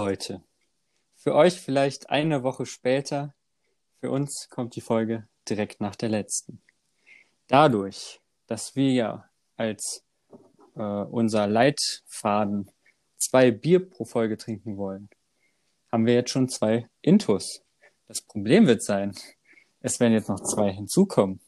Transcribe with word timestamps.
heute. 0.00 0.42
Für 1.14 1.34
euch 1.34 1.60
vielleicht 1.60 2.08
eine 2.08 2.42
Woche 2.42 2.64
später. 2.64 3.34
Für 4.00 4.10
uns 4.10 4.48
kommt 4.48 4.74
die 4.74 4.80
Folge 4.80 5.28
direkt 5.48 5.80
nach 5.80 5.94
der 5.94 6.08
letzten. 6.08 6.62
Dadurch, 7.48 8.20
dass 8.46 8.74
wir 8.74 8.92
ja 8.92 9.30
als 9.56 10.02
äh, 10.74 10.82
unser 10.82 11.46
Leitfaden 11.46 12.70
zwei 13.18 13.50
Bier 13.50 13.90
pro 13.90 14.06
Folge 14.06 14.38
trinken 14.38 14.78
wollen, 14.78 15.10
haben 15.92 16.06
wir 16.06 16.14
jetzt 16.14 16.30
schon 16.30 16.48
zwei 16.48 16.88
Intus. 17.02 17.62
Das 18.08 18.22
Problem 18.22 18.66
wird 18.66 18.82
sein, 18.82 19.14
es 19.80 20.00
werden 20.00 20.14
jetzt 20.14 20.30
noch 20.30 20.40
zwei 20.40 20.72
hinzukommen. 20.72 21.40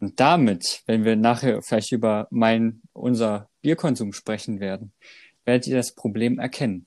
Und 0.00 0.20
damit, 0.20 0.82
wenn 0.84 1.04
wir 1.04 1.16
nachher 1.16 1.62
vielleicht 1.62 1.92
über 1.92 2.28
mein, 2.30 2.82
unser 2.92 3.48
Bierkonsum 3.62 4.12
sprechen 4.12 4.60
werden, 4.60 4.92
werdet 5.46 5.66
ihr 5.66 5.76
das 5.76 5.94
Problem 5.94 6.38
erkennen. 6.38 6.86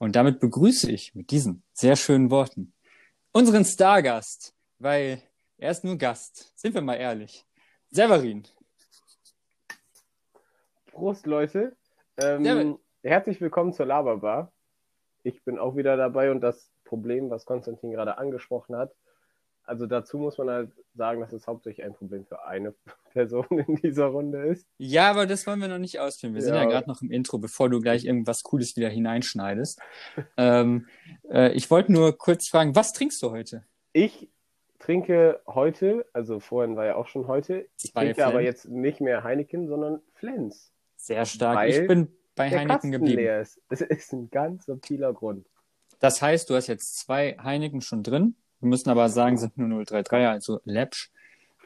Und 0.00 0.16
damit 0.16 0.40
begrüße 0.40 0.90
ich 0.90 1.14
mit 1.14 1.30
diesen 1.30 1.62
sehr 1.74 1.94
schönen 1.94 2.30
Worten 2.30 2.72
unseren 3.32 3.66
Stargast, 3.66 4.54
weil 4.78 5.20
er 5.58 5.72
ist 5.72 5.84
nur 5.84 5.98
Gast. 5.98 6.58
Sind 6.58 6.72
wir 6.72 6.80
mal 6.80 6.94
ehrlich. 6.94 7.44
Severin. 7.90 8.44
Prost, 10.86 11.26
Leute. 11.26 11.76
Ähm, 12.16 12.44
Ja, 12.46 12.78
herzlich 13.02 13.42
willkommen 13.42 13.74
zur 13.74 13.84
Laberbar. 13.84 14.50
Ich 15.22 15.44
bin 15.44 15.58
auch 15.58 15.76
wieder 15.76 15.98
dabei 15.98 16.30
und 16.30 16.40
das 16.40 16.70
Problem, 16.84 17.28
was 17.28 17.44
Konstantin 17.44 17.90
gerade 17.90 18.16
angesprochen 18.16 18.76
hat, 18.76 18.94
also 19.70 19.86
dazu 19.86 20.18
muss 20.18 20.36
man 20.36 20.50
halt 20.50 20.72
sagen, 20.94 21.20
dass 21.20 21.32
es 21.32 21.46
hauptsächlich 21.46 21.86
ein 21.86 21.94
Problem 21.94 22.26
für 22.26 22.44
eine 22.44 22.74
Person 23.12 23.46
in 23.50 23.76
dieser 23.76 24.06
Runde 24.06 24.46
ist. 24.46 24.66
Ja, 24.78 25.08
aber 25.10 25.26
das 25.26 25.46
wollen 25.46 25.60
wir 25.60 25.68
noch 25.68 25.78
nicht 25.78 26.00
ausführen. 26.00 26.34
Wir 26.34 26.42
sind 26.42 26.54
ja 26.54 26.62
Ja. 26.64 26.68
gerade 26.68 26.88
noch 26.88 27.00
im 27.02 27.10
Intro, 27.12 27.38
bevor 27.38 27.70
du 27.70 27.78
gleich 27.80 28.04
irgendwas 28.04 28.42
Cooles 28.42 28.74
wieder 28.76 28.88
hineinschneidest. 28.88 29.80
ähm, 30.36 30.88
äh, 31.30 31.52
ich 31.52 31.70
wollte 31.70 31.92
nur 31.92 32.18
kurz 32.18 32.48
fragen, 32.48 32.74
was 32.74 32.92
trinkst 32.92 33.22
du 33.22 33.30
heute? 33.30 33.64
Ich 33.92 34.28
trinke 34.80 35.40
heute, 35.46 36.04
also 36.12 36.40
vorhin 36.40 36.74
war 36.74 36.86
ja 36.86 36.96
auch 36.96 37.06
schon 37.06 37.28
heute, 37.28 37.68
ich 37.76 37.92
Zwei 37.92 38.06
trinke 38.06 38.24
aber 38.26 38.40
Flens. 38.40 38.44
jetzt 38.64 38.68
nicht 38.70 39.00
mehr 39.00 39.22
Heineken, 39.22 39.68
sondern 39.68 40.00
Flens. 40.14 40.72
Sehr 40.96 41.24
stark. 41.26 41.68
Ich 41.68 41.86
bin 41.86 42.08
bei 42.34 42.48
Heineken 42.50 42.68
Kasten 42.68 42.90
geblieben. 42.90 43.18
leer 43.18 43.40
ist. 43.40 43.60
Es 43.68 43.82
ist 43.82 44.12
ein 44.12 44.30
ganz 44.30 44.66
subtiler 44.66 45.12
Grund. 45.12 45.46
Das 46.00 46.20
heißt, 46.22 46.50
du 46.50 46.54
hast 46.56 46.66
jetzt 46.66 46.98
zwei 46.98 47.36
Heineken 47.40 47.82
schon 47.82 48.02
drin. 48.02 48.34
Wir 48.60 48.68
müssen 48.68 48.90
aber 48.90 49.08
sagen, 49.08 49.38
sind 49.38 49.56
nur 49.58 49.80
033er, 49.82 50.28
also 50.30 50.60
Läppsch. 50.64 51.10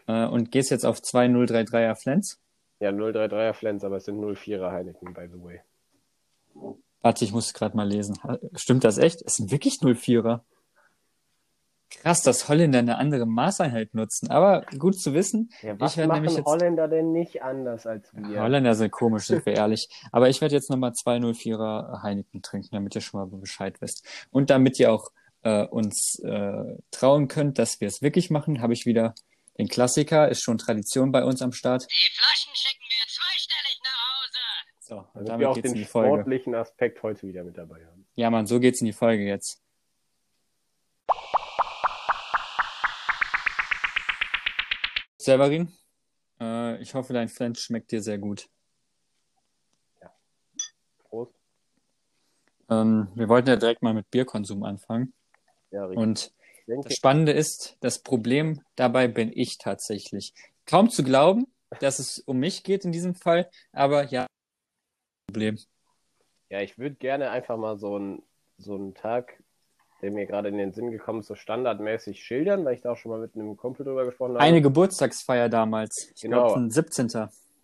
Äh, 0.06 0.26
und 0.26 0.50
gehst 0.50 0.70
jetzt 0.70 0.84
auf 0.86 1.02
zwei 1.02 1.26
033er 1.26 1.94
Flens. 1.94 2.38
Ja, 2.80 2.90
033er 2.90 3.52
Flens, 3.54 3.84
aber 3.84 3.96
es 3.96 4.04
sind 4.04 4.20
04er 4.20 4.70
Heineken, 4.70 5.14
by 5.14 5.28
the 5.32 5.42
way. 5.42 5.60
Warte, 7.00 7.24
ich 7.24 7.32
muss 7.32 7.52
gerade 7.54 7.76
mal 7.76 7.88
lesen. 7.88 8.16
Stimmt 8.54 8.84
das 8.84 8.98
echt? 8.98 9.22
Es 9.22 9.34
sind 9.36 9.50
wirklich 9.50 9.74
04er. 9.80 10.40
Krass, 11.90 12.22
dass 12.22 12.48
Holländer 12.48 12.80
eine 12.80 12.98
andere 12.98 13.24
Maßeinheit 13.26 13.94
nutzen. 13.94 14.30
Aber 14.30 14.62
gut 14.78 14.98
zu 14.98 15.14
wissen. 15.14 15.50
Ja, 15.62 15.78
was 15.78 15.92
Ich 15.92 15.98
werde 15.98 16.08
machen 16.08 16.24
jetzt- 16.24 16.44
Holländer 16.44 16.88
denn 16.88 17.12
nicht 17.12 17.42
anders 17.42 17.86
als 17.86 18.10
wir? 18.14 18.40
Holländer 18.42 18.74
sind 18.74 18.90
komisch, 18.90 19.26
sind 19.26 19.46
wir 19.46 19.54
ehrlich. 19.54 19.88
Aber 20.10 20.28
ich 20.28 20.40
werde 20.40 20.54
jetzt 20.54 20.70
nochmal 20.70 20.92
zwei 20.94 21.18
04er 21.18 22.02
Heineken 22.02 22.42
trinken, 22.42 22.70
damit 22.72 22.94
ihr 22.94 23.00
schon 23.00 23.20
mal 23.20 23.26
Bescheid 23.38 23.80
wisst. 23.80 24.04
Und 24.30 24.50
damit 24.50 24.78
ihr 24.80 24.92
auch 24.92 25.12
äh, 25.44 25.64
uns 25.64 26.18
äh, 26.20 26.76
trauen 26.90 27.28
könnt, 27.28 27.58
dass 27.58 27.80
wir 27.80 27.88
es 27.88 28.02
wirklich 28.02 28.30
machen, 28.30 28.60
habe 28.60 28.72
ich 28.72 28.86
wieder 28.86 29.14
den 29.58 29.68
Klassiker. 29.68 30.28
Ist 30.28 30.42
schon 30.42 30.58
Tradition 30.58 31.12
bei 31.12 31.22
uns 31.22 31.42
am 31.42 31.52
Start. 31.52 31.82
Die 31.82 32.10
Flaschen 32.12 32.52
schicken 32.54 32.84
wir 32.88 33.06
zweistellig 33.06 33.80
nach 33.84 34.00
Hause. 34.10 35.10
So, 35.12 35.18
und 35.20 35.28
Damit 35.28 35.40
wir 35.40 35.50
auch 35.50 35.54
geht's 35.54 35.68
in 35.68 35.74
den 35.74 35.82
die 35.82 35.88
Folge. 35.88 36.08
sportlichen 36.08 36.54
Aspekt 36.54 37.02
heute 37.02 37.26
wieder 37.26 37.44
mit 37.44 37.56
dabei 37.56 37.86
haben. 37.86 38.06
Ja, 38.16 38.30
Mann, 38.30 38.46
so 38.46 38.58
geht's 38.58 38.80
in 38.80 38.86
die 38.86 38.92
Folge 38.92 39.24
jetzt. 39.24 39.60
Severin, 45.18 45.72
äh, 46.40 46.80
ich 46.82 46.94
hoffe, 46.94 47.12
dein 47.12 47.28
Flens 47.28 47.60
schmeckt 47.60 47.92
dir 47.92 48.02
sehr 48.02 48.18
gut. 48.18 48.48
Prost. 51.08 51.32
Ähm, 52.68 53.08
wir 53.14 53.28
wollten 53.28 53.48
ja 53.48 53.56
direkt 53.56 53.82
mal 53.82 53.94
mit 53.94 54.10
Bierkonsum 54.10 54.62
anfangen. 54.64 55.14
Ja. 55.74 55.84
Und 55.86 56.32
das 56.66 56.94
Spannende 56.94 57.32
ist, 57.32 57.76
das 57.80 57.98
Problem 58.02 58.60
dabei 58.76 59.08
bin 59.08 59.30
ich 59.34 59.58
tatsächlich. 59.58 60.32
Kaum 60.66 60.88
zu 60.88 61.02
glauben, 61.02 61.46
dass 61.80 61.98
es 61.98 62.20
um 62.20 62.38
mich 62.38 62.62
geht 62.62 62.84
in 62.84 62.92
diesem 62.92 63.14
Fall, 63.14 63.50
aber 63.72 64.04
ja, 64.04 64.26
Problem. 65.26 65.58
ja, 66.48 66.60
ich 66.60 66.78
würde 66.78 66.94
gerne 66.96 67.30
einfach 67.30 67.56
mal 67.56 67.76
so 67.78 67.96
einen 67.96 68.22
so 68.56 68.76
einen 68.76 68.94
Tag, 68.94 69.42
der 70.00 70.12
mir 70.12 70.26
gerade 70.26 70.48
in 70.48 70.56
den 70.58 70.72
Sinn 70.72 70.92
gekommen 70.92 71.20
ist, 71.20 71.26
so 71.26 71.34
standardmäßig 71.34 72.22
schildern, 72.22 72.64
weil 72.64 72.74
ich 72.74 72.82
da 72.82 72.92
auch 72.92 72.96
schon 72.96 73.10
mal 73.10 73.18
mit 73.20 73.34
einem 73.34 73.56
Kumpel 73.56 73.84
drüber 73.84 74.04
gesprochen 74.04 74.34
habe. 74.34 74.40
Eine 74.40 74.62
Geburtstagsfeier 74.62 75.48
damals. 75.48 76.12
Ich 76.14 76.22
Genau. 76.22 76.46
glaube, 76.46 76.60
ein 76.60 76.70
17. 76.70 77.08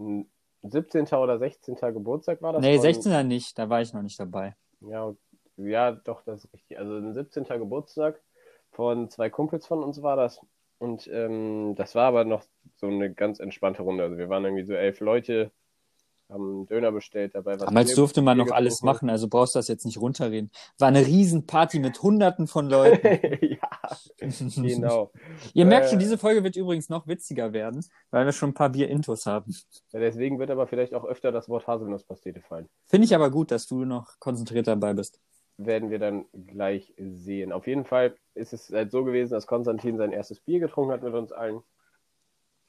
Ein 0.00 0.28
17. 0.62 1.06
oder 1.14 1.38
16. 1.38 1.76
Geburtstag 1.92 2.42
war 2.42 2.52
das. 2.54 2.62
Nee, 2.62 2.74
von- 2.74 2.82
16. 2.82 3.26
nicht, 3.28 3.56
da 3.56 3.68
war 3.70 3.80
ich 3.82 3.92
noch 3.92 4.02
nicht 4.02 4.18
dabei. 4.18 4.56
Ja, 4.80 5.04
und- 5.04 5.18
ja, 5.64 5.92
doch, 5.92 6.22
das 6.24 6.44
ist 6.44 6.52
richtig. 6.52 6.78
Also 6.78 6.96
ein 6.96 7.14
17. 7.14 7.44
Geburtstag 7.44 8.20
von 8.70 9.08
zwei 9.10 9.30
Kumpels 9.30 9.66
von 9.66 9.82
uns 9.82 10.02
war 10.02 10.16
das. 10.16 10.40
Und 10.78 11.08
ähm, 11.12 11.74
das 11.76 11.94
war 11.94 12.04
aber 12.04 12.24
noch 12.24 12.42
so 12.76 12.86
eine 12.86 13.12
ganz 13.12 13.38
entspannte 13.40 13.82
Runde. 13.82 14.04
Also 14.04 14.16
wir 14.16 14.28
waren 14.28 14.44
irgendwie 14.44 14.64
so 14.64 14.72
elf 14.72 15.00
Leute, 15.00 15.50
haben 16.30 16.66
Döner 16.66 16.92
bestellt, 16.92 17.34
dabei 17.34 17.58
was 17.58 17.66
Damals 17.66 17.94
durfte 17.94 18.22
man 18.22 18.38
noch 18.38 18.50
alles 18.50 18.82
machen, 18.82 19.10
also 19.10 19.28
brauchst 19.28 19.54
du 19.54 19.58
das 19.58 19.68
jetzt 19.68 19.84
nicht 19.84 20.00
runterreden. 20.00 20.50
War 20.78 20.88
eine 20.88 21.04
Riesenparty 21.04 21.80
mit 21.80 22.00
Hunderten 22.02 22.46
von 22.46 22.68
Leuten. 22.70 23.06
ja, 23.46 23.98
genau. 24.18 25.10
Ihr 25.54 25.66
merkt 25.66 25.86
Äh. 25.86 25.90
schon, 25.90 25.98
diese 25.98 26.18
Folge 26.18 26.44
wird 26.44 26.56
übrigens 26.56 26.88
noch 26.88 27.06
witziger 27.06 27.52
werden, 27.52 27.84
weil 28.10 28.24
wir 28.24 28.32
schon 28.32 28.50
ein 28.50 28.54
paar 28.54 28.70
Bier-Intos 28.70 29.26
haben. 29.26 29.54
Ja, 29.92 30.00
deswegen 30.00 30.38
wird 30.38 30.50
aber 30.50 30.66
vielleicht 30.66 30.94
auch 30.94 31.04
öfter 31.04 31.32
das 31.32 31.48
Wort 31.48 31.66
Haselnusspastete 31.66 32.40
fallen. 32.40 32.68
Finde 32.86 33.06
ich 33.06 33.14
aber 33.14 33.30
gut, 33.30 33.50
dass 33.50 33.66
du 33.66 33.84
noch 33.84 34.18
konzentriert 34.18 34.66
dabei 34.66 34.94
bist. 34.94 35.20
Werden 35.62 35.90
wir 35.90 35.98
dann 35.98 36.24
gleich 36.46 36.94
sehen. 36.96 37.52
Auf 37.52 37.66
jeden 37.66 37.84
Fall 37.84 38.16
ist 38.34 38.54
es 38.54 38.70
halt 38.70 38.90
so 38.90 39.04
gewesen, 39.04 39.34
dass 39.34 39.46
Konstantin 39.46 39.98
sein 39.98 40.12
erstes 40.12 40.40
Bier 40.40 40.58
getrunken 40.58 40.92
hat 40.92 41.02
mit 41.02 41.12
uns 41.12 41.32
allen. 41.32 41.62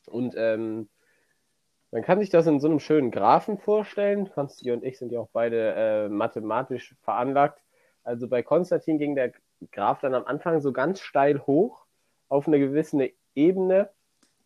Und 0.07 0.33
ähm, 0.37 0.89
man 1.91 2.01
kann 2.03 2.19
sich 2.19 2.29
das 2.29 2.47
in 2.47 2.59
so 2.59 2.67
einem 2.67 2.79
schönen 2.79 3.11
Graphen 3.11 3.59
vorstellen. 3.59 4.29
Konstantin 4.31 4.73
und 4.73 4.83
ich 4.83 4.97
sind 4.97 5.11
ja 5.11 5.21
auch 5.21 5.29
beide 5.31 5.73
äh, 5.73 6.09
mathematisch 6.09 6.95
veranlagt. 7.01 7.61
Also 8.03 8.27
bei 8.27 8.43
Konstantin 8.43 8.97
ging 8.97 9.15
der 9.15 9.31
Graph 9.71 10.01
dann 10.01 10.13
am 10.13 10.25
Anfang 10.25 10.59
so 10.59 10.73
ganz 10.73 10.99
steil 10.99 11.39
hoch 11.47 11.85
auf 12.27 12.47
eine 12.47 12.59
gewisse 12.59 13.11
Ebene. 13.35 13.89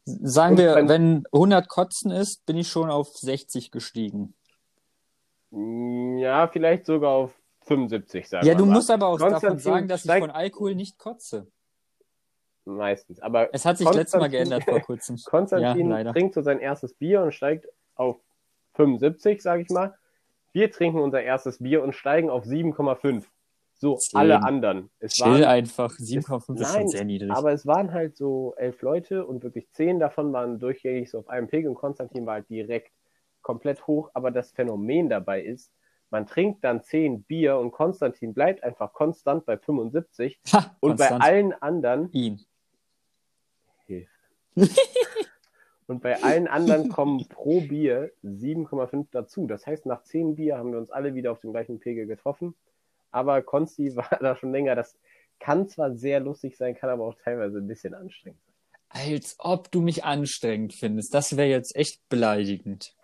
Sagen 0.06 0.58
wir, 0.58 0.76
wenn- 0.76 0.90
wenn 0.90 1.24
100 1.34 1.68
Kotzen 1.68 2.12
ist, 2.12 2.46
bin 2.46 2.58
ich 2.58 2.68
schon 2.68 2.92
auf 2.92 3.08
60 3.18 3.72
gestiegen. 3.72 4.36
Ja, 5.52 6.48
vielleicht 6.48 6.86
sogar 6.86 7.12
auf 7.12 7.32
75, 7.66 8.28
sagen 8.30 8.48
Ja, 8.48 8.56
du 8.56 8.66
musst 8.66 8.90
aber 8.92 9.08
auch 9.08 9.20
davon 9.20 9.58
sagen, 9.60 9.88
dass 9.88 10.06
ich 10.06 10.12
von 10.12 10.32
Alkohol 10.32 10.76
nicht 10.76 10.98
kotze. 10.98 11.48
Meistens. 12.66 13.20
Aber 13.20 13.54
Es 13.54 13.66
hat 13.66 13.78
sich 13.78 13.92
letztes 13.92 14.20
Mal 14.20 14.30
geändert 14.30 14.64
vor 14.64 14.80
kurzem. 14.80 15.18
Konstantin 15.26 15.92
Ja, 15.92 16.12
trinkt 16.12 16.34
so 16.34 16.42
sein 16.42 16.60
erstes 16.60 16.94
Bier 16.96 17.22
und 17.22 17.32
steigt 17.34 17.68
auf 17.96 18.18
75, 18.74 19.42
sage 19.42 19.62
ich 19.62 19.70
mal. 19.70 19.96
Wir 20.52 20.72
trinken 20.72 21.00
unser 21.00 21.22
erstes 21.22 21.60
Bier 21.60 21.84
und 21.84 21.94
steigen 21.94 22.30
auf 22.30 22.46
7,5. 22.46 23.26
So, 23.78 23.98
Zehn. 23.98 24.18
alle 24.20 24.42
anderen. 24.42 24.90
Es 25.00 25.14
Chill 25.14 25.26
waren, 25.26 25.44
einfach. 25.44 25.92
7,5 25.92 26.38
ist 26.38 26.46
schon 26.46 26.56
Nein, 26.56 26.88
sehr 26.88 27.04
niedrig. 27.04 27.32
aber 27.32 27.52
es 27.52 27.68
waren 27.68 27.92
halt 27.92 28.16
so 28.16 28.56
elf 28.58 28.82
Leute 28.82 29.26
und 29.26 29.44
wirklich 29.44 29.70
zehn 29.72 30.00
davon 30.00 30.32
waren 30.32 30.60
durchgängig 30.60 31.12
so 31.12 31.20
auf 31.20 31.28
einem 31.28 31.48
Pegel 31.48 31.70
und 31.70 31.76
Konstantin 31.76 32.26
war 32.26 32.36
halt 32.36 32.50
direkt 32.50 32.94
komplett 33.42 33.86
hoch. 33.86 34.10
Aber 34.14 34.32
das 34.32 34.52
Phänomen 34.52 35.10
dabei 35.10 35.42
ist, 35.42 35.72
man 36.10 36.26
trinkt 36.26 36.64
dann 36.64 36.84
zehn 36.84 37.24
Bier 37.24 37.58
und 37.58 37.72
Konstantin 37.72 38.34
bleibt 38.34 38.64
einfach 38.64 38.94
konstant 38.94 39.46
bei 39.46 39.58
75 39.58 40.40
Ha, 40.54 40.76
und 40.80 40.98
konstant. 40.98 41.20
bei 41.20 41.26
allen 41.26 41.54
anderen 41.54 42.12
ihn. 42.12 42.46
Und 45.88 46.02
bei 46.02 46.24
allen 46.24 46.48
anderen 46.48 46.90
kommen 46.90 47.28
pro 47.28 47.62
Bier 47.62 48.12
7,5 48.24 49.08
dazu. 49.12 49.46
Das 49.46 49.68
heißt, 49.68 49.86
nach 49.86 50.04
10 50.04 50.36
Bier 50.36 50.58
haben 50.58 50.72
wir 50.72 50.80
uns 50.80 50.90
alle 50.90 51.14
wieder 51.14 51.32
auf 51.32 51.42
dem 51.42 51.52
gleichen 51.52 51.80
Pegel 51.80 52.08
getroffen. 52.08 52.56
Aber 53.12 53.42
Konsti 53.42 53.96
war 53.96 54.10
da 54.20 54.36
schon 54.36 54.52
länger. 54.52 54.76
Das 54.76 54.98
kann 55.40 55.68
zwar 55.68 55.96
sehr 55.96 56.20
lustig 56.20 56.58
sein, 56.58 56.76
kann 56.76 56.90
aber 56.90 57.04
auch 57.04 57.16
teilweise 57.24 57.60
ein 57.60 57.68
bisschen 57.68 57.94
anstrengend 57.94 58.40
sein. 58.46 58.56
Als 58.90 59.36
ob 59.40 59.72
du 59.72 59.82
mich 59.82 60.04
anstrengend 60.04 60.74
findest. 60.74 61.14
Das 61.14 61.38
wäre 61.38 61.50
jetzt 61.50 61.76
echt 61.76 62.08
beleidigend. 62.10 62.96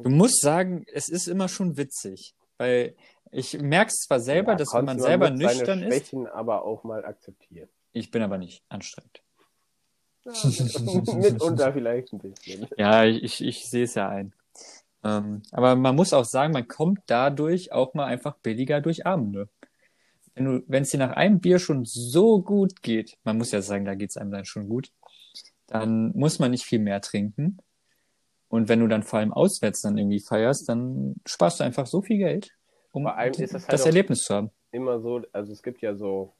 Du 0.00 0.10
musst 0.10 0.40
sagen, 0.40 0.84
es 0.92 1.08
ist 1.08 1.28
immer 1.28 1.48
schon 1.48 1.76
witzig. 1.76 2.34
Weil 2.58 2.94
ich 3.30 3.60
merke 3.60 3.88
es 3.88 4.00
zwar 4.00 4.20
selber, 4.20 4.52
Ja, 4.52 4.58
dass 4.58 4.72
wenn 4.74 4.84
man 4.84 5.00
selber 5.00 5.26
seine 5.26 5.38
nüchtern 5.38 5.82
ist. 5.82 5.94
Schwächen 5.94 6.26
aber 6.26 6.64
auch 6.64 6.84
mal 6.84 7.04
akzeptieren. 7.04 7.68
Ich 7.92 8.10
bin 8.10 8.22
aber 8.22 8.38
nicht 8.38 8.62
anstrengend. 8.68 9.22
Ja, 10.24 10.32
mitunter 11.14 11.72
vielleicht 11.72 12.12
ein 12.12 12.18
bisschen. 12.18 12.66
Ja, 12.76 13.04
ich, 13.04 13.42
ich 13.42 13.68
sehe 13.68 13.84
es 13.84 13.94
ja 13.94 14.08
ein. 14.08 14.32
Ähm, 15.02 15.42
aber 15.52 15.76
man 15.76 15.94
muss 15.94 16.12
auch 16.12 16.24
sagen, 16.24 16.52
man 16.52 16.66
kommt 16.66 17.00
dadurch 17.06 17.72
auch 17.72 17.92
mal 17.94 18.06
einfach 18.06 18.36
billiger 18.38 18.80
durch 18.80 19.06
Abende. 19.06 19.48
Wenn 20.34 20.82
es 20.82 20.90
dir 20.90 20.98
nach 20.98 21.12
einem 21.12 21.40
Bier 21.40 21.58
schon 21.58 21.84
so 21.84 22.40
gut 22.42 22.82
geht, 22.82 23.18
man 23.22 23.38
muss 23.38 23.52
ja 23.52 23.62
sagen, 23.62 23.84
da 23.84 23.94
geht's 23.94 24.16
einem 24.16 24.32
dann 24.32 24.44
schon 24.46 24.68
gut, 24.68 24.90
dann 25.66 26.10
muss 26.16 26.38
man 26.38 26.50
nicht 26.50 26.64
viel 26.64 26.80
mehr 26.80 27.00
trinken. 27.00 27.58
Und 28.54 28.68
wenn 28.68 28.78
du 28.78 28.86
dann 28.86 29.02
vor 29.02 29.18
allem 29.18 29.32
auswärts 29.32 29.80
dann 29.82 29.98
irgendwie 29.98 30.20
feierst, 30.20 30.68
dann 30.68 31.16
sparst 31.26 31.58
du 31.58 31.64
einfach 31.64 31.86
so 31.88 32.02
viel 32.02 32.18
Geld, 32.18 32.54
um 32.92 33.02
das 33.02 33.16
halt 33.16 33.40
das 33.68 33.82
auch- 33.82 33.86
Erlebnis 33.86 34.22
zu 34.22 34.32
haben. 34.32 34.52
Immer 34.70 35.00
so, 35.00 35.22
also 35.32 35.52
es 35.52 35.60
gibt 35.64 35.82
ja 35.82 35.96
so, 35.96 36.34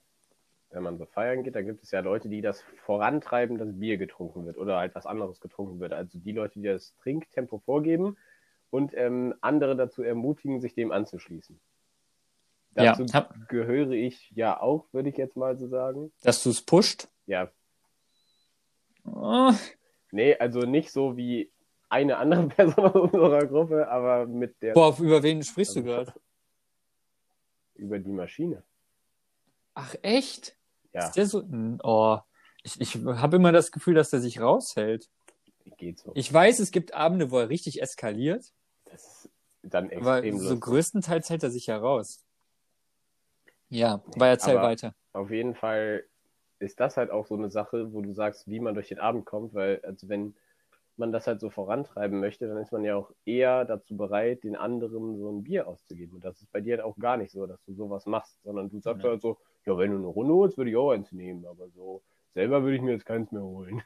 wenn 0.71 0.85
man 0.85 0.97
so 0.97 1.07
feiern 1.07 1.43
geht, 1.43 1.57
da 1.57 1.63
gibt 1.63 1.83
es 1.83 1.91
ja 1.91 1.99
Leute, 1.99 2.29
die 2.29 2.41
das 2.41 2.63
vorantreiben, 2.85 3.59
dass 3.59 3.69
Bier 3.81 3.97
getrunken 3.97 4.47
wird 4.47 4.59
oder 4.59 4.77
halt 4.77 4.95
was 4.95 5.07
anderes 5.07 5.41
getrunken 5.41 5.81
wird. 5.81 5.93
Also 5.93 6.21
die 6.21 6.31
Leute, 6.31 6.61
die 6.61 6.67
das 6.69 6.95
Trinktempo 7.03 7.59
vorgeben 7.59 8.17
und 8.71 8.93
ähm, 8.95 9.35
andere 9.41 9.75
dazu 9.75 10.05
ermutigen, 10.05 10.61
sich 10.61 10.73
dem 10.75 10.93
anzuschließen. 10.93 11.59
Ja, 12.77 12.95
Dazu 12.95 13.13
hab- 13.13 13.49
gehöre 13.49 13.91
ich 13.91 14.31
ja 14.37 14.61
auch, 14.61 14.87
würde 14.93 15.09
ich 15.09 15.17
jetzt 15.17 15.35
mal 15.37 15.59
so 15.59 15.67
sagen. 15.67 16.13
Dass 16.23 16.45
du 16.45 16.51
es 16.51 16.63
pusht. 16.63 17.09
Ja, 17.27 17.51
Oh, 19.05 19.53
nee, 20.13 20.37
also 20.37 20.61
nicht 20.61 20.93
so 20.93 21.17
wie 21.17 21.51
eine 21.95 22.17
andere 22.19 22.47
Person 22.49 22.85
aus 22.87 22.95
unserer 23.13 23.47
Gruppe, 23.47 23.89
aber 23.89 24.27
mit 24.27 24.61
der 24.63 24.73
boah, 24.75 24.97
über 25.01 25.23
wen 25.23 25.43
sprichst 25.43 25.77
du 25.77 25.83
gerade? 25.85 26.13
über 27.77 27.99
die 27.99 28.13
Maschine. 28.13 28.63
Ach, 29.75 29.95
echt? 30.03 30.57
Ja, 30.93 31.07
Ist 31.07 31.13
der 31.17 31.27
so? 31.27 31.41
Hm, 31.43 31.81
Oh, 31.83 32.19
ich, 32.63 32.81
ich 32.81 32.95
habe 33.05 33.37
immer 33.37 33.51
das 33.53 33.73
Gefühl, 33.73 33.95
dass 33.95 34.11
der 34.11 34.21
sich 34.21 34.41
raushält. 34.41 35.09
geht 35.77 35.99
so. 35.99 36.13
Ich 36.15 36.33
weiß, 36.33 36.61
es 36.61 36.71
gibt 36.71 36.95
Abende, 36.95 37.31
wo 37.31 37.39
er 37.39 37.49
richtig 37.49 37.83
eskaliert, 37.83 38.53
Das 38.85 39.25
ist 39.63 39.75
dann 39.75 39.87
aber 39.93 40.19
extrem 40.19 40.39
so 40.39 40.45
lustig. 40.51 40.61
größtenteils 40.61 41.31
hält 41.31 41.43
er 41.43 41.51
sich 41.51 41.67
ja 41.67 41.77
raus. 41.79 42.25
Ja, 43.71 44.03
aber 44.15 44.29
erzähl 44.29 44.57
Aber- 44.59 44.69
weiter. 44.69 44.95
auf 45.13 45.31
jeden 45.31 45.55
Fall 45.55 46.05
ist 46.61 46.79
das 46.81 46.97
halt 46.97 47.11
auch 47.11 47.27
so 47.27 47.35
eine 47.35 47.51
Sache, 47.51 47.93
wo 47.93 48.01
du 48.01 48.13
sagst, 48.15 48.47
wie 48.49 48.61
man 48.61 48.75
durch 48.75 48.89
den 48.89 49.01
Abend 49.01 49.27
kommt, 49.27 49.53
weil 49.55 49.81
also 49.85 50.09
wenn 50.09 50.37
man 50.99 51.13
das 51.13 51.27
halt 51.27 51.41
so 51.41 51.51
vorantreiben 51.51 52.21
möchte, 52.21 52.47
dann 52.47 52.59
ist 52.59 52.73
man 52.73 52.85
ja 52.85 52.97
auch 52.97 53.11
eher 53.25 53.65
dazu 53.65 53.97
bereit, 53.97 54.45
den 54.45 54.57
anderen 54.57 55.19
so 55.19 55.31
ein 55.31 55.43
Bier 55.43 55.67
auszugeben. 55.67 56.17
Und 56.17 56.25
das 56.25 56.41
ist 56.41 56.53
bei 56.53 56.61
dir 56.61 56.77
halt 56.77 56.85
auch 56.85 56.97
gar 56.97 57.17
nicht 57.17 57.33
so, 57.33 57.47
dass 57.47 57.63
du 57.65 57.75
sowas 57.75 58.07
machst, 58.07 58.43
sondern 58.43 58.71
du 58.71 58.81
sagst 58.81 59.05
Ja. 59.05 59.11
halt 59.11 59.23
so, 59.23 59.39
ja, 59.67 59.77
wenn 59.79 59.91
du 59.91 59.99
eine 59.99 60.07
Runde 60.07 60.35
holst, 60.35 60.57
würde 60.59 60.71
ich 60.71 60.77
auch 60.77 60.91
eins 60.91 61.13
nehmen, 61.13 61.47
aber 61.47 61.69
so 61.71 62.03
selber 62.35 62.63
würde 62.63 62.77
ich 62.77 62.83
mir 62.83 62.93
jetzt 62.93 63.07
keins 63.07 63.31
mehr 63.33 63.43
holen. 63.43 63.83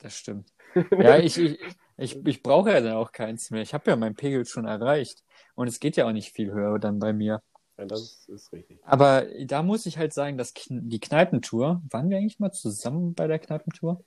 Das 0.00 0.16
stimmt. 0.16 0.52
Ja, 0.74 1.18
ich, 1.18 1.36
ich, 1.38 1.58
ich, 1.96 2.26
ich 2.26 2.42
brauche 2.42 2.70
ja 2.70 2.80
dann 2.80 2.94
auch 2.94 3.10
keins 3.10 3.50
mehr. 3.50 3.62
Ich 3.62 3.74
habe 3.74 3.90
ja 3.90 3.96
meinen 3.96 4.14
Pegel 4.14 4.44
schon 4.44 4.64
erreicht. 4.64 5.24
Und 5.54 5.66
es 5.66 5.80
geht 5.80 5.96
ja 5.96 6.06
auch 6.06 6.12
nicht 6.12 6.32
viel 6.32 6.52
höher 6.52 6.78
dann 6.78 6.98
bei 7.00 7.12
mir. 7.12 7.42
Ja, 7.78 7.84
das 7.86 8.28
ist 8.28 8.52
richtig. 8.52 8.78
Aber 8.84 9.26
da 9.44 9.62
muss 9.62 9.86
ich 9.86 9.98
halt 9.98 10.12
sagen, 10.12 10.38
dass 10.38 10.54
die 10.54 11.00
Kneipentour, 11.00 11.82
waren 11.90 12.10
wir 12.10 12.18
eigentlich 12.18 12.38
mal 12.38 12.52
zusammen 12.52 13.14
bei 13.14 13.26
der 13.26 13.38
Kneipentour? 13.38 14.02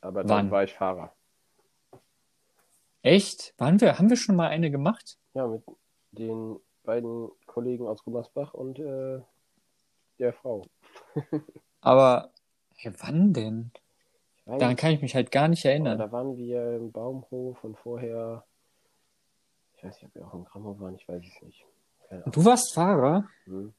Aber 0.00 0.20
Wann? 0.20 0.28
dann 0.28 0.50
war 0.50 0.64
ich 0.64 0.74
Fahrer. 0.74 1.14
Echt? 3.02 3.54
Waren 3.58 3.80
wir, 3.80 3.98
haben 3.98 4.08
wir 4.08 4.16
schon 4.16 4.36
mal 4.36 4.48
eine 4.48 4.70
gemacht? 4.70 5.18
Ja, 5.34 5.46
mit 5.46 5.62
den 6.12 6.58
beiden 6.84 7.30
Kollegen 7.46 7.86
aus 7.86 8.02
Gummersbach 8.04 8.54
und 8.54 8.78
äh, 8.78 9.20
der 10.18 10.32
Frau. 10.32 10.66
Aber 11.80 12.30
hey, 12.76 12.92
wann 13.00 13.32
denn? 13.32 13.72
Weiß 14.44 14.58
Daran 14.58 14.76
kann 14.76 14.92
ich 14.92 15.02
mich 15.02 15.14
halt 15.14 15.30
gar 15.30 15.48
nicht 15.48 15.64
erinnern. 15.64 15.98
da 15.98 16.10
waren 16.10 16.36
wir 16.36 16.76
im 16.76 16.90
Baumhof 16.90 17.62
und 17.62 17.78
vorher, 17.78 18.44
ich 19.76 19.84
weiß 19.84 19.94
nicht, 19.94 20.06
ob 20.06 20.14
wir 20.14 20.26
auch 20.26 20.34
im 20.34 20.44
Grammo 20.44 20.78
waren, 20.80 20.96
ich 20.96 21.08
weiß 21.08 21.22
es 21.24 21.42
nicht. 21.42 21.64
Du 22.26 22.44
warst 22.44 22.74
Fahrer? 22.74 23.28
Hm. 23.44 23.72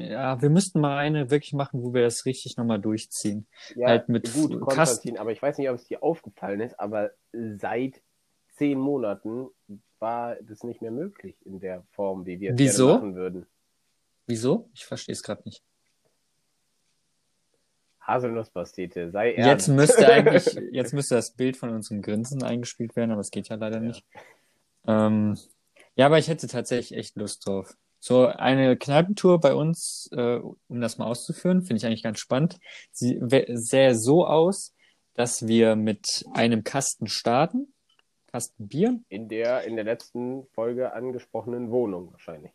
Ja, 0.00 0.40
wir 0.40 0.50
müssten 0.50 0.80
mal 0.80 0.98
eine 0.98 1.30
wirklich 1.30 1.52
machen, 1.52 1.82
wo 1.82 1.94
wir 1.94 2.02
das 2.02 2.24
richtig 2.26 2.56
nochmal 2.56 2.80
durchziehen. 2.80 3.46
Ja, 3.74 3.88
Halt 3.88 4.08
mit 4.08 4.32
gut, 4.32 4.60
Konstantin, 4.60 5.18
aber 5.18 5.32
ich 5.32 5.42
weiß 5.42 5.58
nicht, 5.58 5.68
ob 5.68 5.76
es 5.76 5.84
dir 5.84 6.02
aufgefallen 6.02 6.60
ist, 6.60 6.78
aber 6.78 7.10
seit 7.32 8.02
zehn 8.56 8.78
Monaten 8.78 9.48
war 9.98 10.36
das 10.42 10.62
nicht 10.62 10.82
mehr 10.82 10.90
möglich 10.90 11.36
in 11.44 11.60
der 11.60 11.84
Form, 11.92 12.26
wie 12.26 12.40
wir 12.40 12.52
es 12.52 12.58
Wieso? 12.58 12.94
machen 12.94 13.14
würden. 13.14 13.46
Wieso? 14.26 14.68
Ich 14.74 14.86
verstehe 14.86 15.12
es 15.12 15.22
gerade 15.22 15.42
nicht. 15.44 15.62
Haselnusspastete, 18.00 19.10
sei 19.10 19.30
Jetzt 19.30 19.38
ernst. 19.38 19.68
müsste 19.68 20.12
eigentlich, 20.12 20.44
jetzt 20.72 20.92
müsste 20.92 21.14
das 21.14 21.32
Bild 21.32 21.56
von 21.56 21.70
unserem 21.70 22.02
Grinsen 22.02 22.42
eingespielt 22.42 22.96
werden, 22.96 23.12
aber 23.12 23.22
es 23.22 23.30
geht 23.30 23.48
ja 23.48 23.56
leider 23.56 23.80
nicht. 23.80 24.04
Ähm, 24.86 25.38
ja, 25.96 26.06
aber 26.06 26.18
ich 26.18 26.28
hätte 26.28 26.46
tatsächlich 26.46 26.98
echt 26.98 27.16
Lust 27.16 27.46
drauf. 27.46 27.76
So 28.06 28.26
eine 28.26 28.76
Kneipentour 28.76 29.40
bei 29.40 29.54
uns, 29.54 30.10
äh, 30.12 30.38
um 30.68 30.80
das 30.82 30.98
mal 30.98 31.06
auszuführen, 31.06 31.62
finde 31.62 31.78
ich 31.78 31.86
eigentlich 31.86 32.02
ganz 32.02 32.18
spannend. 32.18 32.58
Sie 32.92 33.18
sähe 33.22 33.94
so 33.94 34.26
aus, 34.26 34.74
dass 35.14 35.46
wir 35.46 35.74
mit 35.74 36.22
einem 36.34 36.64
Kasten 36.64 37.06
starten, 37.06 37.72
Kasten 38.26 38.68
Bier. 38.68 39.00
In 39.08 39.30
der 39.30 39.64
in 39.64 39.76
der 39.76 39.86
letzten 39.86 40.46
Folge 40.48 40.92
angesprochenen 40.92 41.70
Wohnung 41.70 42.12
wahrscheinlich. 42.12 42.52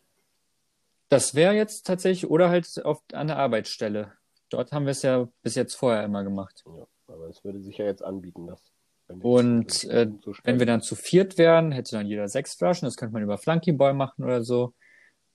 Das 1.08 1.34
wäre 1.34 1.54
jetzt 1.54 1.84
tatsächlich, 1.84 2.30
oder 2.30 2.48
halt 2.48 2.84
auf, 2.84 3.02
an 3.12 3.26
der 3.26 3.38
Arbeitsstelle. 3.38 4.12
Dort 4.50 4.70
haben 4.70 4.84
wir 4.84 4.92
es 4.92 5.02
ja 5.02 5.26
bis 5.42 5.56
jetzt 5.56 5.74
vorher 5.74 6.04
immer 6.04 6.22
gemacht. 6.22 6.62
Ja, 6.64 6.86
aber 7.08 7.26
es 7.28 7.42
würde 7.42 7.58
sich 7.58 7.76
ja 7.76 7.86
jetzt 7.86 8.04
anbieten, 8.04 8.46
dass 8.46 8.62
Und 9.08 9.82
äh, 9.86 10.08
wenn 10.44 10.60
wir 10.60 10.66
dann 10.66 10.80
zu 10.80 10.94
viert 10.94 11.38
wären, 11.38 11.72
hätte 11.72 11.96
dann 11.96 12.06
jeder 12.06 12.28
sechs 12.28 12.54
Flaschen. 12.54 12.86
Das 12.86 12.94
könnte 12.94 13.14
man 13.14 13.24
über 13.24 13.36
Flunky 13.36 13.72
Boy 13.72 13.94
machen 13.94 14.22
oder 14.22 14.44
so. 14.44 14.74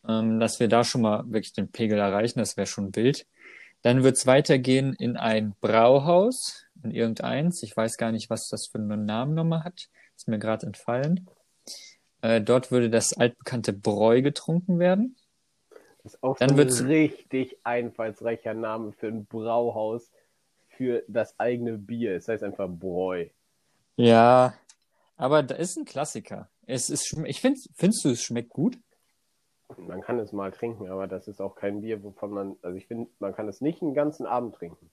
Ähm, 0.08 0.40
dass 0.40 0.60
wir 0.60 0.68
da 0.68 0.84
schon 0.84 1.02
mal 1.02 1.24
wirklich 1.26 1.54
den 1.54 1.70
Pegel 1.72 1.98
erreichen, 1.98 2.40
das 2.40 2.58
wäre 2.58 2.68
schon 2.68 2.96
wild. 2.96 3.26
Dann 3.82 4.04
wird's 4.04 4.26
weitergehen 4.26 4.94
in 4.94 5.18
ein 5.18 5.56
Brauhaus, 5.62 6.66
in 6.84 6.92
irgendeins. 6.92 7.62
Ich 7.64 7.76
weiß 7.76 7.98
gar 7.98 8.12
nicht, 8.12 8.30
was 8.30 8.48
das 8.50 8.68
für 8.68 8.78
einen 8.80 9.06
Namen 9.06 9.34
nochmal 9.36 9.64
hat. 9.64 9.90
Ist 10.16 10.28
mir 10.28 10.40
gerade 10.40 10.66
entfallen. 10.68 11.28
Äh, 12.22 12.42
dort 12.42 12.72
würde 12.72 12.90
das 12.90 13.14
altbekannte 13.14 13.74
Bräu 13.74 14.22
getrunken 14.22 14.80
werden. 14.80 15.16
Das 16.04 16.14
ist 16.16 16.24
auch 16.24 16.38
Dann 16.38 16.50
so 16.50 16.56
ein 16.56 16.58
wird's- 16.60 16.84
richtig 16.84 17.58
einfallsreicher 17.64 18.54
Name 18.54 18.92
für 18.92 19.08
ein 19.08 19.26
Brauhaus 19.26 20.10
für 20.70 21.04
das 21.08 21.40
eigene 21.40 21.78
Bier. 21.78 22.16
Es 22.16 22.28
heißt 22.28 22.44
einfach 22.44 22.68
Bräu. 22.70 23.28
Ja, 23.98 24.54
aber 25.18 25.42
da 25.44 25.56
ist 25.56 25.78
ein 25.78 25.86
Klassiker. 25.86 26.50
Es 26.68 26.90
ist, 26.90 27.16
ich 27.26 27.42
finde, 27.42 27.60
findest 27.76 28.04
du, 28.06 28.10
es 28.10 28.22
schmeckt 28.24 28.50
gut? 28.50 28.78
Man 29.78 30.02
kann 30.02 30.20
es 30.20 30.32
mal 30.32 30.52
trinken, 30.52 30.90
aber 30.90 31.08
das 31.08 31.28
ist 31.28 31.42
auch 31.42 31.56
kein 31.56 31.82
Bier, 31.82 32.04
wovon 32.04 32.32
man, 32.32 32.56
also 32.62 32.78
ich 32.78 32.88
finde, 32.88 33.10
man 33.20 33.34
kann 33.34 33.48
es 33.48 33.62
nicht 33.62 33.82
einen 33.82 33.94
ganzen 33.94 34.26
Abend 34.26 34.56
trinken. 34.56 34.92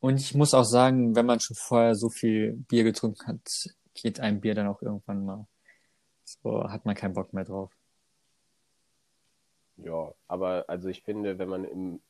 Und 0.00 0.20
ich 0.20 0.34
muss 0.34 0.54
auch 0.54 0.64
sagen, 0.64 1.14
wenn 1.14 1.26
man 1.26 1.40
schon 1.40 1.56
vorher 1.56 1.94
so 1.94 2.08
viel 2.08 2.52
Bier 2.52 2.84
getrunken 2.84 3.26
hat, 3.26 3.68
geht 3.94 4.20
ein 4.20 4.40
Bier 4.40 4.54
dann 4.54 4.68
auch 4.68 4.82
irgendwann 4.82 5.24
mal. 5.24 5.46
So 6.24 6.68
hat 6.68 6.84
man 6.84 6.94
keinen 6.94 7.14
Bock 7.14 7.32
mehr 7.32 7.44
drauf. 7.44 7.72
Ja, 9.76 10.12
aber 10.26 10.64
also 10.68 10.88
ich 10.88 11.02
finde, 11.02 11.38
wenn 11.38 11.48
man 11.48 11.64
im, 11.64 12.00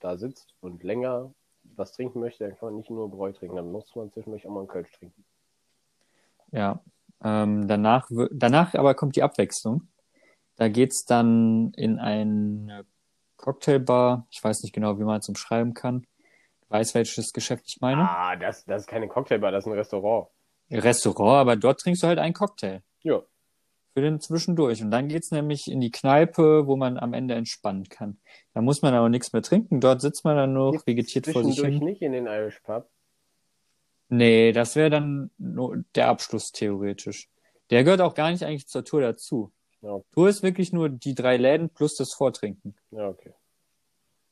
da 0.00 0.16
sitzt 0.16 0.54
und 0.60 0.82
länger 0.82 1.32
was 1.76 1.92
trinken 1.92 2.20
möchte, 2.20 2.44
dann 2.44 2.56
kann 2.56 2.68
man 2.68 2.76
nicht 2.76 2.90
nur 2.90 3.10
Bräu 3.10 3.32
trinken, 3.32 3.56
dann 3.56 3.70
muss 3.70 3.94
man 3.94 4.10
zwischendurch 4.10 4.46
auch 4.46 4.50
mal 4.50 4.60
einen 4.60 4.68
Kölsch 4.68 4.90
trinken. 4.92 5.24
Ja. 6.52 6.82
Ähm, 7.22 7.68
danach, 7.68 8.08
danach 8.32 8.74
aber 8.74 8.94
kommt 8.94 9.16
die 9.16 9.22
Abwechslung. 9.22 9.88
Da 10.60 10.68
geht's 10.68 11.06
dann 11.06 11.72
in 11.74 11.98
eine 11.98 12.84
Cocktailbar. 13.38 14.26
Ich 14.30 14.44
weiß 14.44 14.62
nicht 14.62 14.74
genau, 14.74 14.98
wie 14.98 15.04
man 15.04 15.20
es 15.20 15.28
umschreiben 15.30 15.72
kann. 15.72 16.02
Du 16.60 16.66
weißt, 16.68 16.94
welches 16.94 17.32
Geschäft 17.32 17.64
ich 17.66 17.80
meine? 17.80 18.02
Ah, 18.06 18.36
das, 18.36 18.66
das 18.66 18.82
ist 18.82 18.86
keine 18.86 19.08
Cocktailbar, 19.08 19.52
das 19.52 19.64
ist 19.64 19.72
ein 19.72 19.78
Restaurant. 19.78 20.28
Restaurant, 20.70 21.38
aber 21.40 21.56
dort 21.56 21.80
trinkst 21.80 22.02
du 22.02 22.08
halt 22.08 22.18
einen 22.18 22.34
Cocktail. 22.34 22.82
Ja, 23.00 23.22
Für 23.94 24.02
den 24.02 24.20
zwischendurch. 24.20 24.82
Und 24.82 24.90
dann 24.90 25.08
geht's 25.08 25.30
nämlich 25.30 25.66
in 25.70 25.80
die 25.80 25.90
Kneipe, 25.90 26.66
wo 26.66 26.76
man 26.76 26.98
am 26.98 27.14
Ende 27.14 27.36
entspannen 27.36 27.88
kann. 27.88 28.20
Da 28.52 28.60
muss 28.60 28.82
man 28.82 28.92
aber 28.92 29.08
nichts 29.08 29.32
mehr 29.32 29.40
trinken. 29.40 29.80
Dort 29.80 30.02
sitzt 30.02 30.26
man 30.26 30.36
dann 30.36 30.52
nur, 30.52 30.72
Gibt's 30.72 30.86
vegetiert 30.86 31.26
vor 31.28 31.42
sich 31.42 31.58
hin. 31.58 31.78
nicht 31.82 32.02
in 32.02 32.12
den 32.12 32.26
Irish 32.26 32.60
Pub. 32.60 32.86
Nee, 34.10 34.52
das 34.52 34.76
wäre 34.76 34.90
dann 34.90 35.30
nur 35.38 35.84
der 35.94 36.08
Abschluss 36.08 36.52
theoretisch. 36.52 37.30
Der 37.70 37.82
gehört 37.82 38.02
auch 38.02 38.12
gar 38.14 38.30
nicht 38.30 38.44
eigentlich 38.44 38.68
zur 38.68 38.84
Tour 38.84 39.00
dazu. 39.00 39.54
Ja. 39.82 40.00
Tour 40.12 40.28
ist 40.28 40.42
wirklich 40.42 40.72
nur 40.72 40.88
die 40.88 41.14
drei 41.14 41.36
Läden 41.36 41.70
plus 41.70 41.96
das 41.96 42.12
Vortrinken. 42.12 42.74
Ja, 42.90 43.08
okay. 43.08 43.32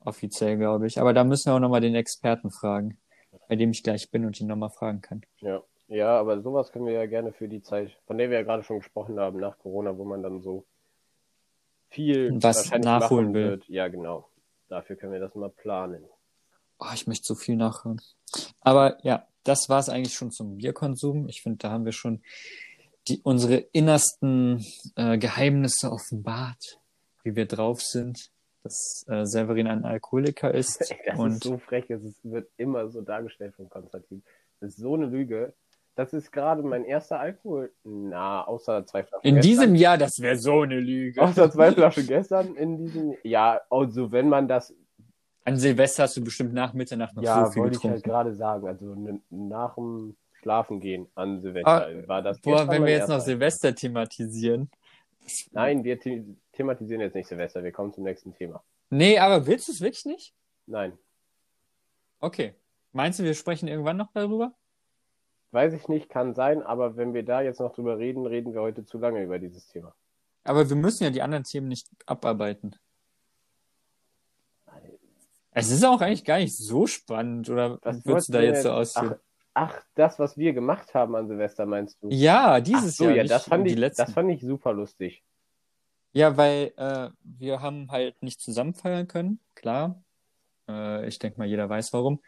Offiziell, 0.01 0.57
glaube 0.57 0.87
ich. 0.87 1.01
Aber 1.01 1.13
da 1.13 1.25
müssen 1.25 1.47
wir 1.51 1.55
auch 1.55 1.61
nochmal 1.61 1.81
den 1.81 1.95
Experten 1.95 2.51
fragen, 2.51 2.99
bei 3.49 3.57
dem 3.57 3.71
ich 3.71 3.83
gleich 3.83 4.11
bin 4.11 4.25
und 4.25 4.41
ihn 4.41 4.47
nochmal 4.47 4.71
fragen 4.71 5.01
kann. 5.01 5.23
Ja. 5.41 5.63
Ja, 5.89 6.21
aber 6.21 6.43
sowas 6.43 6.71
können 6.71 6.85
wir 6.85 6.93
ja 6.93 7.07
gerne 7.07 7.33
für 7.33 7.49
die 7.49 7.63
Zeit, 7.63 7.91
von 8.07 8.19
der 8.19 8.29
wir 8.29 8.37
ja 8.39 8.45
gerade 8.45 8.63
schon 8.63 8.81
gesprochen 8.81 9.19
haben, 9.19 9.41
nach 9.41 9.59
Corona, 9.59 9.97
wo 9.97 10.05
man 10.05 10.23
dann 10.23 10.43
so 10.43 10.67
viel 11.89 12.31
Was 12.43 12.71
nachholen 12.71 13.33
will. 13.33 13.49
wird. 13.49 13.69
Ja, 13.69 13.89
genau. 13.89 14.29
Dafür 14.69 14.97
können 14.97 15.15
wir 15.15 15.21
das 15.21 15.35
mal 15.35 15.49
planen. 15.49 16.05
Oh, 16.79 16.93
ich 16.93 17.07
möchte 17.07 17.25
so 17.27 17.35
viel 17.35 17.57
nachhören. 17.57 18.03
Aber 18.61 18.99
ja, 19.03 19.27
das 19.45 19.71
war 19.71 19.79
es 19.81 19.89
eigentlich 19.89 20.13
schon 20.13 20.31
zum 20.31 20.59
Bierkonsum. 20.59 21.27
Ich 21.27 21.41
finde, 21.41 21.57
da 21.59 21.71
haben 21.71 21.87
wir 21.87 21.93
schon 21.93 22.23
die, 23.09 23.21
unsere 23.23 23.57
innersten 23.57 24.65
äh, 24.97 25.19
Geheimnisse 25.19 25.91
offenbart, 25.91 26.79
wie 27.23 27.35
wir 27.37 27.47
drauf 27.47 27.81
sind, 27.83 28.31
dass 28.63 29.05
äh, 29.09 29.25
Severin 29.25 29.67
ein 29.67 29.85
Alkoholiker 29.85 30.53
ist. 30.53 30.95
Das 31.07 31.19
und 31.19 31.33
ist 31.33 31.45
so 31.45 31.59
frech, 31.59 31.89
es 31.91 32.03
wird 32.23 32.49
immer 32.57 32.89
so 32.89 33.01
dargestellt 33.03 33.55
von 33.55 33.69
Konstantin. 33.69 34.23
Das 34.61 34.71
ist 34.71 34.79
so 34.79 34.95
eine 34.95 35.07
Lüge. 35.07 35.55
Das 35.95 36.13
ist 36.13 36.31
gerade 36.31 36.63
mein 36.63 36.85
erster 36.85 37.19
Alkohol. 37.19 37.73
Na, 37.83 38.47
außer 38.47 38.87
zwei 38.87 39.03
Flaschen. 39.03 39.27
in 39.29 39.35
gestern. 39.37 39.51
diesem 39.51 39.75
Jahr, 39.75 39.99
das 39.99 40.21
wäre 40.21 40.37
so 40.37 40.61
eine 40.61 40.79
Lüge. 40.79 41.21
Außer 41.21 41.51
zwei 41.51 41.73
Flaschen 41.73 42.07
gestern 42.07 42.55
in 42.55 42.77
diesem. 42.79 43.15
Ja, 43.25 43.61
also 43.71 44.13
wenn 44.13 44.29
man 44.29 44.47
das. 44.47 44.73
An 45.45 45.57
Silvester 45.57 46.05
hast 46.05 46.17
du 46.17 46.23
bestimmt 46.23 46.53
nach 46.53 46.73
Mitternacht 46.75 47.17
noch 47.17 47.23
Ja, 47.23 47.47
so 47.47 47.53
viel 47.53 47.63
wollte 47.63 47.79
ich 47.79 47.85
halt 47.85 47.95
getrunken. 48.05 48.11
gerade 48.11 48.35
sagen. 48.35 48.69
Also 48.69 48.95
nach 49.31 49.75
dem 49.75 50.17
Schlafengehen 50.41 51.09
an 51.15 51.41
Silvester 51.41 51.89
Ah, 51.89 52.09
war 52.09 52.23
das. 52.23 52.41
Boah, 52.41 52.69
wenn 52.69 52.85
wir 52.85 52.93
jetzt 52.93 53.09
noch. 53.09 53.21
Silvester 53.21 53.75
thematisieren. 53.75 54.71
Nein, 55.51 55.85
wir 55.85 55.99
the 56.03 56.25
thematisieren 56.53 57.01
jetzt 57.01 57.15
nicht 57.15 57.29
Silvester. 57.29 57.63
Wir 57.63 57.73
kommen 57.73 57.93
zum 57.93 58.05
nächsten 58.05 58.35
Thema. 58.35 58.63
Nee, 58.91 59.19
aber 59.19 59.47
willst 59.47 59.69
du 59.69 59.73
es 59.73 59.81
wirklich 59.81 60.05
nicht? 60.07 60.35
Nein, 60.67 60.99
Okay. 62.21 62.55
Meinst 62.93 63.19
du, 63.21 63.23
wir 63.25 63.35
sprechen 63.35 63.69
irgendwann 63.69 63.97
noch 63.97 64.11
darüber? 64.13 64.55
weiß 65.51 65.73
ich 65.73 65.89
nicht, 65.89 66.09
kann 66.11 66.35
sein. 66.35 66.63
Aber 66.63 66.97
wenn 66.97 67.15
wir 67.15 67.25
da 67.25 67.41
jetzt 67.43 67.61
noch 67.61 67.75
drüber 67.75 67.99
reden, 67.99 68.27
reden 68.27 68.53
wir 68.55 68.61
heute 68.61 68.85
zu 68.85 68.99
lange 68.99 69.23
über 69.23 69.39
dieses 69.39 69.67
Thema. 69.69 69.95
Aber 70.45 70.69
wir 70.69 70.77
müssen 70.77 71.05
ja 71.05 71.11
die 71.11 71.23
anderen 71.23 71.45
Themen 71.45 71.69
nicht 71.69 71.89
abarbeiten. 72.07 72.75
Es 75.53 75.71
ist 75.71 75.85
auch 75.85 76.01
eigentlich 76.01 76.25
gar 76.25 76.39
nicht 76.39 76.57
so 76.57 76.87
spannend, 76.87 77.49
oder 77.51 77.79
Was 77.83 78.05
würdest 78.05 78.29
du 78.29 78.33
da 78.35 78.41
jetzt 78.43 78.63
so 78.63 78.71
ausführen? 78.73 79.17
Ach, 79.17 79.28
ach, 79.59 79.83
das, 79.95 80.19
was 80.19 80.37
wir 80.37 80.53
gemacht 80.53 80.95
haben 80.95 81.17
an 81.17 81.27
Silvester, 81.27 81.67
meinst 81.67 82.01
du? 82.03 82.09
Ja, 82.11 82.61
dieses 82.61 82.97
so, 82.97 83.05
Jahr, 83.05 83.17
ja, 83.17 83.25
das 83.25 83.45
fand, 83.45 83.67
ich, 83.67 83.77
letzten. 83.77 84.03
das 84.05 84.13
fand 84.13 84.31
ich 84.31 84.41
super 84.41 84.73
lustig. 84.73 85.25
Ja, 86.13 86.37
weil 86.37 86.73
äh, 86.77 87.11
wir 87.23 87.61
haben 87.61 87.91
halt 87.91 88.23
nicht 88.23 88.41
zusammen 88.41 88.75
feiern 88.75 89.09
können, 89.09 89.41
klar. 89.55 90.01
Äh, 90.69 91.09
ich 91.09 91.19
denke 91.19 91.39
mal, 91.39 91.47
jeder 91.47 91.69
weiß 91.69 91.93
warum. 91.93 92.21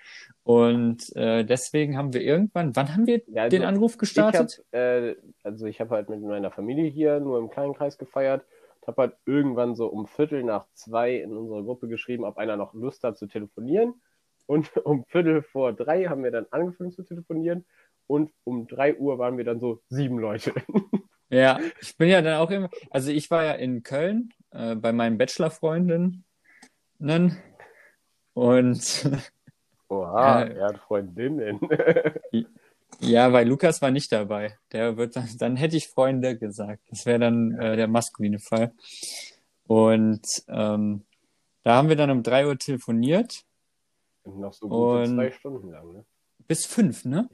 Und 0.42 1.14
äh, 1.14 1.44
deswegen 1.44 1.96
haben 1.96 2.12
wir 2.12 2.20
irgendwann, 2.20 2.74
wann 2.74 2.92
haben 2.92 3.06
wir 3.06 3.22
Ja, 3.28 3.44
also 3.44 3.56
den 3.56 3.64
Anruf 3.64 3.96
gestartet? 3.96 4.64
Ich 4.72 4.78
hab, 4.78 4.80
äh, 4.80 5.16
also 5.44 5.66
ich 5.66 5.80
habe 5.80 5.94
halt 5.94 6.08
mit 6.08 6.20
meiner 6.22 6.50
Familie 6.50 6.90
hier 6.90 7.20
nur 7.20 7.38
im 7.38 7.48
kleinen 7.48 7.74
Kreis 7.74 7.96
gefeiert 7.96 8.44
und 8.80 8.88
habe 8.88 9.02
halt 9.02 9.16
irgendwann 9.24 9.76
so 9.76 9.86
um 9.86 10.06
Viertel 10.08 10.42
nach 10.42 10.66
zwei 10.74 11.14
in 11.14 11.36
unserer 11.36 11.62
Gruppe 11.62 11.86
geschrieben, 11.86 12.24
ob 12.24 12.38
einer 12.38 12.56
noch 12.56 12.74
Lust 12.74 13.04
hat 13.04 13.18
zu 13.18 13.28
telefonieren. 13.28 13.94
Und 14.50 14.76
um 14.84 15.04
Viertel 15.06 15.42
vor 15.42 15.72
drei 15.72 16.06
haben 16.06 16.24
wir 16.24 16.32
dann 16.32 16.46
angefangen 16.50 16.90
zu 16.90 17.04
telefonieren. 17.04 17.64
Und 18.08 18.32
um 18.42 18.66
drei 18.66 18.96
Uhr 18.96 19.16
waren 19.20 19.36
wir 19.38 19.44
dann 19.44 19.60
so 19.60 19.80
sieben 19.88 20.18
Leute. 20.18 20.52
Ja, 21.32 21.60
ich 21.80 21.96
bin 21.96 22.08
ja 22.08 22.22
dann 22.22 22.40
auch 22.40 22.50
immer, 22.50 22.68
also 22.90 23.12
ich 23.12 23.30
war 23.30 23.44
ja 23.44 23.52
in 23.52 23.84
Köln 23.84 24.30
äh, 24.50 24.74
bei 24.74 24.90
meinen 24.90 25.16
Bachelorfreundinnen 25.16 26.24
und 28.34 29.10
Oha, 29.88 30.40
Ja. 30.40 30.46
er 30.48 30.66
hat 30.66 30.78
Freundinnen. 30.78 31.60
ja, 32.98 33.32
weil 33.32 33.46
Lukas 33.46 33.80
war 33.80 33.92
nicht 33.92 34.10
dabei. 34.10 34.58
Der 34.72 34.96
wird 34.96 35.14
dann, 35.14 35.28
dann 35.38 35.54
hätte 35.56 35.76
ich 35.76 35.86
Freunde 35.86 36.36
gesagt. 36.36 36.82
Das 36.90 37.06
wäre 37.06 37.20
dann 37.20 37.52
äh, 37.60 37.76
der 37.76 37.86
maskuline 37.86 38.40
Fall. 38.40 38.72
Und 39.68 40.26
ähm, 40.48 41.04
da 41.62 41.76
haben 41.76 41.88
wir 41.88 41.94
dann 41.96 42.10
um 42.10 42.24
drei 42.24 42.44
Uhr 42.48 42.58
telefoniert 42.58 43.44
Und 44.22 44.38
noch 44.40 44.52
so 44.52 44.68
gute 44.68 45.02
Und- 45.02 45.14
zwei 45.16 45.30
Stunden 45.30 45.70
lang. 45.70 45.92
Ne? 45.92 46.04
bis 46.48 46.66
fünf, 46.66 47.04
ne? 47.04 47.28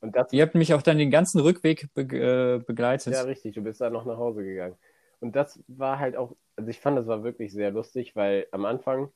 Und 0.00 0.16
das 0.16 0.32
Ihr 0.32 0.42
habt 0.42 0.54
mich 0.54 0.74
auch 0.74 0.82
dann 0.82 0.98
den 0.98 1.10
ganzen 1.10 1.40
Rückweg 1.40 1.88
be 1.94 2.02
äh, 2.02 2.58
begleitet. 2.58 3.12
Ja, 3.12 3.22
richtig, 3.22 3.54
du 3.54 3.62
bist 3.62 3.80
dann 3.80 3.92
noch 3.92 4.04
nach 4.04 4.16
Hause 4.16 4.42
gegangen. 4.42 4.76
Und 5.20 5.36
das 5.36 5.62
war 5.68 5.98
halt 5.98 6.16
auch, 6.16 6.34
also 6.56 6.68
ich 6.68 6.80
fand, 6.80 6.98
das 6.98 7.06
war 7.06 7.22
wirklich 7.22 7.52
sehr 7.52 7.70
lustig, 7.70 8.16
weil 8.16 8.46
am 8.50 8.64
Anfang, 8.64 9.10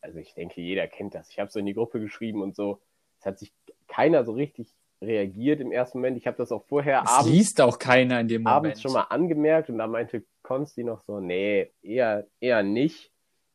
also 0.00 0.18
ich 0.18 0.34
denke, 0.34 0.60
jeder 0.60 0.86
kennt 0.88 1.14
das. 1.14 1.30
Ich 1.30 1.38
habe 1.38 1.50
so 1.50 1.58
in 1.58 1.66
die 1.66 1.74
Gruppe 1.74 2.00
geschrieben 2.00 2.42
und 2.42 2.54
so, 2.54 2.80
es 3.20 3.26
hat 3.26 3.38
sich 3.38 3.52
keiner 3.88 4.24
so 4.24 4.32
richtig 4.32 4.68
reagiert 5.00 5.60
im 5.60 5.72
ersten 5.72 5.98
Moment. 5.98 6.16
Ich 6.16 6.26
habe 6.26 6.36
das 6.36 6.52
auch 6.52 6.64
vorher 6.66 7.02
Es 7.04 7.10
abends, 7.10 7.30
liest 7.30 7.60
auch 7.60 7.78
keiner 7.78 8.20
in 8.20 8.28
dem 8.28 8.42
Moment. 8.42 8.56
abends 8.56 8.82
schon 8.82 8.92
mal 8.92 9.02
angemerkt 9.02 9.70
und 9.70 9.78
da 9.78 9.86
meinte 9.86 10.24
Konsti 10.42 10.84
noch 10.84 11.02
so, 11.02 11.20
nee, 11.20 11.72
eher, 11.82 12.26
eher 12.40 12.62
nicht. 12.62 13.10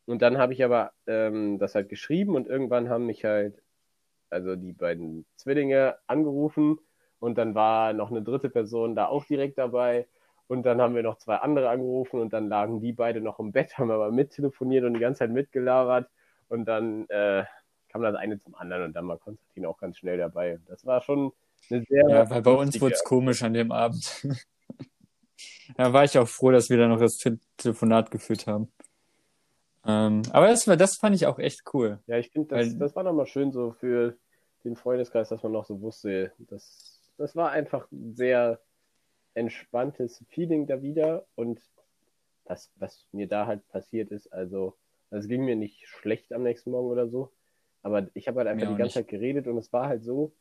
Und 0.10 0.24
dann 0.24 0.40
habe 0.40 0.54
ich 0.54 0.64
aber 0.64 0.92
ähm, 1.06 1.60
das 1.60 1.76
halt 1.76 1.88
geschrieben 1.88 2.34
und 2.34 2.48
irgendwann 2.48 2.90
haben 2.90 3.06
mich 3.06 3.26
halt, 3.26 3.62
also 4.32 4.56
die 4.56 4.74
beiden 4.74 5.28
Zwillinge 5.36 5.98
angerufen 6.08 6.80
und 7.20 7.38
dann 7.38 7.54
war 7.54 7.94
noch 7.94 8.10
eine 8.10 8.24
dritte 8.24 8.50
Person 8.50 8.96
da 8.96 9.06
auch 9.06 9.26
direkt 9.26 9.60
dabei 9.60 10.08
und 10.48 10.64
dann 10.66 10.82
haben 10.82 10.96
wir 10.96 11.04
noch 11.04 11.20
zwei 11.20 11.36
andere 11.36 11.70
angerufen 11.70 12.20
und 12.20 12.34
dann 12.34 12.50
lagen 12.50 12.82
die 12.82 12.92
beide 12.92 13.22
noch 13.22 13.38
im 13.38 13.52
Bett, 13.52 13.72
haben 13.78 13.92
aber 13.92 14.12
mittelefoniert 14.12 14.84
und 14.84 14.96
die 14.96 15.00
ganze 15.00 15.20
Zeit 15.20 15.30
mitgelabert 15.30 16.10
und 16.48 16.66
dann 16.66 17.08
äh, 17.10 17.44
kam 17.90 18.02
das 18.02 18.16
eine 18.16 18.40
zum 18.40 18.56
anderen 18.56 18.86
und 18.86 18.96
dann 18.96 19.08
war 19.08 19.20
Konstantin 19.20 19.68
auch 19.68 19.78
ganz 19.78 20.00
schnell 20.00 20.18
dabei. 20.18 20.60
Das 20.66 20.88
war 20.88 21.02
schon 21.02 21.34
eine 21.70 21.84
sehr 21.88 22.10
Ja, 22.10 22.28
weil 22.32 22.42
bei 22.42 22.54
uns 22.54 22.82
wurde 22.82 22.96
es 22.96 23.04
komisch 23.04 23.44
an 23.44 23.54
dem 23.54 23.72
Abend. 23.72 24.26
da 25.78 25.94
war 25.94 26.04
ich 26.04 26.18
auch 26.18 26.28
froh, 26.28 26.50
dass 26.50 26.72
wir 26.72 26.80
da 26.80 26.88
noch 26.88 27.00
das 27.00 27.18
Te 27.18 27.38
Telefonat 27.58 28.10
geführt 28.10 28.48
haben. 28.48 28.72
Ähm, 29.86 30.22
aber 30.32 30.48
das, 30.48 30.68
war, 30.68 30.76
das 30.78 30.98
fand 30.98 31.16
ich 31.16 31.26
auch 31.26 31.40
echt 31.40 31.62
cool. 31.74 32.00
Ja, 32.08 32.18
ich 32.18 32.30
finde, 32.30 32.50
das, 32.56 32.68
Weil- 32.72 32.80
das 32.80 32.96
war 32.96 33.04
nochmal 33.04 33.28
schön 33.28 33.52
so 33.52 33.72
für 33.72 34.18
den 34.66 34.76
Freundeskreis, 34.76 35.30
dass 35.30 35.42
man 35.44 35.54
noch 35.54 35.66
so 35.66 35.80
wusste, 35.82 36.34
das, 36.38 37.00
das 37.18 37.36
war 37.36 37.52
einfach 37.52 37.90
ein 37.92 38.14
sehr 38.16 38.60
entspanntes 39.34 40.24
Feeling 40.30 40.68
da 40.68 40.82
wieder 40.82 41.26
und 41.36 41.62
das, 42.46 42.72
was 42.76 43.06
mir 43.12 43.28
da 43.28 43.46
halt 43.46 43.68
passiert 43.70 44.12
ist, 44.12 44.32
also 44.34 44.76
es 45.12 45.28
ging 45.28 45.46
mir 45.46 45.56
nicht 45.56 45.88
schlecht 45.88 46.34
am 46.34 46.44
nächsten 46.44 46.72
Morgen 46.72 46.90
oder 46.90 47.08
so, 47.08 47.32
aber 47.84 48.08
ich 48.14 48.28
habe 48.28 48.40
halt 48.40 48.50
einfach 48.50 48.68
die 48.68 48.78
ganze 48.78 48.96
Zeit 48.96 49.08
geredet 49.08 49.48
und 49.48 49.58
es 49.58 49.72
war 49.72 49.88
halt 49.88 50.04
so, 50.04 50.34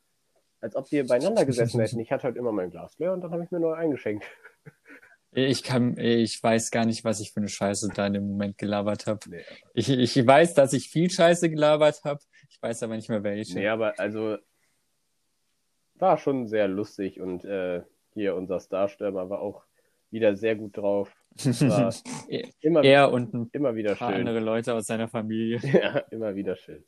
als 0.61 0.75
ob 0.75 0.90
wir 0.90 1.07
beieinander 1.07 1.45
gesessen 1.45 1.80
hätten. 1.80 2.00
Ich 2.00 2.11
hatte 2.11 2.25
halt 2.25 2.37
immer 2.37 2.50
mein 2.50 2.71
Glas 2.71 2.99
leer 2.99 3.12
und 3.12 3.21
dann 3.21 3.30
habe 3.30 3.45
ich 3.45 3.50
mir 3.52 3.61
neu 3.61 3.75
eingeschenkt. 3.75 4.25
Ich 5.32 5.62
kann, 5.62 5.97
ich 5.99 6.42
weiß 6.42 6.70
gar 6.70 6.87
nicht, 6.87 7.04
was 7.04 7.20
ich 7.20 7.32
für 7.32 7.40
eine 7.40 7.49
Scheiße 7.49 7.90
da 7.94 8.06
in 8.06 8.14
dem 8.14 8.26
Moment 8.28 8.56
gelabert 8.58 9.06
habe. 9.06 9.20
Nee, 9.28 9.42
Ich, 9.75 9.90
ich 9.90 10.26
weiß, 10.26 10.54
dass 10.54 10.73
ich 10.73 10.88
viel 10.88 11.11
Scheiße 11.11 11.50
gelabert 11.50 12.02
habe. 12.04 12.20
Ich 12.49 12.61
weiß 12.62 12.82
aber 12.82 12.97
nicht 12.97 13.08
mehr 13.11 13.23
welche. 13.23 13.54
Nee, 13.54 13.68
aber 13.68 13.99
also 13.99 14.38
war 15.97 16.16
schon 16.18 16.47
sehr 16.49 16.68
lustig 16.68 17.20
und 17.20 17.44
äh, 17.44 17.82
hier 18.14 18.35
unser 18.37 18.61
Starstürmer 18.61 19.28
war 19.30 19.40
auch 19.40 19.62
wieder 20.11 20.35
sehr 20.37 20.56
gut 20.56 20.76
drauf. 20.76 21.12
War 21.44 21.94
immer, 22.61 22.82
er 22.82 23.12
und 23.12 23.35
ein 23.35 23.50
immer 23.52 23.75
wieder 23.75 23.94
paar 23.94 24.11
schön. 24.12 24.20
andere 24.20 24.40
Leute 24.40 24.75
aus 24.75 24.87
seiner 24.87 25.08
Familie. 25.08 25.58
Ja, 25.62 25.99
immer 26.11 26.35
wieder 26.35 26.56
schön. 26.56 26.82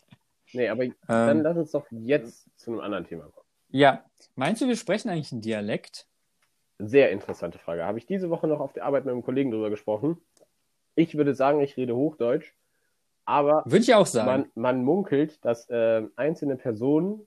Nee, 0.52 0.68
aber 0.68 0.86
dann 1.06 1.38
Ähm, 1.38 1.42
lass 1.42 1.56
uns 1.56 1.70
doch 1.72 1.86
jetzt 1.90 2.48
zu 2.58 2.72
einem 2.72 2.80
anderen 2.80 3.04
Thema 3.06 3.24
kommen. 3.24 3.46
ja, 3.68 4.04
meinst 4.34 4.62
du, 4.62 4.66
wir 4.66 4.76
sprechen 4.76 5.08
eigentlich 5.10 5.30
einen 5.30 5.42
Dialekt? 5.42 6.06
Sehr 6.82 7.10
interessante 7.10 7.58
Frage. 7.58 7.84
Habe 7.84 7.98
ich 7.98 8.06
diese 8.06 8.30
Woche 8.30 8.46
noch 8.46 8.60
auf 8.60 8.72
der 8.72 8.84
Arbeit 8.84 9.04
mit 9.04 9.12
einem 9.12 9.22
Kollegen 9.22 9.50
drüber 9.50 9.70
gesprochen. 9.70 10.18
Ich 10.94 11.16
würde 11.16 11.34
sagen, 11.34 11.60
ich 11.60 11.76
rede 11.76 11.94
Hochdeutsch, 11.94 12.52
aber 13.24 13.62
Würde 13.66 13.78
ich 13.82 13.94
auch 13.94 14.06
sagen. 14.06 14.26
man, 14.26 14.50
man 14.54 14.84
munkelt, 14.84 15.44
dass 15.44 15.68
äh, 15.70 16.02
einzelne 16.16 16.56
Personen, 16.56 17.26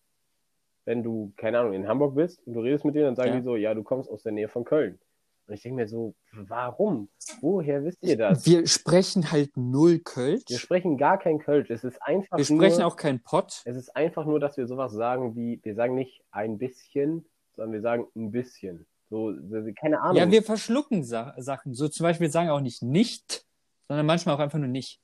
wenn 0.86 1.02
du, 1.04 1.32
keine 1.38 1.60
Ahnung, 1.60 1.74
in 1.74 1.88
Hamburg 1.88 2.16
bist 2.16 2.46
und 2.46 2.54
du 2.54 2.60
redest 2.62 2.84
mit 2.84 2.96
denen, 2.96 3.06
dann 3.06 3.16
sagen 3.16 3.30
Ja. 3.32 3.38
die 3.38 3.44
so, 3.44 3.56
ja, 3.56 3.74
du 3.74 3.84
kommst 3.84 4.10
aus 4.10 4.24
der 4.24 4.32
Nähe 4.34 4.50
von 4.50 4.64
Köln. 4.66 5.00
Und 5.48 5.54
ich 5.56 5.62
denke 5.62 5.76
mir 5.76 5.88
so, 5.88 6.16
warum? 6.32 7.10
Woher 7.42 7.84
wisst 7.84 8.02
ihr 8.04 8.18
das? 8.18 8.46
Wir 8.46 8.66
sprechen 8.66 9.32
halt 9.32 9.56
null 9.58 10.00
Kölsch. 10.00 10.44
Wir 10.48 10.58
sprechen 10.58 10.98
gar 10.98 11.18
kein 11.20 11.40
Kölsch. 11.40 11.70
Es 11.70 11.84
ist 11.84 12.02
einfach 12.02 12.38
Wir 12.38 12.46
sprechen 12.46 12.80
nur, 12.80 12.88
auch 12.88 12.96
kein 12.96 13.22
Pott. 13.22 13.62
es 13.66 13.76
ist 13.76 13.96
einfach 13.96 14.26
nur, 14.26 14.40
dass 14.40 14.58
wir 14.58 14.68
sowas 14.68 14.94
sagen 14.94 15.36
wie, 15.36 15.60
wir 15.64 15.76
sagen 15.76 15.96
nicht 15.96 16.24
ein 16.32 16.58
bisschen, 16.58 17.26
sondern 17.56 17.74
wir 17.74 17.82
sagen 17.82 18.08
ein 18.16 18.32
bisschen. 18.32 18.86
So, 19.14 19.32
keine 19.80 20.02
Ahnung. 20.02 20.16
Ja, 20.18 20.32
wir 20.32 20.42
verschlucken 20.42 21.04
Sa 21.04 21.36
Sachen. 21.38 21.76
So 21.76 21.88
zum 21.88 22.04
Beispiel 22.06 22.26
wir 22.26 22.32
sagen 22.32 22.50
auch 22.50 22.62
nicht 22.62 22.82
nicht, 22.82 23.46
sondern 23.88 24.08
manchmal 24.08 24.34
auch 24.36 24.40
einfach 24.40 24.58
nur 24.58 24.68
nicht. 24.68 25.00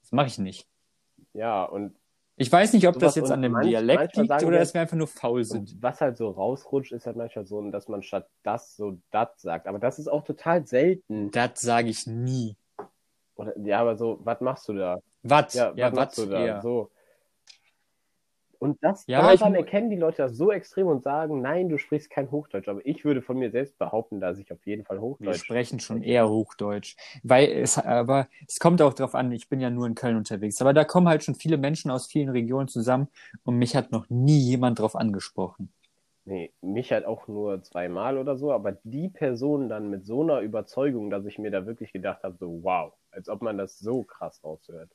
Das 0.00 0.12
mache 0.12 0.28
ich 0.28 0.38
nicht. 0.38 0.66
ja, 1.34 1.64
und 1.64 1.94
Ich 2.36 2.50
weiß 2.50 2.72
nicht, 2.72 2.88
ob 2.88 2.98
das 2.98 3.16
jetzt 3.16 3.30
an 3.30 3.42
dem 3.42 3.52
manch- 3.52 3.68
Dialekt 3.68 4.16
liegt 4.16 4.30
oder 4.32 4.50
wir- 4.52 4.58
dass 4.60 4.72
wir 4.72 4.80
einfach 4.80 4.96
nur 4.96 5.08
faul 5.08 5.44
sind. 5.44 5.76
Was 5.82 6.00
halt 6.00 6.16
so 6.16 6.30
rausrutscht, 6.30 6.90
ist 6.92 7.04
halt 7.04 7.16
manchmal 7.16 7.44
so, 7.44 7.60
dass 7.70 7.86
man 7.86 8.02
statt 8.02 8.26
das 8.42 8.76
so 8.76 8.96
dat 9.10 9.38
sagt. 9.38 9.66
Aber 9.66 9.78
das 9.78 9.98
ist 9.98 10.08
auch 10.08 10.24
total 10.24 10.66
selten. 10.66 11.30
Das 11.32 11.60
sage 11.60 11.90
ich 11.90 12.06
nie. 12.06 12.56
Oder, 13.36 13.58
ja, 13.58 13.80
aber 13.82 13.94
so, 13.96 14.20
was 14.24 14.40
machst 14.40 14.66
du 14.68 14.72
da? 14.72 15.00
Was? 15.22 15.52
Ja, 15.52 15.74
Ja, 15.76 15.88
was 15.88 15.94
machst 15.96 16.16
du 16.18 16.26
da? 16.26 16.44
eher. 16.46 16.62
So. 16.62 16.90
Und 18.60 18.78
das, 18.82 19.08
Ja, 19.08 19.20
daran 19.22 19.54
erkennen 19.56 19.90
die 19.90 19.96
Leute 19.96 20.18
das 20.22 20.36
so 20.36 20.52
extrem 20.52 20.86
und 20.86 21.02
sagen, 21.02 21.40
nein, 21.42 21.68
du 21.68 21.78
sprichst 21.78 22.10
kein 22.10 22.30
Hochdeutsch. 22.30 22.68
Aber 22.68 22.86
ich 22.86 23.04
würde 23.04 23.22
von 23.22 23.38
mir 23.38 23.50
selbst 23.50 23.78
behaupten, 23.78 24.20
dass 24.20 24.38
ich 24.38 24.52
auf 24.52 24.64
jeden 24.66 24.84
Fall 24.84 25.00
Wir 25.18 25.34
Hochdeutsch 25.34 25.34
sprechen 25.34 25.78
schon 25.80 26.02
eher 26.02 26.28
Hochdeutsch. 26.28 26.96
Weil 27.22 27.48
es, 27.52 27.78
aber 27.78 28.28
es 28.48 28.58
kommt 28.58 28.80
auch 28.82 28.94
drauf 28.94 29.14
an, 29.14 29.30
ich 29.32 29.48
bin 29.48 29.60
ja 29.60 29.70
nur 29.70 29.86
in 29.86 29.94
Köln 29.94 30.16
unterwegs. 30.16 30.60
Aber 30.60 30.72
da 30.72 30.84
kommen 30.84 31.08
halt 31.08 31.22
schon 31.24 31.34
viele 31.36 31.58
Menschen 31.58 31.90
aus 31.90 32.06
vielen 32.06 32.30
Regionen 32.30 32.68
zusammen 32.68 33.08
und 33.44 33.56
mich 33.56 33.76
hat 33.76 33.92
noch 33.92 34.08
nie 34.08 34.38
jemand 34.40 34.78
drauf 34.78 34.96
angesprochen. 34.96 35.72
Nee, 36.24 36.54
mich 36.62 36.92
halt 36.92 37.04
auch 37.04 37.28
nur 37.28 37.62
zweimal 37.62 38.16
oder 38.16 38.36
so, 38.36 38.52
aber 38.52 38.72
die 38.84 39.08
Person 39.10 39.68
dann 39.68 39.90
mit 39.90 40.06
so 40.06 40.22
einer 40.22 40.40
Überzeugung, 40.40 41.10
dass 41.10 41.26
ich 41.26 41.38
mir 41.38 41.50
da 41.50 41.66
wirklich 41.66 41.92
gedacht 41.92 42.22
habe, 42.22 42.36
so 42.38 42.62
wow, 42.62 42.94
als 43.10 43.28
ob 43.28 43.42
man 43.42 43.58
das 43.58 43.78
so 43.78 44.02
krass 44.04 44.42
raushört. 44.44 44.90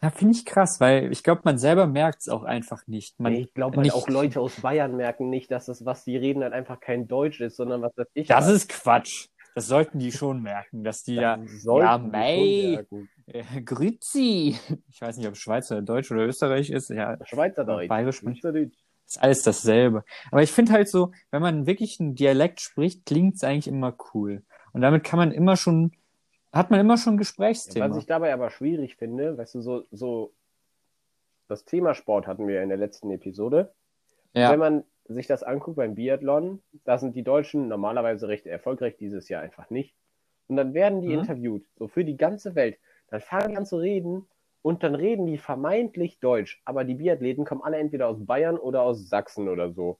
Ja, 0.00 0.10
finde 0.10 0.34
ich 0.34 0.46
krass, 0.46 0.80
weil 0.80 1.10
ich 1.10 1.24
glaube, 1.24 1.40
man 1.44 1.58
selber 1.58 1.86
merkt 1.86 2.20
es 2.20 2.28
auch 2.28 2.44
einfach 2.44 2.86
nicht. 2.86 3.18
Man, 3.18 3.32
Nee, 3.32 3.40
ich 3.40 3.54
glaube 3.54 3.78
halt 3.78 3.92
auch 3.92 4.08
Leute 4.08 4.40
aus 4.40 4.60
Bayern 4.60 4.96
merken 4.96 5.28
nicht, 5.28 5.50
dass 5.50 5.66
das, 5.66 5.84
was 5.84 6.04
die 6.04 6.16
reden, 6.16 6.42
halt 6.42 6.52
einfach 6.52 6.78
kein 6.78 7.08
Deutsch 7.08 7.40
ist, 7.40 7.56
sondern 7.56 7.82
was 7.82 7.92
das 7.94 8.06
ich 8.14 8.28
Das 8.28 8.46
was. 8.46 8.52
ist 8.54 8.68
Quatsch. 8.68 9.28
Das 9.54 9.66
sollten 9.66 9.98
die 9.98 10.12
schon 10.12 10.40
merken, 10.40 10.84
dass 10.84 11.02
die 11.02 11.14
ja, 11.16 11.36
Das 11.36 11.64
ja, 11.64 11.98
schon 11.98 12.10
mei, 12.12 12.86
äh, 13.26 13.62
Grüzi. 13.62 14.56
Ich 14.88 15.00
weiß 15.00 15.16
nicht, 15.16 15.26
ob 15.26 15.36
Schweiz 15.36 15.68
oder 15.72 15.82
Deutsch 15.82 16.12
oder 16.12 16.26
Österreich 16.26 16.70
ist. 16.70 16.90
Ja, 16.90 17.16
Schweizerdeutsch. 17.24 17.88
Bayerisch. 17.88 18.18
Schweizerdeutsch. 18.18 18.76
ist 19.04 19.20
alles 19.20 19.42
dasselbe. 19.42 20.04
Aber 20.30 20.44
ich 20.44 20.52
finde 20.52 20.72
halt 20.72 20.88
so, 20.88 21.10
wenn 21.32 21.42
man 21.42 21.66
wirklich 21.66 21.98
einen 21.98 22.14
Dialekt 22.14 22.60
spricht, 22.60 23.04
klingt 23.04 23.34
es 23.34 23.42
eigentlich 23.42 23.66
immer 23.66 23.96
cool. 24.14 24.44
Und 24.72 24.80
damit 24.82 25.02
kann 25.02 25.18
man 25.18 25.32
immer 25.32 25.56
schon, 25.56 25.90
hat 26.52 26.70
man 26.70 26.80
immer 26.80 26.96
schon 26.96 27.14
ein 27.14 27.16
Ja, 27.16 27.20
Gesprächsthema. 27.20 27.90
was 27.90 27.96
ich 27.98 28.06
dabei 28.06 28.32
aber 28.32 28.50
schwierig 28.50 28.96
finde, 28.96 29.36
weißt 29.36 29.54
du, 29.56 29.60
so, 29.60 29.84
so 29.90 30.32
das 31.48 31.64
Thema 31.64 31.94
Sport 31.94 32.26
hatten 32.26 32.46
wir 32.46 32.62
in 32.62 32.68
der 32.68 32.78
letzten 32.78 33.10
Episode. 33.10 33.72
ja. 34.34 34.50
Wenn 34.50 34.58
man 34.58 34.84
sich 35.06 35.26
das 35.26 35.42
anguckt 35.42 35.76
beim 35.76 35.94
Biathlon, 35.94 36.62
da 36.84 36.98
sind 36.98 37.16
die 37.16 37.22
Deutschen 37.22 37.68
normalerweise 37.68 38.28
recht 38.28 38.46
erfolgreich, 38.46 38.96
dieses 38.98 39.28
Jahr 39.28 39.42
einfach 39.42 39.70
nicht. 39.70 39.94
Und 40.48 40.56
dann 40.56 40.74
werden 40.74 41.00
die 41.00 41.08
Mhm. 41.08 41.20
interviewt, 41.20 41.66
so 41.78 41.88
für 41.88 42.04
die 42.04 42.16
ganze 42.16 42.54
Welt. 42.54 42.78
Dann 43.08 43.20
fangen 43.20 43.50
die 43.50 43.56
an 43.56 43.64
zu 43.66 43.76
reden 43.78 44.26
und 44.60 44.82
dann 44.82 44.94
reden 44.94 45.26
die 45.26 45.38
vermeintlich 45.38 46.18
Deutsch, 46.20 46.60
aber 46.66 46.84
die 46.84 46.94
Biathleten 46.94 47.44
kommen 47.46 47.62
alle 47.62 47.78
entweder 47.78 48.08
aus 48.08 48.18
Bayern 48.24 48.58
oder 48.58 48.82
aus 48.82 49.08
Sachsen 49.08 49.48
oder 49.48 49.72
so. 49.72 49.98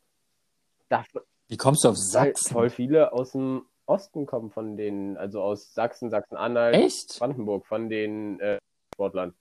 Da, 0.91 1.05
Wie 1.49 1.57
kommst 1.57 1.85
du 1.85 1.89
auf 1.89 1.97
Sachsen? 1.97 2.53
voll 2.53 2.69
viele 2.71 3.13
aus 3.13 3.33
dem 3.33 3.65
Osten 3.89 4.27
kommen 4.27 4.51
von 4.51 4.77
den, 4.77 5.17
also 5.17 5.43
aus 5.43 5.73
Sachsen, 5.75 6.11
Sachsen-Anhalt, 6.11 6.75
Echt? 6.77 7.19
Brandenburg, 7.19 7.67
von 7.67 7.89
den 7.89 8.39
äh, 8.41 8.59
Sportlern. 8.95 9.35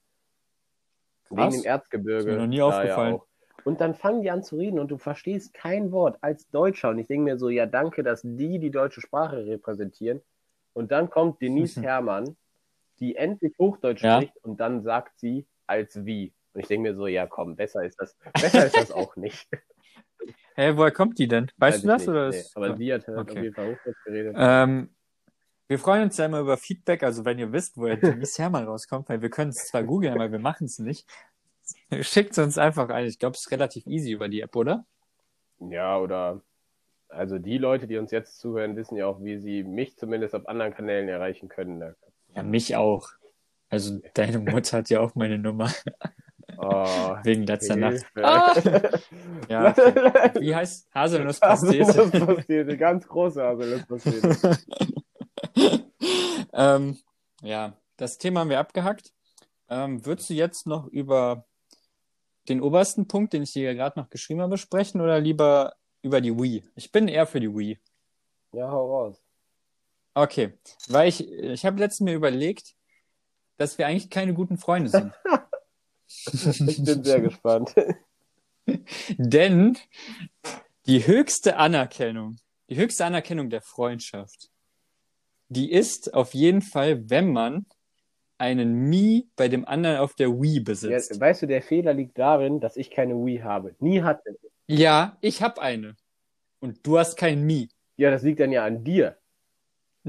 Krass. 1.28 1.38
Wegen 1.52 1.62
dem 1.62 1.64
Erzgebirge. 1.64 2.18
Ist 2.20 2.26
mir 2.26 2.36
noch 2.42 2.46
nie 2.46 2.62
aufgefallen. 2.62 3.14
auch. 3.16 3.26
Und 3.64 3.80
dann 3.80 3.94
fangen 3.94 4.22
die 4.22 4.30
an 4.30 4.42
zu 4.42 4.56
reden 4.56 4.78
und 4.78 4.88
du 4.90 4.96
verstehst 4.98 5.52
kein 5.52 5.92
Wort 5.92 6.16
als 6.22 6.48
Deutscher. 6.48 6.90
Und 6.90 6.98
ich 6.98 7.06
denke 7.06 7.24
mir 7.24 7.38
so, 7.38 7.50
ja, 7.50 7.66
danke, 7.66 8.02
dass 8.02 8.22
die 8.22 8.58
die 8.58 8.70
deutsche 8.70 9.00
Sprache 9.00 9.44
repräsentieren. 9.44 10.22
Und 10.72 10.90
dann 10.92 11.10
kommt 11.10 11.42
Denise 11.42 11.76
Herrmann, 11.82 12.36
die 13.00 13.16
endlich 13.16 13.54
Hochdeutsch 13.58 14.02
Ja. 14.02 14.16
spricht 14.16 14.36
und 14.42 14.58
dann 14.60 14.82
sagt 14.82 15.18
sie 15.18 15.44
als 15.66 16.04
wie. 16.06 16.32
Und 16.54 16.60
ich 16.62 16.68
denke 16.68 16.88
mir 16.88 16.94
so, 16.96 17.06
ja, 17.06 17.26
komm, 17.26 17.56
besser 17.56 17.84
ist 17.84 18.00
das, 18.00 18.16
besser 18.32 18.64
ist 18.66 18.76
das 18.76 18.90
auch 18.92 19.16
nicht. 19.16 19.46
Hä, 20.58 20.72
woher 20.76 20.90
kommt 20.90 21.18
die 21.20 21.28
denn? 21.28 21.50
Weißt 21.56 21.78
Weiß 21.78 21.82
du 21.82 21.86
das? 21.86 22.00
nicht. 22.02 22.08
Oder 22.08 22.30
nee. 22.30 22.38
ist, 22.40 22.56
Aber 22.56 22.76
sie 22.76 22.92
hat 22.92 23.06
halt 23.06 23.18
Okay. 23.18 23.30
auf 23.30 23.42
jeden 23.44 23.54
Fall 23.54 23.72
Hochdeutsch 23.76 24.04
geredet. 24.04 24.34
ähm, 24.36 24.90
wir 25.68 25.78
freuen 25.78 26.02
uns 26.04 26.16
ja 26.16 26.24
immer 26.26 26.40
über 26.40 26.56
Feedback, 26.56 27.02
also 27.04 27.24
wenn 27.24 27.38
ihr 27.38 27.52
wisst, 27.52 27.76
woher 27.76 27.96
Denise 27.96 28.38
Hermann 28.42 28.64
rauskommt, 28.64 29.08
weil 29.08 29.22
wir 29.22 29.30
können 29.30 29.50
es 29.50 29.68
zwar 29.68 29.84
googeln, 29.84 30.14
aber 30.14 30.32
wir 30.32 30.40
machen 30.40 30.64
es 30.64 30.78
nicht. 30.80 31.06
Schickt 32.00 32.32
es 32.32 32.38
uns 32.38 32.58
einfach 32.58 32.88
ein. 32.88 33.06
Ich 33.06 33.18
glaube, 33.20 33.34
es 33.34 33.42
ist 33.42 33.50
relativ 33.52 33.86
easy 33.86 34.10
über 34.12 34.28
die 34.28 34.40
App, 34.40 34.56
oder? 34.56 34.84
Ja, 35.60 35.98
oder 35.98 36.40
also 37.08 37.38
die 37.38 37.58
Leute, 37.58 37.86
die 37.86 37.96
uns 37.98 38.10
jetzt 38.10 38.38
zuhören, 38.38 38.74
wissen 38.76 38.96
ja 38.96 39.06
auch, 39.06 39.22
wie 39.22 39.38
sie 39.38 39.62
mich 39.62 39.96
zumindest 39.96 40.34
auf 40.34 40.48
anderen 40.48 40.74
Kanälen 40.74 41.08
erreichen 41.08 41.48
können. 41.48 41.94
Ja, 42.34 42.42
mich 42.42 42.74
auch. 42.74 43.10
Also 43.68 44.00
deine 44.14 44.38
Mutter 44.38 44.78
hat 44.78 44.90
ja 44.90 45.00
auch 45.00 45.14
meine 45.14 45.38
Nummer 45.38 45.70
Oh, 46.60 47.16
wegen 47.22 47.46
letzter 47.46 47.76
Nacht. 47.76 48.04
Ah! 48.16 48.54
Ja, 49.48 49.70
okay. 49.70 50.32
Wie 50.40 50.54
heißt 50.54 50.88
Haselnusspastete? 50.92 51.84
Haselnusspastete, 51.86 52.76
ganz 52.76 53.06
große 53.06 53.42
Haselnusspastete. 53.42 54.58
ähm, 56.52 56.98
ja, 57.42 57.78
das 57.96 58.18
Thema 58.18 58.40
haben 58.40 58.50
wir 58.50 58.58
abgehackt. 58.58 59.14
Ähm, 59.70 60.04
würdest 60.04 60.28
du 60.30 60.34
jetzt 60.34 60.66
noch 60.66 60.86
über 60.88 61.46
den 62.48 62.60
obersten 62.60 63.06
Punkt, 63.06 63.32
den 63.32 63.44
ich 63.44 63.52
dir 63.52 63.74
gerade 63.74 63.98
noch 63.98 64.10
geschrieben 64.10 64.40
habe, 64.42 64.58
sprechen 64.58 65.00
oder 65.00 65.20
lieber 65.20 65.74
über 66.02 66.20
die 66.20 66.36
Wii? 66.36 66.64
Ich 66.74 66.90
bin 66.90 67.06
eher 67.08 67.26
für 67.26 67.40
die 67.40 67.54
Wii. 67.54 67.78
Ja, 68.52 68.70
hau 68.70 69.04
raus. 69.04 69.22
Okay, 70.14 70.58
weil 70.88 71.08
ich, 71.08 71.30
ich 71.30 71.64
habe 71.64 71.78
letztens 71.78 72.06
mir 72.06 72.14
überlegt, 72.14 72.74
dass 73.56 73.78
wir 73.78 73.86
eigentlich 73.86 74.10
keine 74.10 74.34
guten 74.34 74.58
Freunde 74.58 74.90
sind. 74.90 75.12
Ich 76.08 76.82
bin 76.84 77.04
sehr 77.04 77.20
gespannt. 77.20 77.74
Denn 79.18 79.78
die 80.86 81.06
höchste 81.06 81.56
Anerkennung, 81.56 82.36
die 82.68 82.76
höchste 82.76 83.04
Anerkennung 83.04 83.50
der 83.50 83.62
Freundschaft, 83.62 84.48
die 85.48 85.70
ist 85.70 86.14
auf 86.14 86.34
jeden 86.34 86.62
Fall, 86.62 87.08
wenn 87.10 87.32
man 87.32 87.66
einen 88.36 88.74
Mii 88.88 89.28
bei 89.36 89.48
dem 89.48 89.66
anderen 89.66 89.96
auf 89.98 90.14
der 90.14 90.28
Wii 90.28 90.56
Ja, 90.58 90.62
besitzt. 90.62 91.18
weißt 91.20 91.42
du, 91.42 91.46
der 91.46 91.62
Fehler 91.62 91.92
liegt 91.94 92.18
darin, 92.18 92.60
dass 92.60 92.76
ich 92.76 92.90
keine 92.90 93.14
Wii 93.14 93.38
habe. 93.38 93.74
Nie 93.80 94.02
hatte. 94.02 94.38
Ja, 94.66 95.16
ich 95.20 95.42
habe 95.42 95.60
eine. 95.60 95.96
Und 96.60 96.86
du 96.86 96.98
hast 96.98 97.16
kein 97.16 97.42
Mii. 97.44 97.68
Ja, 97.96 98.10
das 98.10 98.22
liegt 98.22 98.40
dann 98.40 98.52
ja 98.52 98.64
an 98.64 98.84
dir. 98.84 99.16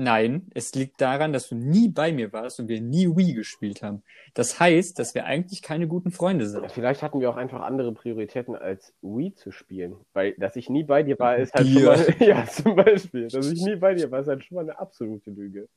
Nein, 0.01 0.49
es 0.53 0.73
liegt 0.75 1.01
daran, 1.01 1.33
dass 1.33 1.49
du 1.49 1.55
nie 1.55 1.89
bei 1.89 2.13
mir 2.13 2.31
warst 2.31 2.57
und 2.61 2.69
wir 2.69 2.79
nie 2.79 3.07
Wii 3.07 3.33
gespielt 3.33 3.83
haben. 3.83 4.01
Das 4.33 4.57
heißt, 4.57 4.97
dass 4.97 5.13
wir 5.13 5.25
eigentlich 5.25 5.61
keine 5.61 5.89
guten 5.89 6.09
Freunde 6.09 6.47
sind. 6.47 6.71
Vielleicht 6.71 7.03
hatten 7.03 7.19
wir 7.19 7.29
auch 7.29 7.35
einfach 7.35 7.59
andere 7.59 7.93
Prioritäten 7.93 8.55
als 8.55 8.93
Wii 9.01 9.33
zu 9.35 9.51
spielen. 9.51 9.97
Weil, 10.13 10.35
dass 10.37 10.55
ich 10.55 10.69
nie 10.69 10.85
bei 10.85 11.03
dir 11.03 11.19
war, 11.19 11.35
ist 11.35 11.53
halt 11.53 11.67
schon 11.67 11.83
mal, 11.83 12.15
ja, 12.19 12.45
zum 12.45 12.77
Beispiel. 12.77 13.27
Dass 13.27 13.51
ich 13.51 13.61
nie 13.61 13.75
bei 13.75 13.93
dir 13.93 14.09
war, 14.09 14.21
ist 14.21 14.29
halt 14.29 14.45
schon 14.45 14.55
mal 14.55 14.61
eine 14.61 14.79
absolute 14.79 15.31
Lüge. 15.31 15.67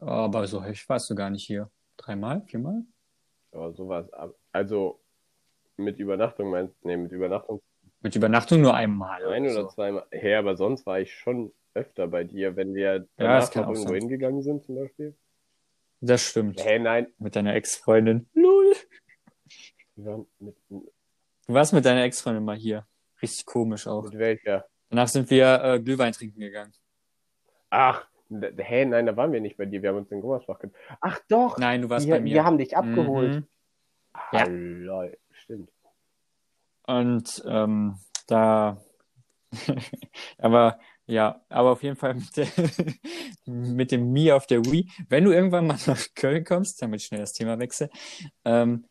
Aber 0.00 0.44
so 0.48 0.60
häufig 0.64 0.88
warst 0.88 1.08
du 1.10 1.14
gar 1.14 1.30
nicht 1.30 1.46
hier. 1.46 1.70
Dreimal? 1.96 2.42
Viermal? 2.46 2.82
Aber 3.52 3.72
sowas, 3.72 4.06
also 4.50 4.98
mit 5.76 6.00
Übernachtung 6.00 6.50
meinst 6.50 6.74
nee, 6.84 6.96
mit 6.96 7.12
Übernachtung 7.12 7.62
Mit 8.00 8.14
Übernachtung 8.14 8.60
nur 8.60 8.74
einmal. 8.74 9.24
ein 9.26 9.42
oder 9.44 9.52
oder 9.52 9.62
so. 9.62 9.68
zweimal. 9.68 10.04
Hä, 10.10 10.34
aber 10.36 10.56
sonst 10.56 10.86
war 10.86 11.00
ich 11.00 11.12
schon 11.14 11.52
öfter 11.74 12.06
bei 12.08 12.24
dir, 12.24 12.56
wenn 12.56 12.74
wir 12.74 13.06
danach 13.16 13.48
auch 13.50 13.54
irgendwo 13.56 13.74
sein. 13.74 13.94
hingegangen 14.00 14.42
sind 14.42 14.64
zum 14.64 14.76
Beispiel. 14.76 15.14
Das 16.00 16.22
stimmt. 16.22 16.64
Hä, 16.64 16.78
nein. 16.78 17.08
Mit 17.18 17.34
deiner 17.34 17.54
Ex-Freundin. 17.54 18.28
Lul. 18.34 18.72
Wir 19.96 20.04
waren 20.06 20.26
mit, 20.38 20.56
Du 20.70 21.54
warst 21.54 21.72
mit 21.72 21.84
deiner 21.84 22.02
Ex-Freundin 22.04 22.44
mal 22.44 22.56
hier. 22.56 22.86
Richtig 23.20 23.46
komisch 23.46 23.86
auch. 23.88 24.04
mit 24.04 24.18
welcher? 24.18 24.66
Danach 24.90 25.08
sind 25.08 25.28
wir 25.30 25.60
äh, 25.64 25.80
Glühwein 25.80 26.12
trinken 26.12 26.38
gegangen. 26.40 26.72
Ach, 27.70 28.06
hä, 28.30 28.84
nein, 28.84 29.06
da 29.06 29.16
waren 29.16 29.32
wir 29.32 29.40
nicht 29.40 29.56
bei 29.56 29.66
dir. 29.66 29.82
Wir 29.82 29.90
haben 29.90 29.96
uns 29.98 30.10
in 30.12 30.20
Gummersbach 30.20 30.58
getroffen. 30.60 30.96
Ach 31.00 31.18
doch, 31.28 31.58
Nein, 31.58 31.82
du 31.82 31.90
warst 31.90 32.06
wir, 32.06 32.14
bei 32.14 32.20
mir. 32.20 32.34
wir 32.34 32.44
haben 32.44 32.58
dich 32.58 32.76
abgeholt. 32.76 33.34
Mhm. 33.34 33.46
Ja. 34.32 34.38
Ja. 34.40 34.44
lol, 34.48 35.16
stimmt. 35.32 35.70
Und 36.88 37.42
ähm, 37.46 37.96
da, 38.26 38.78
aber 40.38 40.78
ja, 41.04 41.42
aber 41.50 41.72
auf 41.72 41.82
jeden 41.82 41.96
Fall 41.96 42.14
mit, 42.14 42.36
der, 42.36 42.46
mit 43.46 43.92
dem 43.92 44.10
Mi 44.10 44.32
auf 44.32 44.46
der 44.46 44.64
Wii. 44.64 44.88
Wenn 45.08 45.24
du 45.24 45.32
irgendwann 45.32 45.66
mal 45.66 45.78
nach 45.86 46.02
Köln 46.14 46.44
kommst, 46.44 46.80
damit 46.80 47.00
ich 47.00 47.06
schnell 47.06 47.20
das 47.20 47.34
Thema 47.34 47.58
wechsle, 47.58 47.90
ähm, 48.46 48.86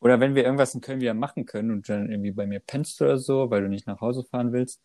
oder 0.00 0.20
wenn 0.20 0.34
wir 0.34 0.44
irgendwas 0.44 0.74
in 0.74 0.82
Köln 0.82 1.00
wieder 1.00 1.14
machen 1.14 1.46
können 1.46 1.70
und 1.70 1.88
dann 1.88 2.10
irgendwie 2.10 2.32
bei 2.32 2.46
mir 2.46 2.60
pennst 2.60 3.00
oder 3.00 3.16
so, 3.16 3.50
weil 3.50 3.62
du 3.62 3.68
nicht 3.68 3.86
nach 3.86 4.00
Hause 4.00 4.24
fahren 4.24 4.52
willst, 4.52 4.82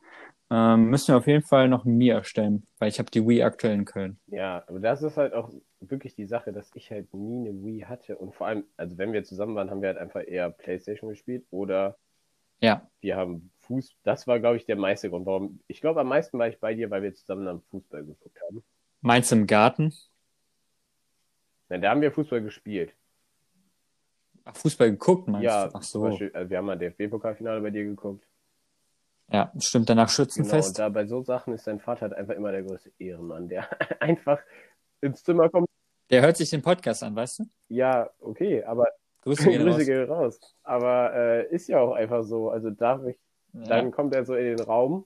ähm, 0.49 0.89
müssen 0.89 1.09
wir 1.09 1.17
auf 1.17 1.27
jeden 1.27 1.43
Fall 1.43 1.67
noch 1.67 1.83
ein 1.83 1.97
Mi 1.97 2.07
erstellen, 2.09 2.65
weil 2.79 2.87
ich 2.87 2.99
habe 2.99 3.11
die 3.11 3.27
Wii 3.27 3.43
aktuell 3.43 3.73
in 3.73 3.83
Köln. 3.83 4.19
Ja, 4.27 4.63
aber 4.67 4.79
das 4.79 5.01
ist 5.01 5.17
halt 5.17 5.33
auch 5.33 5.51
wirklich 5.81 6.15
die 6.15 6.27
Sache, 6.27 6.53
dass 6.53 6.71
ich 6.75 6.91
halt 6.91 7.13
nie 7.13 7.49
eine 7.49 7.61
Wii 7.61 7.81
hatte. 7.81 8.17
Und 8.17 8.35
vor 8.35 8.47
allem, 8.47 8.63
also 8.77 8.97
wenn 8.97 9.11
wir 9.11 9.25
zusammen 9.25 9.55
waren, 9.55 9.69
haben 9.69 9.81
wir 9.81 9.89
halt 9.89 9.97
einfach 9.97 10.21
eher 10.25 10.49
Playstation 10.49 11.09
gespielt 11.09 11.45
oder 11.49 11.97
Ja, 12.61 12.89
wir 13.01 13.15
haben 13.15 13.51
Fuß. 13.59 13.95
Das 14.03 14.27
war, 14.27 14.39
glaube 14.39 14.57
ich, 14.57 14.65
der 14.65 14.75
meiste 14.75 15.09
Grund, 15.09 15.25
warum. 15.25 15.59
Ich 15.67 15.81
glaube, 15.81 15.99
am 16.01 16.07
meisten 16.07 16.39
war 16.39 16.47
ich 16.47 16.59
bei 16.59 16.73
dir, 16.73 16.89
weil 16.89 17.03
wir 17.03 17.13
zusammen 17.13 17.47
am 17.47 17.61
Fußball 17.61 18.03
geguckt 18.03 18.37
haben. 18.47 18.63
meinst 19.01 19.31
du 19.31 19.35
im 19.35 19.47
Garten? 19.47 19.93
Nein, 21.69 21.81
da 21.81 21.89
haben 21.89 22.01
wir 22.01 22.11
Fußball 22.11 22.41
gespielt. 22.41 22.93
Ach, 24.45 24.55
Fußball 24.55 24.91
geguckt, 24.91 25.27
meinst 25.27 25.43
ja, 25.43 25.67
du? 25.67 25.75
Ach 25.75 25.83
so. 25.83 26.01
Beispiel, 26.01 26.31
also 26.33 26.49
wir 26.49 26.57
haben 26.57 26.65
mal 26.65 26.77
DFB-Pokalfinale 26.77 27.61
bei 27.61 27.69
dir 27.69 27.83
geguckt. 27.83 28.25
Ja, 29.29 29.51
stimmt, 29.59 29.89
danach 29.89 30.07
Genau, 30.07 30.15
Schützenfest. 30.15 30.69
und 30.69 30.79
da 30.79 30.87
bei 30.87 31.05
so 31.05 31.21
Sachen 31.21 31.53
ist 31.53 31.67
dein 31.67 31.79
Vater 31.81 32.03
halt 32.03 32.13
einfach 32.13 32.33
immer 32.33 32.51
der 32.53 32.63
größte 32.63 32.93
Ehrenmann, 32.97 33.49
der 33.49 33.67
einfach 34.01 34.39
ins 35.01 35.21
Zimmer 35.23 35.49
kommt. 35.49 35.67
Der 36.09 36.21
hört 36.21 36.37
sich 36.37 36.49
den 36.49 36.61
Podcast 36.61 37.03
an, 37.03 37.13
weißt 37.13 37.39
du? 37.39 37.43
Ja, 37.67 38.09
okay, 38.19 38.63
aber 38.63 38.87
Grüße 39.27 39.43
gehen 39.49 39.63
Grüße 39.63 39.77
raus. 39.77 39.85
gehen 39.85 40.09
raus. 40.09 40.39
Aber 40.63 41.13
äh, 41.15 41.47
ist 41.53 41.67
ja 41.69 41.79
auch 41.79 41.93
einfach 41.93 42.23
so. 42.23 42.49
Also 42.49 42.69
darf 42.69 43.03
ich, 43.05 43.17
dann 43.53 43.85
Ja. 43.85 43.91
kommt 43.91 44.13
er 44.15 44.25
so 44.25 44.35
in 44.35 44.45
den 44.57 44.59
Raum, 44.59 45.05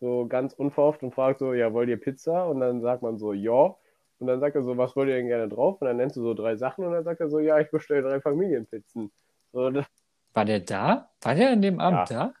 so 0.00 0.26
ganz 0.26 0.52
unverhofft 0.54 1.02
und 1.02 1.14
fragt 1.14 1.38
so, 1.40 1.52
ja, 1.54 1.72
wollt 1.72 1.88
ihr 1.88 2.00
Pizza? 2.00 2.46
Und 2.48 2.60
dann 2.60 2.80
sagt 2.80 3.02
man 3.02 3.18
so, 3.18 3.32
ja. 3.32 3.74
Und 4.20 4.26
dann 4.26 4.40
sagt 4.40 4.56
er 4.56 4.62
so, 4.64 4.76
was 4.76 4.96
wollt 4.96 5.08
ihr 5.08 5.14
denn 5.16 5.28
gerne 5.28 5.48
drauf? 5.48 5.80
Und 5.80 5.86
dann 5.86 5.96
nennst 5.96 6.16
du 6.16 6.22
so 6.22 6.34
drei 6.34 6.56
Sachen 6.56 6.84
und 6.84 6.92
dann 6.92 7.04
sagt 7.04 7.20
er 7.20 7.28
so, 7.30 7.38
ja, 7.38 7.58
ich 7.60 7.70
bestelle 7.70 8.02
drei 8.02 8.20
Familienpizzen. 8.20 9.12
So, 9.52 9.72
War 10.34 10.44
der 10.44 10.60
da? 10.60 11.10
War 11.22 11.34
der 11.34 11.50
an 11.50 11.62
dem 11.62 11.78
Abend 11.80 12.10
da? 12.10 12.34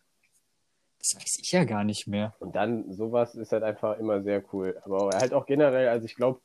Das 0.98 1.14
weiß 1.14 1.38
ich 1.40 1.52
ja 1.52 1.64
gar 1.64 1.84
nicht 1.84 2.08
mehr. 2.08 2.34
Und 2.40 2.56
dann 2.56 2.92
sowas 2.92 3.34
ist 3.36 3.52
halt 3.52 3.62
einfach 3.62 3.98
immer 3.98 4.20
sehr 4.22 4.42
cool. 4.52 4.76
Aber 4.84 5.10
halt 5.14 5.32
auch 5.32 5.46
generell, 5.46 5.88
also 5.88 6.04
ich 6.06 6.16
glaube, 6.16 6.40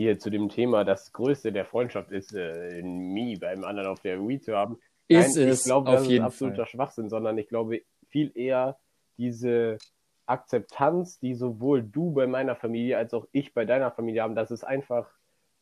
hier 0.00 0.18
zu 0.18 0.30
dem 0.30 0.48
Thema, 0.48 0.84
das 0.84 1.12
Größte 1.12 1.52
der 1.52 1.66
Freundschaft 1.66 2.10
ist, 2.10 2.34
äh, 2.34 2.82
Mii 2.82 3.36
beim 3.36 3.64
anderen 3.64 3.88
auf 3.88 4.00
der 4.00 4.26
Wii 4.26 4.40
zu 4.40 4.56
haben. 4.56 4.78
Ist 5.08 5.36
Nein, 5.36 5.48
es, 5.48 5.60
ich 5.60 5.64
glaube, 5.64 5.90
das 5.90 6.08
ist 6.08 6.20
absoluter 6.20 6.56
Fall. 6.56 6.66
Schwachsinn, 6.66 7.08
sondern 7.10 7.36
ich 7.36 7.48
glaube 7.48 7.82
viel 8.08 8.32
eher 8.34 8.78
diese 9.18 9.76
Akzeptanz, 10.24 11.18
die 11.18 11.34
sowohl 11.34 11.82
du 11.82 12.12
bei 12.12 12.26
meiner 12.26 12.56
Familie 12.56 12.96
als 12.96 13.12
auch 13.12 13.26
ich 13.32 13.52
bei 13.52 13.66
deiner 13.66 13.90
Familie 13.90 14.22
haben, 14.22 14.34
dass 14.34 14.50
es 14.50 14.64
einfach 14.64 15.10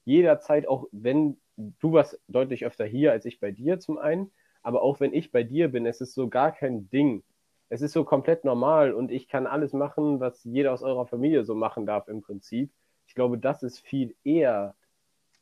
jederzeit, 0.04 0.68
auch 0.68 0.86
wenn 0.92 1.38
du 1.56 1.92
warst 1.92 2.20
deutlich 2.28 2.64
öfter 2.64 2.84
hier 2.84 3.10
als 3.10 3.24
ich 3.24 3.40
bei 3.40 3.50
dir 3.50 3.80
zum 3.80 3.98
einen, 3.98 4.30
aber 4.62 4.82
auch 4.82 5.00
wenn 5.00 5.12
ich 5.12 5.32
bei 5.32 5.42
dir 5.42 5.68
bin, 5.68 5.84
es 5.84 6.00
ist 6.00 6.14
so 6.14 6.28
gar 6.28 6.52
kein 6.52 6.88
Ding. 6.90 7.24
Es 7.70 7.82
ist 7.82 7.92
so 7.92 8.04
komplett 8.04 8.44
normal 8.44 8.92
und 8.94 9.10
ich 9.10 9.26
kann 9.26 9.46
alles 9.46 9.72
machen, 9.72 10.20
was 10.20 10.44
jeder 10.44 10.72
aus 10.72 10.82
eurer 10.82 11.06
Familie 11.06 11.44
so 11.44 11.54
machen 11.54 11.86
darf 11.86 12.06
im 12.06 12.22
Prinzip. 12.22 12.70
Ich 13.18 13.20
glaube, 13.20 13.36
das 13.36 13.64
ist 13.64 13.80
viel 13.80 14.14
eher 14.22 14.76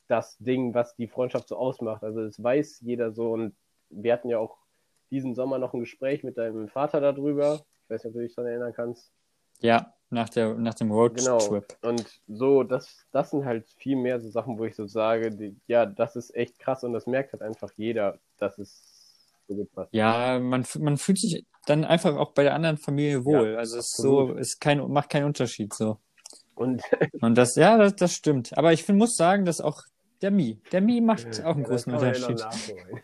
das 0.08 0.38
Ding, 0.38 0.72
was 0.72 0.96
die 0.96 1.08
Freundschaft 1.08 1.46
so 1.48 1.58
ausmacht. 1.58 2.02
Also 2.02 2.22
es 2.22 2.42
weiß 2.42 2.80
jeder 2.80 3.12
so 3.12 3.32
und 3.32 3.54
wir 3.90 4.14
hatten 4.14 4.30
ja 4.30 4.38
auch 4.38 4.56
diesen 5.10 5.34
Sommer 5.34 5.58
noch 5.58 5.74
ein 5.74 5.80
Gespräch 5.80 6.24
mit 6.24 6.38
deinem 6.38 6.68
Vater 6.68 7.02
darüber. 7.02 7.60
Ich 7.84 7.90
weiß 7.90 8.04
nicht, 8.04 8.08
ob 8.08 8.14
du 8.14 8.20
dich 8.20 8.34
daran 8.34 8.50
erinnern 8.50 8.72
kannst. 8.72 9.12
Ja, 9.60 9.92
nach, 10.08 10.30
der, 10.30 10.54
nach 10.54 10.72
dem 10.72 10.90
Roadtrip. 10.90 11.26
Genau. 11.26 11.90
Und 11.90 12.22
so, 12.26 12.62
das, 12.62 13.04
das 13.12 13.32
sind 13.32 13.44
halt 13.44 13.68
viel 13.68 13.96
mehr 13.96 14.20
so 14.20 14.30
Sachen, 14.30 14.58
wo 14.58 14.64
ich 14.64 14.74
so 14.74 14.86
sage, 14.86 15.30
die, 15.30 15.54
ja, 15.66 15.84
das 15.84 16.16
ist 16.16 16.34
echt 16.34 16.58
krass 16.58 16.82
und 16.82 16.94
das 16.94 17.06
merkt 17.06 17.34
halt 17.34 17.42
einfach 17.42 17.72
jeder, 17.76 18.18
dass 18.38 18.56
es 18.56 19.36
so 19.48 19.54
gepasst. 19.54 19.92
Ja, 19.92 20.38
man, 20.38 20.64
man 20.78 20.96
fühlt 20.96 21.18
sich 21.18 21.44
dann 21.66 21.84
einfach 21.84 22.16
auch 22.16 22.32
bei 22.32 22.42
der 22.42 22.54
anderen 22.54 22.78
Familie 22.78 23.26
wohl. 23.26 23.54
also 23.54 23.76
es 23.76 23.90
so, 23.90 24.34
es 24.34 24.58
kein, 24.58 24.78
macht 24.90 25.10
keinen 25.10 25.26
Unterschied 25.26 25.74
so. 25.74 25.98
Und 26.56 26.82
Und 27.20 27.36
das, 27.38 27.54
ja, 27.56 27.78
das, 27.78 27.94
das 27.96 28.14
stimmt. 28.14 28.56
Aber 28.58 28.72
ich 28.72 28.82
find, 28.84 28.98
muss 28.98 29.16
sagen, 29.16 29.44
dass 29.44 29.60
auch 29.60 29.82
der 30.22 30.30
Mi, 30.32 30.60
der 30.72 30.80
Mi 30.80 31.00
macht 31.00 31.44
auch 31.44 31.54
einen 31.56 31.64
Ja, 31.64 31.68
großen 31.68 31.92
ja 31.92 31.98
Unterschied. 31.98 32.38
nachholen. 32.38 33.02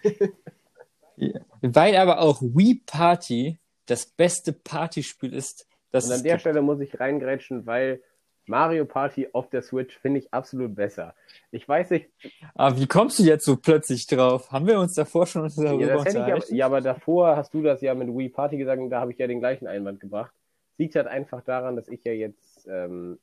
Weil 1.60 1.96
aber 1.96 2.20
auch 2.20 2.42
Wii 2.42 2.82
Party 2.86 3.58
das 3.86 4.06
beste 4.06 4.52
Partyspiel 4.52 5.34
ist, 5.34 5.66
das 5.90 6.06
Und 6.06 6.12
an 6.12 6.22
der. 6.22 6.38
Stelle 6.38 6.62
muss 6.62 6.80
ich 6.80 6.98
reingrätschen, 6.98 7.66
weil 7.66 8.02
Mario 8.46 8.86
Party 8.86 9.28
auf 9.32 9.50
der 9.50 9.62
Switch 9.62 9.96
finde 9.98 10.20
ich 10.20 10.32
absolut 10.34 10.74
besser. 10.74 11.14
Ich 11.50 11.68
weiß 11.68 11.90
nicht, 11.90 12.10
Aber 12.54 12.78
wie 12.78 12.86
kommst 12.86 13.18
du 13.18 13.22
jetzt 13.24 13.44
so 13.44 13.56
plötzlich 13.56 14.06
drauf? 14.06 14.50
Haben 14.50 14.66
wir 14.66 14.80
uns 14.80 14.94
davor 14.94 15.26
schon 15.26 15.42
darüber 15.54 15.80
ja, 15.86 15.96
unterhalten? 15.96 16.54
ja, 16.54 16.66
aber 16.66 16.80
davor 16.80 17.36
hast 17.36 17.54
du 17.54 17.62
das 17.62 17.82
ja 17.82 17.94
mit 17.94 18.08
Wii 18.08 18.30
Party 18.30 18.56
gesagt 18.56 18.80
und 18.80 18.90
da 18.90 19.00
habe 19.00 19.12
ich 19.12 19.18
ja 19.18 19.26
den 19.26 19.40
gleichen 19.40 19.66
Einwand 19.66 20.00
gebracht. 20.00 20.32
Liegt 20.78 20.96
halt 20.96 21.06
einfach 21.06 21.42
daran, 21.44 21.76
dass 21.76 21.88
ich 21.88 22.02
ja 22.04 22.12
jetzt 22.12 22.66
ähm, 22.66 23.18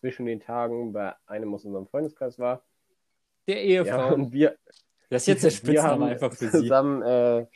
zwischen 0.00 0.26
den 0.26 0.40
Tagen 0.40 0.92
bei 0.92 1.14
einem 1.26 1.54
aus 1.54 1.64
unserem 1.64 1.86
Freundeskreis 1.86 2.38
war. 2.38 2.64
Der 3.46 3.62
Ehefrau. 3.62 3.96
Ja, 3.96 4.12
und 4.12 4.32
wir, 4.32 4.56
das 5.08 5.22
ist 5.22 5.28
jetzt 5.28 5.42
der 5.42 5.50
wir 5.50 5.56
Spitzname 5.56 5.90
haben 5.90 6.02
einfach 6.04 6.32
für 6.32 6.48
sie. 6.48 6.58
zusammen 6.58 7.02
äh, 7.02 7.46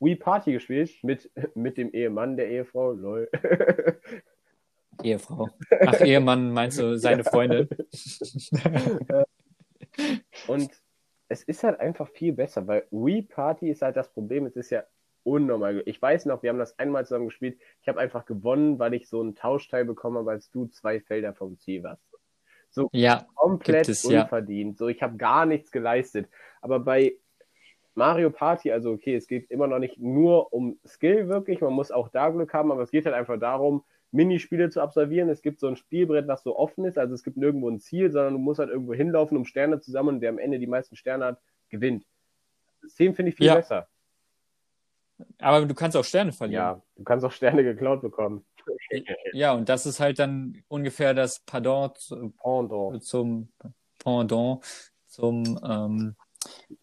Wii 0.00 0.16
Party 0.16 0.52
gespielt 0.52 0.92
mit, 1.02 1.30
mit 1.54 1.76
dem 1.78 1.92
Ehemann 1.92 2.36
der 2.36 2.48
Ehefrau. 2.48 2.92
Lol. 2.92 3.28
Ehefrau. 5.02 5.48
Ach, 5.86 6.00
Ehemann, 6.00 6.52
meinst 6.52 6.78
du 6.78 6.98
seine 6.98 7.24
Freundin? 7.24 7.68
Und 10.46 10.70
es 11.28 11.42
ist 11.44 11.64
halt 11.64 11.80
einfach 11.80 12.08
viel 12.08 12.32
besser, 12.32 12.66
weil 12.66 12.86
Wii 12.90 13.22
Party 13.22 13.70
ist 13.70 13.82
halt 13.82 13.96
das 13.96 14.12
Problem, 14.12 14.46
es 14.46 14.56
ist 14.56 14.70
ja 14.70 14.84
unnormal. 15.24 15.82
Ich 15.86 16.00
weiß 16.00 16.26
noch, 16.26 16.42
wir 16.42 16.50
haben 16.50 16.58
das 16.58 16.78
einmal 16.78 17.04
zusammen 17.06 17.26
gespielt. 17.26 17.58
Ich 17.80 17.88
habe 17.88 18.00
einfach 18.00 18.26
gewonnen, 18.26 18.78
weil 18.78 18.94
ich 18.94 19.08
so 19.08 19.22
ein 19.22 19.34
Tauschteil 19.34 19.84
bekommen 19.84 20.18
habe, 20.18 20.30
als 20.30 20.50
du 20.50 20.66
zwei 20.66 21.00
Felder 21.00 21.34
vom 21.34 21.58
Ziel 21.58 21.82
warst. 21.82 22.02
So 22.70 22.88
Ja, 22.92 23.26
komplett 23.34 23.88
es, 23.88 24.02
ja. 24.04 24.22
unverdient. 24.22 24.78
So, 24.78 24.88
ich 24.88 25.02
habe 25.02 25.16
gar 25.16 25.46
nichts 25.46 25.70
geleistet. 25.70 26.28
Aber 26.60 26.80
bei 26.80 27.16
Mario 27.94 28.30
Party, 28.30 28.72
also 28.72 28.92
okay, 28.92 29.14
es 29.14 29.26
geht 29.26 29.50
immer 29.50 29.66
noch 29.66 29.78
nicht 29.78 29.98
nur 29.98 30.52
um 30.52 30.78
Skill 30.86 31.28
wirklich, 31.28 31.60
man 31.60 31.74
muss 31.74 31.90
auch 31.90 32.08
da 32.08 32.30
Glück 32.30 32.54
haben, 32.54 32.72
aber 32.72 32.82
es 32.82 32.90
geht 32.90 33.04
halt 33.04 33.14
einfach 33.14 33.38
darum, 33.38 33.84
Minispiele 34.12 34.70
zu 34.70 34.80
absolvieren. 34.80 35.28
Es 35.28 35.42
gibt 35.42 35.60
so 35.60 35.68
ein 35.68 35.76
Spielbrett, 35.76 36.28
was 36.28 36.42
so 36.42 36.56
offen 36.56 36.84
ist, 36.84 36.98
also 36.98 37.14
es 37.14 37.22
gibt 37.22 37.36
nirgendwo 37.36 37.68
ein 37.68 37.80
Ziel, 37.80 38.10
sondern 38.10 38.34
du 38.34 38.38
musst 38.38 38.60
halt 38.60 38.70
irgendwo 38.70 38.94
hinlaufen, 38.94 39.36
um 39.36 39.44
Sterne 39.44 39.80
zu 39.80 39.90
sammeln 39.90 40.16
und 40.16 40.20
der 40.20 40.30
am 40.30 40.38
Ende 40.38 40.58
die 40.58 40.66
meisten 40.66 40.96
Sterne 40.96 41.24
hat, 41.26 41.40
gewinnt. 41.68 42.06
Das 42.80 42.90
System 42.90 43.14
finde 43.14 43.30
ich 43.30 43.36
viel 43.36 43.46
Ja. 43.46 43.54
besser. 43.56 43.88
Aber 45.38 45.66
du 45.66 45.74
kannst 45.74 45.96
auch 45.96 46.04
Sterne 46.04 46.32
verlieren. 46.32 46.62
Ja, 46.62 46.82
du 46.96 47.04
kannst 47.04 47.24
auch 47.24 47.32
Sterne 47.32 47.64
geklaut 47.64 48.02
bekommen. 48.02 48.44
Ja, 49.32 49.54
und 49.54 49.68
das 49.68 49.86
ist 49.86 49.98
halt 49.98 50.20
dann 50.20 50.62
ungefähr 50.68 51.14
das 51.14 51.40
Pardon 51.44 51.90
zu, 51.96 52.32
Pendant. 52.40 53.02
zum 53.02 53.48
Pendant 53.98 54.62
zum 55.08 55.58
ähm, 55.64 56.14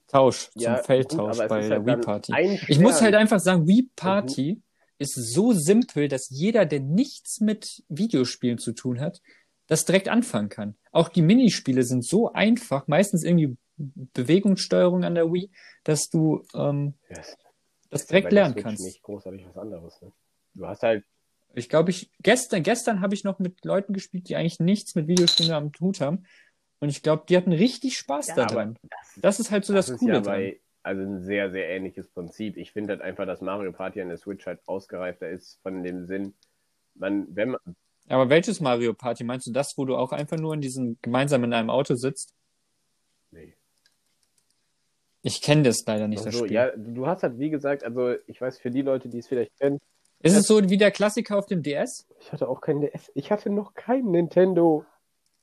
Tausch, 0.08 0.49
Ja, 0.56 0.75
zum 0.75 0.86
Feldtausch 0.86 1.38
gut, 1.38 1.47
bei 1.47 1.67
der 1.67 1.78
halt 1.78 1.86
Wii 1.86 1.97
Party. 1.97 2.34
Ich 2.67 2.80
muss 2.80 3.02
halt 3.02 3.15
einfach 3.15 3.39
sagen, 3.39 3.67
Wii 3.67 3.89
Party 3.95 4.62
ist 4.97 5.15
so 5.15 5.54
simpel, 5.54 6.08
dass 6.08 6.30
jeder, 6.30 6.65
der 6.65 6.82
nichts 6.82 7.39
mit 7.39 7.84
Videospielen 7.88 8.58
zu 8.58 8.73
tun 8.73 8.99
hat, 8.99 9.21
das 9.67 9.86
direkt 9.86 10.10
anfangen 10.10 10.49
kann. 10.49 10.75
Auch 10.91 11.10
die 11.10 11.21
Minispiele 11.21 11.84
sind 11.84 12.04
so 12.04 12.34
einfach, 12.34 12.88
meistens 12.88 13.23
irgendwie 13.23 13.56
Bewegungssteuerung 13.78 15.04
an 15.06 15.15
der 15.15 15.32
Wii, 15.32 15.52
dass 15.84 16.10
du 16.10 16.43
ähm, 16.54 16.95
Yes. 17.10 17.38
Das 17.89 18.06
direkt 18.08 18.32
lernen 18.32 18.54
Switch 18.54 18.63
kannst. 18.63 18.86
nicht 18.86 19.04
großartig 19.04 19.45
was 19.47 19.58
anderes. 19.58 20.02
Ne? 20.02 20.12
Du 20.54 20.67
hast 20.67 20.84
halt 20.84 21.04
Ich 21.54 21.69
glaube, 21.69 21.91
ich 21.91 22.12
gestern, 22.19 22.63
gestern 22.63 23.02
habe 23.02 23.13
ich 23.13 23.23
noch 23.23 23.39
mit 23.39 23.63
Leuten 23.65 23.93
gespielt, 23.93 24.30
die 24.30 24.36
eigentlich 24.36 24.60
nichts 24.60 24.95
mit 24.95 25.08
Videospielen 25.08 25.52
am 25.52 25.71
Hut 25.80 26.02
haben. 26.02 26.25
Und 26.80 26.89
ich 26.89 27.02
glaube, 27.04 27.25
die 27.28 27.36
hatten 27.36 27.52
richtig 27.52 27.97
Spaß 27.97 28.28
Ja, 28.28 28.36
daran. 28.45 28.78
das, 28.84 29.13
Das 29.17 29.39
ist 29.39 29.52
halt 29.52 29.65
so 29.65 29.73
das, 29.73 29.88
das 29.88 29.99
Coole 29.99 30.13
ja 30.13 30.19
bei, 30.21 30.62
also 30.84 31.02
ein 31.02 31.21
sehr, 31.21 31.52
sehr 31.52 31.69
ähnliches 31.69 32.08
Prinzip. 32.10 32.56
Ich 32.58 32.71
finde 32.71 32.93
halt 32.93 33.02
einfach, 33.02 33.25
dass 33.25 33.41
Mario 33.41 33.71
Party 33.73 34.02
an 34.02 34.08
der 34.10 34.17
Switch 34.17 34.45
halt 34.45 34.60
ausgereifter 34.65 35.30
ist 35.30 35.60
von 35.62 35.84
dem 35.84 36.06
Sinn, 36.06 36.34
man, 36.95 37.28
wenn 37.36 37.49
man, 37.49 37.60
Aber 38.08 38.30
welches 38.30 38.62
Mario 38.62 38.93
Party? 38.93 39.23
Meinst 39.23 39.47
du 39.47 39.52
das, 39.52 39.78
wo 39.78 39.86
du 39.86 39.95
auch 39.97 40.12
einfach 40.12 40.38
nur 40.38 40.54
in 40.54 40.62
diesem 40.62 40.97
gemeinsam 41.02 41.43
in 41.43 41.54
einem 41.54 41.69
Auto 41.69 41.95
sitzt? 41.95 42.34
Ich 45.21 45.41
kenne 45.41 45.63
das 45.63 45.84
leider 45.86 46.08
nicht, 46.08 46.19
das 46.19 46.27
Also, 46.27 46.45
Spiel. 46.45 46.53
ja, 46.55 46.71
du 46.75 47.05
hast 47.08 47.23
halt, 47.23 47.38
wie 47.39 47.49
gesagt, 47.49 47.84
also 47.84 48.15
ich 48.27 48.39
weiß 48.39 48.58
für 48.60 48.71
die 48.71 48.82
Leute, 48.82 49.10
die 49.10 49.19
es 49.19 49.27
vielleicht 49.27 49.58
kennen, 49.60 49.79
Ist 50.21 50.36
es 50.36 50.47
so 50.47 50.69
wie 50.69 50.77
der 50.77 50.91
Klassiker 50.91 51.38
auf 51.38 51.45
dem 51.45 51.62
DS? 51.63 52.08
ich 52.19 52.32
hatte 52.32 52.47
auch 52.47 52.62
kein 52.62 52.82
DS, 52.82 53.12
ich 53.15 53.32
hatte 53.32 53.49
noch 53.49 53.73
kein 53.73 54.05
Nintendo 54.12 54.86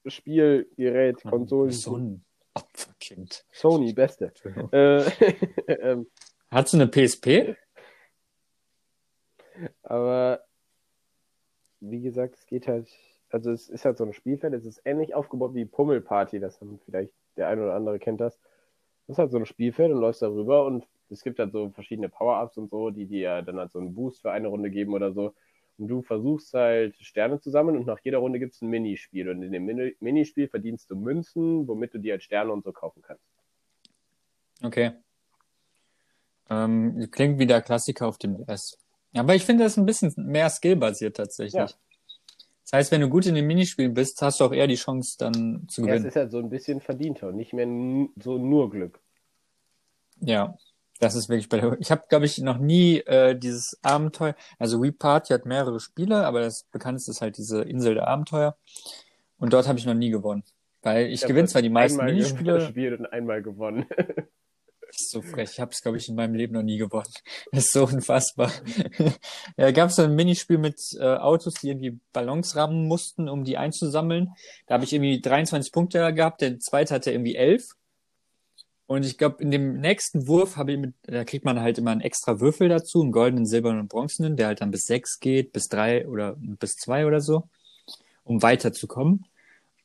Spielgerät, 0.06 1.22
Konsolen, 1.24 1.70
So 1.72 1.96
ein 1.96 2.24
Opferkind. 2.54 3.44
Sony, 3.52 3.92
beste. 3.92 4.32
äh, 4.72 5.02
ähm, 5.68 6.06
Hast 6.50 6.72
du 6.72 6.78
eine 6.78 6.86
PSP? 6.88 7.56
Aber 9.82 10.40
wie 11.80 12.00
gesagt, 12.00 12.36
es 12.36 12.46
geht 12.46 12.66
halt, 12.66 12.88
also 13.30 13.50
es 13.50 13.68
ist 13.68 13.84
halt 13.84 13.98
so 13.98 14.04
ein 14.04 14.12
Spielfeld, 14.12 14.54
es 14.54 14.64
ist 14.64 14.80
ähnlich 14.84 15.14
aufgebaut 15.14 15.54
wie 15.54 15.64
Pummelparty, 15.64 16.40
das 16.40 16.60
haben 16.60 16.78
vielleicht 16.84 17.12
der 17.36 17.48
eine 17.48 17.62
oder 17.62 17.74
andere 17.74 17.98
kennt 17.98 18.20
das. 18.20 18.38
Das 19.06 19.14
ist 19.14 19.18
halt 19.18 19.30
so 19.30 19.38
ein 19.38 19.46
Spielfeld 19.46 19.92
und 19.92 20.00
läufst 20.00 20.22
darüber 20.22 20.64
und 20.64 20.86
es 21.10 21.22
gibt 21.22 21.38
halt 21.38 21.52
so 21.52 21.70
verschiedene 21.70 22.08
Power-Ups 22.08 22.56
und 22.58 22.70
so, 22.70 22.90
die 22.90 23.06
dir 23.06 23.42
dann 23.42 23.58
halt 23.58 23.70
so 23.70 23.78
einen 23.78 23.94
Boost 23.94 24.22
für 24.22 24.32
eine 24.32 24.48
Runde 24.48 24.70
geben 24.70 24.94
oder 24.94 25.12
so. 25.12 25.34
Und 25.78 25.88
du 25.88 26.02
versuchst 26.02 26.54
halt 26.54 26.96
Sterne 27.00 27.38
zu 27.38 27.50
sammeln 27.50 27.76
und 27.76 27.86
nach 27.86 28.00
jeder 28.02 28.18
Runde 28.18 28.38
gibt 28.38 28.54
es 28.54 28.62
ein 28.62 28.68
Minispiel. 28.68 29.28
Und 29.28 29.42
in 29.42 29.52
dem 29.52 29.64
Mini 29.64 29.94
Minispiel 30.00 30.48
verdienst 30.48 30.90
du 30.90 30.96
Münzen, 30.96 31.68
womit 31.68 31.94
du 31.94 31.98
dir 31.98 32.14
halt 32.14 32.22
Sterne 32.22 32.52
und 32.52 32.64
so 32.64 32.72
kaufen 32.72 33.02
kannst. 33.02 33.24
Okay. 34.62 34.92
Ähm, 36.48 37.08
klingt 37.10 37.38
wie 37.38 37.46
der 37.46 37.60
Klassiker 37.60 38.06
auf 38.06 38.18
dem 38.18 38.36
DS. 38.38 38.78
Aber 39.14 39.34
ich 39.34 39.44
finde 39.44 39.64
das 39.64 39.76
ein 39.76 39.86
bisschen 39.86 40.14
mehr 40.16 40.48
skillbasiert 40.48 41.16
tatsächlich. 41.16 41.54
Ja. 41.54 41.68
Das 42.68 42.78
heißt, 42.80 42.92
wenn 42.92 43.00
du 43.00 43.08
gut 43.08 43.26
in 43.26 43.34
den 43.36 43.46
Minispielen 43.46 43.94
bist, 43.94 44.20
hast 44.22 44.40
du 44.40 44.44
auch 44.44 44.52
eher 44.52 44.66
die 44.66 44.74
Chance, 44.74 45.16
dann 45.18 45.66
zu 45.68 45.82
Ja, 45.82 45.94
es 45.94 46.02
gewinnen. 46.02 46.08
ist 46.08 46.16
halt 46.16 46.30
so 46.32 46.38
ein 46.38 46.50
bisschen 46.50 46.80
verdienter 46.80 47.28
und 47.28 47.36
nicht 47.36 47.52
mehr 47.52 47.66
so 48.22 48.38
nur 48.38 48.70
Glück. 48.70 49.00
Ja, 50.20 50.56
das 50.98 51.14
ist 51.14 51.28
wirklich 51.28 51.48
bei 51.48 51.60
der. 51.60 51.76
Ich 51.80 51.90
habe, 51.90 52.02
glaube 52.08 52.24
ich, 52.26 52.38
noch 52.38 52.58
nie 52.58 52.98
äh, 53.00 53.38
dieses 53.38 53.78
Abenteuer. 53.82 54.34
Also 54.58 54.82
Wii 54.82 54.92
Party 54.92 55.32
hat 55.32 55.46
mehrere 55.46 55.78
Spiele, 55.78 56.26
aber 56.26 56.40
das 56.40 56.64
bekannteste 56.64 57.10
ist 57.12 57.20
halt 57.20 57.36
diese 57.36 57.62
Insel 57.62 57.94
der 57.94 58.08
Abenteuer. 58.08 58.56
Und 59.38 59.52
dort 59.52 59.68
habe 59.68 59.78
ich 59.78 59.86
noch 59.86 59.94
nie 59.94 60.10
gewonnen. 60.10 60.42
Weil 60.82 61.06
ich 61.06 61.22
hab 61.22 61.28
gewinne 61.28 61.48
zwar 61.48 61.62
die 61.62 61.68
meisten 61.68 62.00
einmal 62.00 62.14
Minispiele. 62.14 62.54
gespielt 62.54 62.98
und 62.98 63.06
einmal 63.06 63.42
gewonnen. 63.42 63.86
Ist 64.98 65.10
so 65.10 65.20
frech. 65.20 65.50
Ich 65.52 65.60
habe 65.60 65.72
es, 65.72 65.82
glaube 65.82 65.98
ich, 65.98 66.08
in 66.08 66.14
meinem 66.14 66.34
Leben 66.34 66.54
noch 66.54 66.62
nie 66.62 66.78
gewonnen. 66.78 67.12
Das 67.52 67.66
ist 67.66 67.72
so 67.72 67.84
unfassbar. 67.84 68.50
ja, 69.56 69.70
gab 69.70 69.90
es 69.90 69.96
so 69.96 70.02
ein 70.02 70.14
Minispiel 70.14 70.56
mit 70.56 70.80
äh, 70.98 71.04
Autos, 71.04 71.54
die 71.54 71.68
irgendwie 71.68 72.00
Ballons 72.12 72.56
rammen 72.56 72.86
mussten, 72.88 73.28
um 73.28 73.44
die 73.44 73.58
einzusammeln. 73.58 74.30
Da 74.66 74.74
habe 74.74 74.84
ich 74.84 74.92
irgendwie 74.94 75.20
23 75.20 75.70
Punkte 75.70 76.14
gehabt. 76.14 76.40
Der 76.40 76.58
zweite 76.60 76.94
hatte 76.94 77.12
irgendwie 77.12 77.36
11. 77.36 77.62
Und 78.86 79.04
ich 79.04 79.18
glaube, 79.18 79.42
in 79.42 79.50
dem 79.50 79.80
nächsten 79.80 80.28
Wurf 80.28 80.56
habe 80.56 80.72
ich 80.72 80.78
mit, 80.78 80.94
da 81.02 81.24
kriegt 81.24 81.44
man 81.44 81.60
halt 81.60 81.76
immer 81.76 81.90
einen 81.90 82.00
extra 82.00 82.40
Würfel 82.40 82.68
dazu, 82.68 83.02
einen 83.02 83.12
goldenen, 83.12 83.44
silbernen 83.44 83.80
und 83.80 83.88
bronzenen, 83.88 84.36
der 84.36 84.46
halt 84.46 84.60
dann 84.60 84.70
bis 84.70 84.84
sechs 84.84 85.18
geht, 85.18 85.52
bis 85.52 85.68
drei 85.68 86.06
oder 86.08 86.36
bis 86.38 86.76
zwei 86.76 87.04
oder 87.04 87.20
so, 87.20 87.48
um 88.24 88.42
weiterzukommen. 88.42 89.26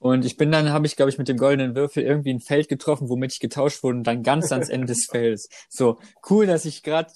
Und 0.02 0.26
ich 0.26 0.36
bin 0.36 0.52
dann, 0.52 0.74
habe 0.74 0.88
ich, 0.88 0.96
glaube 0.96 1.12
ich, 1.12 1.20
mit 1.20 1.28
dem 1.28 1.38
goldenen 1.38 1.76
Würfel 1.76 2.02
irgendwie 2.02 2.34
ein 2.34 2.40
Feld 2.40 2.68
getroffen, 2.68 3.08
womit 3.08 3.34
ich 3.34 3.40
getauscht 3.40 3.84
wurde 3.84 4.00
und 4.00 4.04
dann 4.04 4.24
ganz 4.24 4.52
ans 4.52 4.68
Ende 4.68 4.88
des 4.88 5.06
Feldes. 5.06 5.48
So, 5.70 6.00
cool, 6.28 6.48
dass 6.48 6.66
ich 6.66 6.82
gerade 6.82 7.12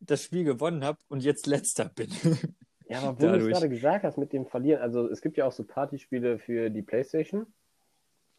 das 0.00 0.22
Spiel 0.22 0.44
gewonnen 0.44 0.84
habe 0.84 0.98
und 1.08 1.24
jetzt 1.24 1.46
letzter 1.46 1.88
bin. 1.88 2.10
Ja, 2.88 3.00
aber 3.00 3.18
wo 3.18 3.26
du 3.26 3.38
es 3.38 3.48
gerade 3.48 3.70
gesagt 3.70 4.04
hast 4.04 4.18
mit 4.18 4.34
dem 4.34 4.44
Verlieren, 4.44 4.82
also 4.82 5.08
es 5.08 5.22
gibt 5.22 5.38
ja 5.38 5.46
auch 5.46 5.52
so 5.52 5.64
Partyspiele 5.64 6.38
für 6.38 6.68
die 6.68 6.82
Playstation. 6.82 7.46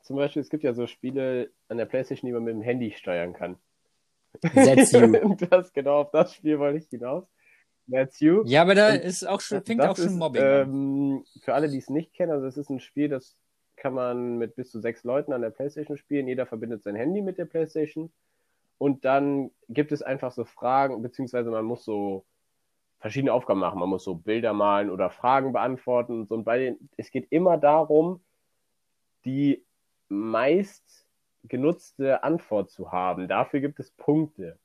Zum 0.04 0.16
Beispiel, 0.16 0.44
es 0.44 0.50
gibt 0.50 0.64
ja 0.64 0.74
so 0.74 0.86
Spiele 0.86 1.50
an 1.68 1.78
der 1.78 1.86
Playstation, 1.86 2.28
die 2.28 2.34
man 2.34 2.44
mit 2.44 2.54
dem 2.54 2.62
Handy 2.62 2.94
steuern 2.96 3.34
kann. 3.34 3.58
That's 4.54 4.92
you. 4.92 5.36
das, 5.50 5.74
genau, 5.74 6.02
auf 6.02 6.12
das 6.12 6.36
Spiel 6.36 6.60
wollte 6.60 6.78
ich 6.78 6.88
hinaus. 6.88 7.28
That's 7.92 8.20
you. 8.20 8.44
Ja, 8.46 8.62
aber 8.62 8.76
da 8.76 8.90
Und 8.90 9.02
ist 9.02 9.28
auch 9.28 9.42
schon, 9.42 9.64
fängt 9.64 9.82
auch 9.82 9.98
schon 9.98 10.06
ist, 10.06 10.14
Mobbing. 10.14 10.42
Ähm, 10.44 11.26
für 11.42 11.56
alle, 11.56 11.68
die 11.68 11.80
es 11.80 11.90
nicht 11.90 12.14
kennen, 12.14 12.32
also 12.32 12.46
es 12.46 12.58
ist 12.58 12.70
ein 12.70 12.80
Spiel, 12.80 13.10
das 13.10 13.36
kann 13.78 13.94
man 13.94 14.38
mit 14.38 14.56
bis 14.56 14.72
zu 14.72 14.80
sechs 14.80 15.04
Leuten 15.04 15.32
an 15.32 15.42
der 15.42 15.52
Playstation 15.52 15.98
spielen. 15.98 16.28
Jeder 16.28 16.46
verbindet 16.46 16.84
sein 16.84 16.96
Handy 16.96 17.22
mit 17.22 17.38
der 17.38 17.46
Playstation. 17.46 18.12
Und 18.78 19.06
dann 19.06 19.52
gibt 19.70 19.92
es 19.92 20.02
einfach 20.02 20.32
so 20.32 20.44
Fragen, 20.44 21.02
beziehungsweise 21.02 21.50
man 21.50 21.66
muss 21.66 21.86
so 21.86 22.26
verschiedene 23.00 23.34
Aufgaben 23.34 23.60
machen. 23.60 23.80
Man 23.80 23.90
muss 23.90 24.04
so 24.04 24.16
Bilder 24.16 24.54
malen 24.54 24.90
oder 24.90 25.10
Fragen 25.10 25.54
beantworten 25.54 26.20
und 26.20 26.28
so. 26.28 26.36
Und 26.36 26.44
bei 26.44 26.60
den, 26.60 26.90
es 26.98 27.12
geht 27.12 27.28
immer 27.32 27.58
darum, 27.58 28.22
die 29.26 29.64
meist 30.10 31.08
genutzte 31.44 32.24
Antwort 32.24 32.70
zu 32.70 32.92
haben. 32.92 33.28
Dafür 33.28 33.60
gibt 33.60 33.80
es 33.80 33.92
Punkte. 33.92 34.58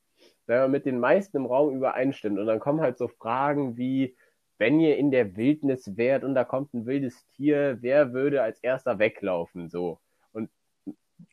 Wenn 0.46 0.60
man 0.60 0.70
mit 0.70 0.86
den 0.86 0.98
meisten 0.98 1.36
im 1.36 1.46
Raum 1.46 1.74
übereinstimmt 1.74 2.38
und 2.38 2.46
dann 2.46 2.60
kommen 2.60 2.80
halt 2.80 2.98
so 2.98 3.08
Fragen 3.08 3.76
wie, 3.76 4.16
wenn 4.62 4.78
ihr 4.78 4.96
in 4.96 5.10
der 5.10 5.36
Wildnis 5.36 5.96
wärt 5.96 6.22
und 6.22 6.36
da 6.36 6.44
kommt 6.44 6.72
ein 6.72 6.86
wildes 6.86 7.26
Tier, 7.34 7.78
wer 7.80 8.12
würde 8.12 8.42
als 8.42 8.60
erster 8.60 9.00
weglaufen? 9.00 9.68
So. 9.68 9.98
Und 10.32 10.50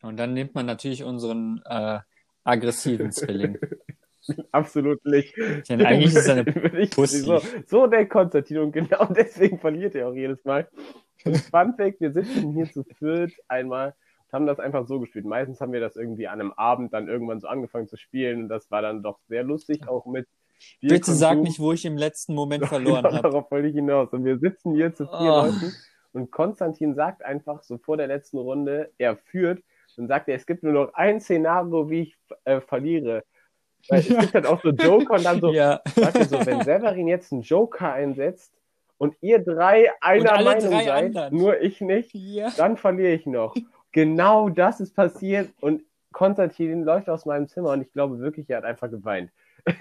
Und 0.01 0.17
dann 0.17 0.33
nimmt 0.33 0.55
man 0.55 0.65
natürlich 0.65 1.03
unseren 1.03 1.61
äh, 1.65 1.99
aggressiven 2.43 3.11
Zwilling. 3.11 3.59
absolut 4.51 5.05
nicht. 5.05 5.37
Denn 5.69 5.85
eigentlich 5.85 6.15
ist 6.15 6.27
er 6.27 6.37
eine 6.37 6.87
Pussy. 6.87 7.19
So, 7.19 7.39
so 7.67 7.85
der 7.85 8.07
Konstantin 8.07 8.57
und 8.57 8.71
genau 8.71 9.05
deswegen 9.15 9.59
verliert 9.59 9.93
er 9.93 10.07
auch 10.07 10.15
jedes 10.15 10.43
Mal. 10.43 10.67
Fun 11.23 11.75
Fact, 11.77 12.01
wir 12.01 12.11
sitzen 12.11 12.53
hier 12.53 12.71
zu 12.71 12.83
viert 12.83 13.31
einmal 13.47 13.89
und 14.25 14.33
haben 14.33 14.47
das 14.47 14.59
einfach 14.59 14.87
so 14.87 14.99
gespielt. 14.99 15.25
Meistens 15.25 15.61
haben 15.61 15.71
wir 15.71 15.81
das 15.81 15.95
irgendwie 15.95 16.27
an 16.27 16.41
einem 16.41 16.53
Abend 16.53 16.93
dann 16.93 17.07
irgendwann 17.07 17.41
so 17.41 17.47
angefangen 17.47 17.87
zu 17.87 17.95
spielen 17.95 18.41
und 18.41 18.49
das 18.49 18.71
war 18.71 18.81
dann 18.81 19.03
doch 19.03 19.19
sehr 19.27 19.43
lustig, 19.43 19.87
auch 19.87 20.07
mit 20.07 20.27
Bitte 20.81 21.13
sag 21.13 21.39
nicht, 21.39 21.59
wo 21.59 21.71
ich 21.73 21.85
im 21.85 21.97
letzten 21.97 22.33
Moment 22.35 22.65
verloren 22.67 23.03
habe. 23.05 23.21
Darauf 23.21 23.49
wollte 23.51 23.67
ich 23.67 23.75
hinaus. 23.75 24.09
Und 24.11 24.25
wir 24.25 24.37
sitzen 24.39 24.73
hier 24.75 24.93
zu 24.93 25.05
vier 25.05 25.17
Oh. 25.19 25.41
Leuten 25.45 25.73
und 26.13 26.31
Konstantin 26.31 26.95
sagt 26.95 27.23
einfach 27.23 27.61
so 27.63 27.77
vor 27.77 27.97
der 27.97 28.07
letzten 28.07 28.37
Runde, 28.39 28.91
er 28.97 29.15
führt 29.17 29.61
und 29.97 30.07
sagt 30.07 30.27
er, 30.29 30.35
es 30.35 30.45
gibt 30.45 30.63
nur 30.63 30.73
noch 30.73 30.93
ein 30.93 31.19
Szenario, 31.21 31.89
wie 31.89 32.01
ich 32.01 32.17
äh, 32.45 32.61
verliere. 32.61 33.23
Weil 33.89 33.99
es 33.99 34.07
gibt 34.19 34.33
halt 34.33 34.45
auch 34.45 34.61
so 34.61 34.69
Joker 34.69 35.13
und 35.15 35.23
dann 35.25 35.39
so, 35.39 35.51
Ja. 35.51 35.81
sagt 35.95 36.15
er 36.17 36.25
so, 36.25 36.45
wenn 36.45 36.61
Severin 36.63 37.07
jetzt 37.07 37.31
einen 37.31 37.41
Joker 37.43 37.93
einsetzt 37.93 38.53
und 38.97 39.15
ihr 39.21 39.39
drei 39.39 39.89
einer 40.01 40.41
Meinung 40.43 40.71
drei 40.71 40.83
seid, 40.85 41.05
anderen. 41.15 41.35
nur 41.37 41.61
ich 41.61 41.79
nicht, 41.79 42.13
ja. 42.13 42.49
dann 42.57 42.75
verliere 42.77 43.11
ich 43.13 43.25
noch. 43.25 43.55
Genau 43.91 44.49
das 44.49 44.79
ist 44.79 44.95
passiert 44.95 45.49
und 45.61 45.83
Konstantin 46.11 46.83
läuft 46.83 47.07
aus 47.09 47.25
meinem 47.25 47.47
Zimmer 47.47 47.71
und 47.71 47.81
ich 47.81 47.91
glaube 47.93 48.19
wirklich, 48.19 48.49
er 48.49 48.57
hat 48.57 48.65
einfach 48.65 48.89
geweint. 48.89 49.31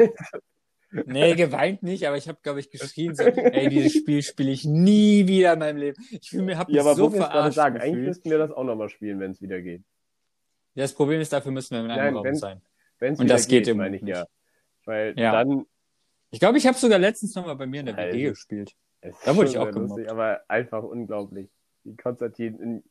Nee, 0.90 1.34
geweint 1.34 1.82
nicht, 1.82 2.06
aber 2.06 2.16
ich 2.16 2.28
habe, 2.28 2.38
glaube 2.42 2.60
ich, 2.60 2.70
geschrien, 2.70 3.14
so, 3.14 3.22
ey, 3.24 3.68
dieses 3.68 3.92
Spiel 3.92 4.22
spiele 4.22 4.50
ich 4.50 4.64
nie 4.64 5.26
wieder 5.26 5.52
in 5.52 5.58
meinem 5.58 5.76
Leben. 5.76 6.02
Ich 6.10 6.30
fühl 6.30 6.42
mir, 6.42 6.56
hab 6.56 6.68
mich 6.68 6.76
Ja, 6.76 6.82
aber 6.82 6.94
so 6.94 7.10
verarscht 7.10 7.56
sagen, 7.56 7.78
eigentlich 7.78 8.06
müssten 8.06 8.30
wir 8.30 8.38
das 8.38 8.50
auch 8.50 8.64
nochmal 8.64 8.88
spielen, 8.88 9.20
wenn 9.20 9.32
es 9.32 9.42
wieder 9.42 9.60
geht. 9.60 9.82
Ja, 10.74 10.84
das 10.84 10.94
Problem 10.94 11.20
ist, 11.20 11.32
dafür 11.32 11.52
müssen 11.52 11.72
wir 11.74 11.80
in 11.84 11.90
einem 11.90 12.04
Nein, 12.04 12.14
Raum 12.14 12.24
wenn- 12.24 12.34
sein. 12.36 12.62
Wenn's 13.00 13.20
Und 13.20 13.28
das 13.28 13.46
geht 13.48 13.64
geht, 13.64 13.72
im 13.72 13.76
meine 13.78 13.96
ich 13.96 14.02
Moment 14.02 14.16
ja. 14.18 14.26
Weil 14.86 15.14
Ja. 15.18 15.32
dann 15.32 15.66
Ich 16.30 16.40
glaube, 16.40 16.58
ich 16.58 16.66
habe 16.66 16.76
sogar 16.78 16.98
letztens 16.98 17.34
nochmal 17.34 17.56
bei 17.56 17.66
mir 17.66 17.80
in 17.80 17.86
der. 17.86 17.96
WG 17.96 18.30
gespielt. 18.30 18.72
es 19.00 19.14
Da 19.24 19.36
wurde 19.36 19.48
ich 19.50 19.58
auch 19.58 19.64
sehr 19.64 19.72
lustig, 19.74 20.06
gemobbt. 20.06 20.10
aber 20.10 20.40
einfach 20.48 20.82
unglaublich, 20.82 21.48
wie 21.84 21.96
Konstantin 21.96 22.58
in 22.58 22.82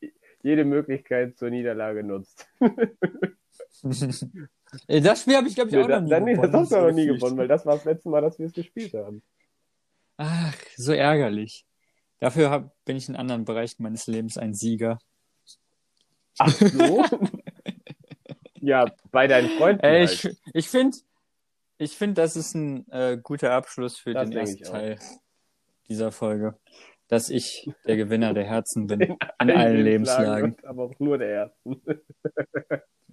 jede 0.44 0.66
Möglichkeit 0.66 1.38
zur 1.38 1.50
Niederlage 1.50 2.04
nutzt. 2.04 2.48
Ey, 4.88 5.02
das 5.02 5.22
Spiel 5.22 5.36
habe 5.38 5.48
ich, 5.48 5.56
glaube 5.56 5.70
ich, 5.70 5.76
Nee, 5.76 5.84
auch 5.84 5.88
da, 5.88 6.00
noch 6.00 6.02
nie 6.02 6.10
dann, 6.10 6.24
nee, 6.24 6.36
das 6.38 6.42
gewonnen. 6.42 6.54
hast 6.54 6.72
du 6.72 6.76
noch 6.78 6.92
nie 6.92 7.06
gewonnen, 7.08 7.38
weil 7.38 7.48
das 7.48 7.66
war 7.66 7.76
das 7.76 7.86
letzte 7.86 8.10
Mal, 8.10 8.22
dass 8.22 8.38
wir 8.40 8.48
es 8.48 8.54
gespielt 8.54 8.94
haben. 8.94 9.24
Ach, 10.18 10.56
so 10.76 10.94
ärgerlich. 10.94 11.66
Dafür 12.20 12.50
hab, 12.50 12.76
bin 12.86 12.98
ich 12.98 13.08
in 13.10 13.16
anderen 13.16 13.46
Bereichen 13.46 13.84
meines 13.84 14.08
Lebens 14.08 14.38
ein 14.38 14.54
Sieger. 14.54 15.00
Ach 16.40 16.50
so? 16.50 17.04
ja, 18.62 18.86
bei 19.12 19.28
deinen 19.28 19.50
Freunden 19.58 19.84
Ey, 19.84 20.08
halt. 20.08 20.24
ich 20.26 20.38
ich 20.54 20.70
finde, 20.70 20.98
ich 21.78 21.96
find, 21.96 22.18
das 22.18 22.36
ist 22.36 22.56
ein 22.56 22.88
äh, 22.92 23.18
guter 23.22 23.52
Abschluss 23.52 23.98
für 23.98 24.14
Das 24.14 24.30
den 24.30 24.38
ersten 24.38 24.64
ich. 24.64 24.70
Teil 24.70 25.00
dieser 25.90 26.12
Folge. 26.12 26.60
Dass 27.08 27.30
ich 27.30 27.70
der 27.86 27.96
Gewinner 27.96 28.34
der 28.34 28.44
Herzen 28.44 28.88
bin. 28.88 29.02
In 29.02 29.18
In 29.40 29.52
allen 29.52 29.84
Lebenslagen. 29.84 30.54
und 30.54 30.66
Aber 30.66 30.84
auch 30.84 31.00
nur 31.00 31.18
der 31.18 31.30
ersten. 31.30 31.82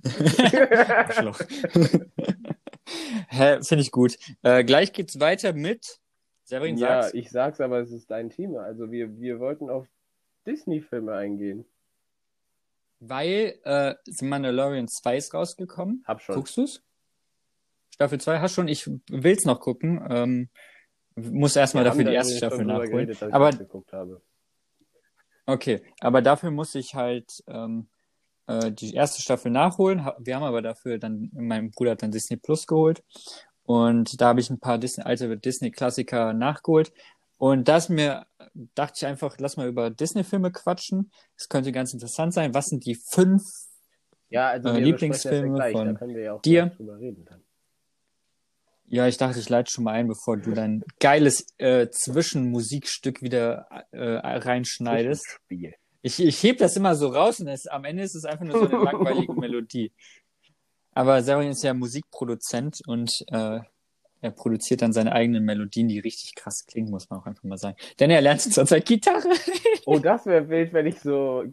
Arschloch. 0.88 1.40
Hä, 3.28 3.62
finde 3.62 3.82
ich 3.82 3.90
gut. 3.92 4.18
Äh, 4.42 4.64
gleich 4.64 4.92
geht's 4.92 5.20
weiter 5.20 5.52
mit 5.52 6.00
Severin 6.44 6.76
ja, 6.76 7.02
sag's. 7.02 7.14
ich 7.14 7.30
sag's, 7.30 7.60
aber 7.60 7.80
es 7.80 7.90
ist 7.90 8.10
dein 8.10 8.30
Thema. 8.30 8.60
Also 8.60 8.90
wir, 8.90 9.18
wir 9.18 9.40
wollten 9.40 9.70
auf 9.70 9.86
Disney-Filme 10.46 11.14
eingehen. 11.14 11.64
Weil 13.00 13.58
äh, 13.64 13.94
The 14.04 14.26
Mandalorian 14.26 14.88
2 14.88 15.16
ist 15.16 15.34
rausgekommen. 15.34 16.04
Hab 16.06 16.20
schon. 16.20 16.34
Guckst 16.34 16.56
du's? 16.56 16.82
Staffel 17.94 18.20
2 18.20 18.40
hast 18.40 18.54
schon. 18.54 18.68
Ich 18.68 18.90
will's 19.08 19.44
noch 19.46 19.60
gucken. 19.60 20.06
Ähm, 20.10 20.50
muss 21.16 21.56
erstmal 21.56 21.84
dafür 21.84 22.04
die 22.04 22.10
da 22.10 22.16
erste 22.16 22.36
Staffel 22.36 22.64
nachholen. 22.64 23.06
geredet, 23.06 23.22
Aber 23.32 23.50
okay, 25.46 25.82
aber 26.00 26.22
dafür 26.22 26.50
muss 26.50 26.74
ich 26.74 26.94
halt 26.94 27.42
ähm, 27.46 27.88
äh, 28.46 28.72
die 28.72 28.94
erste 28.94 29.22
Staffel 29.22 29.50
nachholen. 29.50 30.06
Wir 30.18 30.36
haben 30.36 30.42
aber 30.42 30.62
dafür 30.62 30.98
dann, 30.98 31.30
mein 31.34 31.70
Bruder 31.70 31.92
hat 31.92 32.02
dann 32.02 32.10
Disney 32.10 32.36
Plus 32.36 32.66
geholt. 32.66 33.02
Und 33.64 34.20
da 34.20 34.28
habe 34.28 34.40
ich 34.40 34.50
ein 34.50 34.60
paar 34.60 34.78
Disney, 34.78 35.04
alte 35.04 35.38
Disney-Klassiker 35.38 36.34
nachgeholt. 36.34 36.92
Und 37.38 37.68
das 37.68 37.88
mir, 37.88 38.26
dachte 38.74 38.94
ich 38.96 39.06
einfach, 39.06 39.36
lass 39.38 39.56
mal 39.56 39.68
über 39.68 39.90
Disney-Filme 39.90 40.52
quatschen. 40.52 41.10
Das 41.36 41.48
könnte 41.48 41.72
ganz 41.72 41.92
interessant 41.92 42.34
sein. 42.34 42.54
Was 42.54 42.66
sind 42.66 42.84
die 42.84 42.94
fünf 42.94 43.42
Ja, 44.30 44.48
also 44.48 44.68
äh, 44.68 44.80
Lieblingsfilme 44.80 45.70
von 45.70 45.94
da 45.94 46.06
ja 46.06 46.38
dir? 46.44 46.62
gleich 46.66 46.76
drüber 46.76 46.98
reden 46.98 47.24
dann. 47.24 47.42
Ja, 48.86 49.08
ich 49.08 49.16
dachte, 49.16 49.38
ich 49.38 49.48
leite 49.48 49.70
schon 49.70 49.84
mal 49.84 49.92
ein, 49.92 50.08
bevor 50.08 50.36
du 50.36 50.52
dein 50.52 50.84
geiles 51.00 51.46
äh, 51.58 51.88
Zwischenmusikstück 51.88 53.22
wieder 53.22 53.66
äh, 53.92 53.98
reinschneidest. 53.98 55.26
Spiel. 55.44 55.74
Ich, 56.02 56.22
ich 56.22 56.42
heb 56.42 56.58
das 56.58 56.76
immer 56.76 56.94
so 56.94 57.08
raus 57.08 57.40
und 57.40 57.48
es, 57.48 57.66
am 57.66 57.84
Ende 57.84 58.02
ist 58.02 58.14
es 58.14 58.24
einfach 58.24 58.44
nur 58.44 58.58
so 58.58 58.68
eine 58.68 58.84
langweilige 58.84 59.32
Melodie. 59.40 59.90
Aber 60.92 61.22
Severin 61.22 61.50
ist 61.50 61.64
ja 61.64 61.74
Musikproduzent 61.74 62.80
und 62.86 63.10
äh, 63.28 63.60
er 64.20 64.30
produziert 64.30 64.80
dann 64.80 64.92
seine 64.92 65.12
eigenen 65.12 65.44
Melodien, 65.44 65.88
die 65.88 65.98
richtig 65.98 66.34
krass 66.34 66.64
klingen, 66.66 66.90
muss 66.90 67.10
man 67.10 67.20
auch 67.20 67.26
einfach 67.26 67.42
mal 67.44 67.58
sagen. 67.58 67.76
Denn 68.00 68.10
er 68.10 68.20
lernt 68.20 68.40
zurzeit 68.40 68.86
Gitarre. 68.86 69.28
Oh, 69.86 69.98
das 69.98 70.24
wäre 70.24 70.48
wild, 70.48 70.72
wenn 70.72 70.86
ich 70.86 70.98
so 71.00 71.44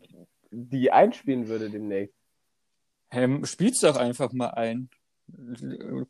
die 0.51 0.89
einspielen 0.89 1.49
würde 1.49 1.69
demnächst. 1.69 2.15
Ähm, 3.11 3.43
spielst 3.43 3.83
doch 3.83 3.97
einfach 3.97 4.31
mal 4.31 4.51
ein. 4.51 4.89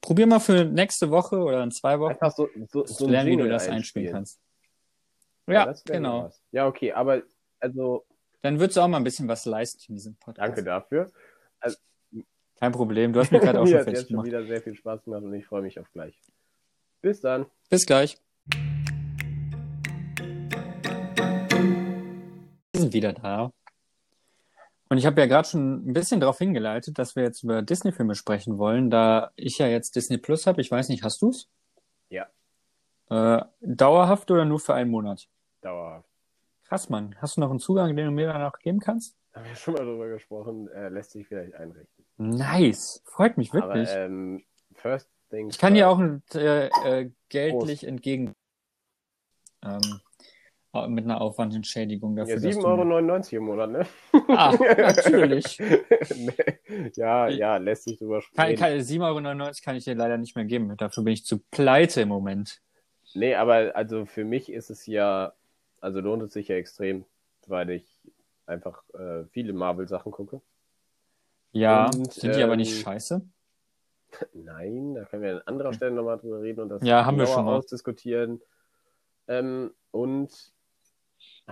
Probier 0.01 0.27
mal 0.27 0.39
für 0.39 0.65
nächste 0.65 1.09
Woche 1.11 1.37
oder 1.37 1.63
in 1.63 1.71
zwei 1.71 1.99
Wochen 1.99 2.11
Einfach 2.11 2.31
so, 2.35 2.47
so, 2.69 2.85
so 2.85 3.07
lernen, 3.07 3.29
wie 3.31 3.37
du 3.37 3.47
das 3.49 3.63
einspielen 3.67 4.07
einspielen. 4.07 4.11
kannst. 4.13 4.39
Ja, 5.47 5.65
Ja, 5.67 5.73
genau. 5.85 6.23
was. 6.25 6.41
Ja, 6.51 6.67
okay, 6.67 6.91
aber 6.93 7.23
also 7.59 8.05
Dann 8.41 8.59
würdest 8.59 8.77
du 8.77 8.81
auch 8.81 8.87
mal 8.87 8.97
ein 8.97 9.03
bisschen 9.03 9.27
was 9.27 9.45
leisten 9.45 9.81
in 9.89 9.95
diesem 9.95 10.15
Podcast. 10.15 10.47
danke 10.47 10.63
dafür. 10.63 11.11
Kein 12.59 12.71
Problem. 12.73 13.11
Du 13.11 13.19
hast 13.19 13.31
mir 13.31 13.39
gerade 13.39 13.59
auch 13.59 13.63
Mir 13.63 13.71
schon 13.71 13.77
hat 13.79 13.83
fertig 13.85 14.01
jetzt 14.01 14.09
schon 14.09 14.23
gemacht. 14.23 14.27
wieder 14.27 14.45
sehr 14.45 14.61
viel 14.61 14.75
Spaß 14.75 15.03
gemacht 15.03 15.23
und 15.23 15.33
ich 15.33 15.45
freue 15.47 15.63
mich 15.63 15.79
auf 15.79 15.91
gleich. 15.93 16.15
Bis 17.01 17.19
dann. 17.21 17.47
Bis 17.71 17.87
gleich. 17.87 18.19
Wir 22.73 22.81
sind 22.81 22.93
wieder 22.93 23.13
da. 23.13 23.51
Und 24.91 24.97
ich 24.97 25.05
habe 25.05 25.21
ja 25.21 25.27
gerade 25.27 25.47
schon 25.47 25.89
ein 25.89 25.93
bisschen 25.93 26.19
darauf 26.19 26.37
hingeleitet, 26.37 26.99
dass 26.99 27.15
wir 27.15 27.23
jetzt 27.23 27.43
über 27.43 27.61
Disney-Filme 27.61 28.13
sprechen 28.13 28.57
wollen, 28.57 28.89
da 28.89 29.31
ich 29.37 29.57
ja 29.57 29.67
jetzt 29.67 29.95
Disney 29.95 30.17
Plus 30.17 30.47
habe. 30.47 30.59
Ich 30.59 30.69
weiß 30.69 30.89
nicht, 30.89 31.01
hast 31.05 31.21
du's? 31.21 31.49
Ja. 32.09 32.27
Äh, 33.09 33.45
dauerhaft 33.61 34.29
oder 34.31 34.43
nur 34.43 34.59
für 34.59 34.73
einen 34.73 34.91
Monat? 34.91 35.29
Dauerhaft. 35.61 36.09
Krass, 36.65 36.89
Mann. 36.89 37.15
Hast 37.21 37.37
du 37.37 37.39
noch 37.39 37.51
einen 37.51 37.59
Zugang, 37.59 37.95
den 37.95 38.07
du 38.07 38.11
mir 38.11 38.27
danach 38.27 38.59
geben 38.59 38.81
kannst? 38.81 39.15
haben 39.33 39.45
wir 39.45 39.55
schon 39.55 39.75
mal 39.75 39.85
drüber 39.85 40.09
gesprochen, 40.09 40.67
äh, 40.67 40.89
lässt 40.89 41.11
sich 41.11 41.25
vielleicht 41.25 41.55
einrichten. 41.55 42.05
Nice. 42.17 43.01
Freut 43.05 43.37
mich 43.37 43.53
Aber 43.53 43.67
wirklich. 43.67 43.89
ähm, 43.93 44.43
First 44.73 45.09
Things 45.29 45.55
ich 45.55 45.61
kann 45.61 45.73
dir 45.73 45.89
auch 45.89 46.01
äh, 46.33 46.67
äh, 46.67 47.11
geldlich 47.29 47.85
entgegen. 47.85 48.33
Ähm, 49.63 50.01
mit 50.87 51.03
einer 51.03 51.19
Aufwandentschädigung 51.19 52.15
dafür. 52.15 52.35
Ja, 52.35 52.39
dass 52.41 52.55
7,99 52.55 52.61
du- 52.61 53.35
Euro 53.35 53.37
im 53.37 53.43
Monat, 53.43 53.69
ne? 53.71 53.85
Ah, 54.29 54.55
natürlich. 54.77 55.59
nee. 55.59 56.33
Ja, 56.95 57.27
ja, 57.27 57.57
lässt 57.57 57.83
sich 57.83 57.97
drüber 57.97 58.21
sprechen. 58.21 58.55
kann, 58.57 58.71
7,99 58.79 59.41
Euro 59.41 59.51
kann 59.63 59.75
ich 59.75 59.83
dir 59.83 59.95
leider 59.95 60.17
nicht 60.17 60.35
mehr 60.37 60.45
geben. 60.45 60.75
Dafür 60.77 61.03
bin 61.03 61.11
ich 61.13 61.25
zu 61.25 61.39
pleite 61.51 62.01
im 62.01 62.07
Moment. 62.09 62.61
Nee, 63.13 63.35
aber 63.35 63.75
also 63.75 64.05
für 64.05 64.23
mich 64.23 64.49
ist 64.49 64.69
es 64.69 64.85
ja, 64.85 65.33
also 65.81 65.99
lohnt 65.99 66.23
es 66.23 66.31
sich 66.33 66.47
ja 66.47 66.55
extrem, 66.55 67.03
weil 67.47 67.69
ich 67.71 67.85
einfach 68.45 68.83
äh, 68.93 69.25
viele 69.31 69.51
Marvel-Sachen 69.51 70.13
gucke. 70.13 70.41
Ja, 71.51 71.87
Und, 71.87 72.13
sind 72.13 72.35
die 72.35 72.43
aber 72.43 72.55
nicht 72.55 72.73
ähm, 72.73 72.81
scheiße? 72.83 73.21
Nein, 74.33 74.95
da 74.95 75.03
können 75.03 75.23
wir 75.23 75.31
an 75.35 75.41
anderer 75.45 75.73
Stelle 75.73 75.91
nochmal 75.91 76.17
drüber 76.17 76.41
reden 76.41 76.61
und 76.61 76.69
das 76.69 76.83
Ja, 76.83 77.05
haben 77.05 77.17
wir 77.17 77.27
schon 77.27 77.43
mal. 77.45 77.55
ausdiskutieren. 77.57 78.41
Ähm, 79.27 79.73
und 79.91 80.53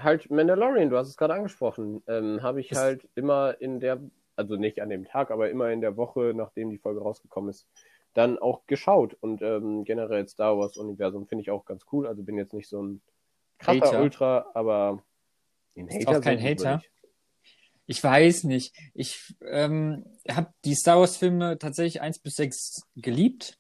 halt 0.04 0.30
Mandalorian, 0.32 0.90
du 0.90 0.98
hast 0.98 1.08
es 1.10 1.18
gerade 1.18 1.34
angesprochen, 1.34 2.04
ähm, 2.08 2.42
habe 2.42 2.60
ich 2.62 2.72
Ist- 2.72 2.78
halt 2.78 3.08
immer 3.16 3.60
in 3.62 3.80
der, 3.80 4.00
also 4.36 4.56
nicht 4.56 4.82
an 4.82 4.90
dem 4.90 5.06
Tag, 5.06 5.32
aber 5.32 5.50
immer 5.50 5.70
in 5.72 5.82
der 5.82 5.98
Woche, 5.98 6.34
nachdem 6.36 6.70
die 6.70 6.78
Folge 6.78 7.02
rausgekommen 7.02 7.50
ist, 7.50 7.68
dann 8.14 8.40
auch 8.40 8.66
geschaut. 8.66 9.16
Und 9.20 9.42
ähm, 9.42 9.84
generell 9.84 10.28
Star 10.28 10.58
Wars 10.58 10.78
Universum 10.78 11.28
finde 11.28 11.44
ich 11.44 11.52
auch 11.52 11.66
ganz 11.66 11.86
cool. 11.92 12.08
Also 12.08 12.24
bin 12.24 12.38
jetzt 12.38 12.54
nicht 12.54 12.68
so 12.68 12.82
ein 12.82 13.02
krasser 13.60 13.82
Hater. 13.82 14.02
Ultra, 14.02 14.46
aber 14.54 15.04
ein 15.78 15.88
Ist 15.88 16.08
auch 16.08 16.20
kein 16.22 16.42
Hater. 16.42 16.78
nicht. 16.78 16.90
Ich 17.86 18.04
weiß 18.04 18.46
nicht. 18.46 18.76
Ich 18.94 19.36
ähm, 19.46 20.06
habe 20.30 20.54
die 20.66 20.76
Star 20.76 21.00
Wars-Filme 21.00 21.58
tatsächlich 21.60 22.02
1 22.02 22.20
bis 22.20 22.36
6 22.36 22.84
geliebt. 22.96 23.59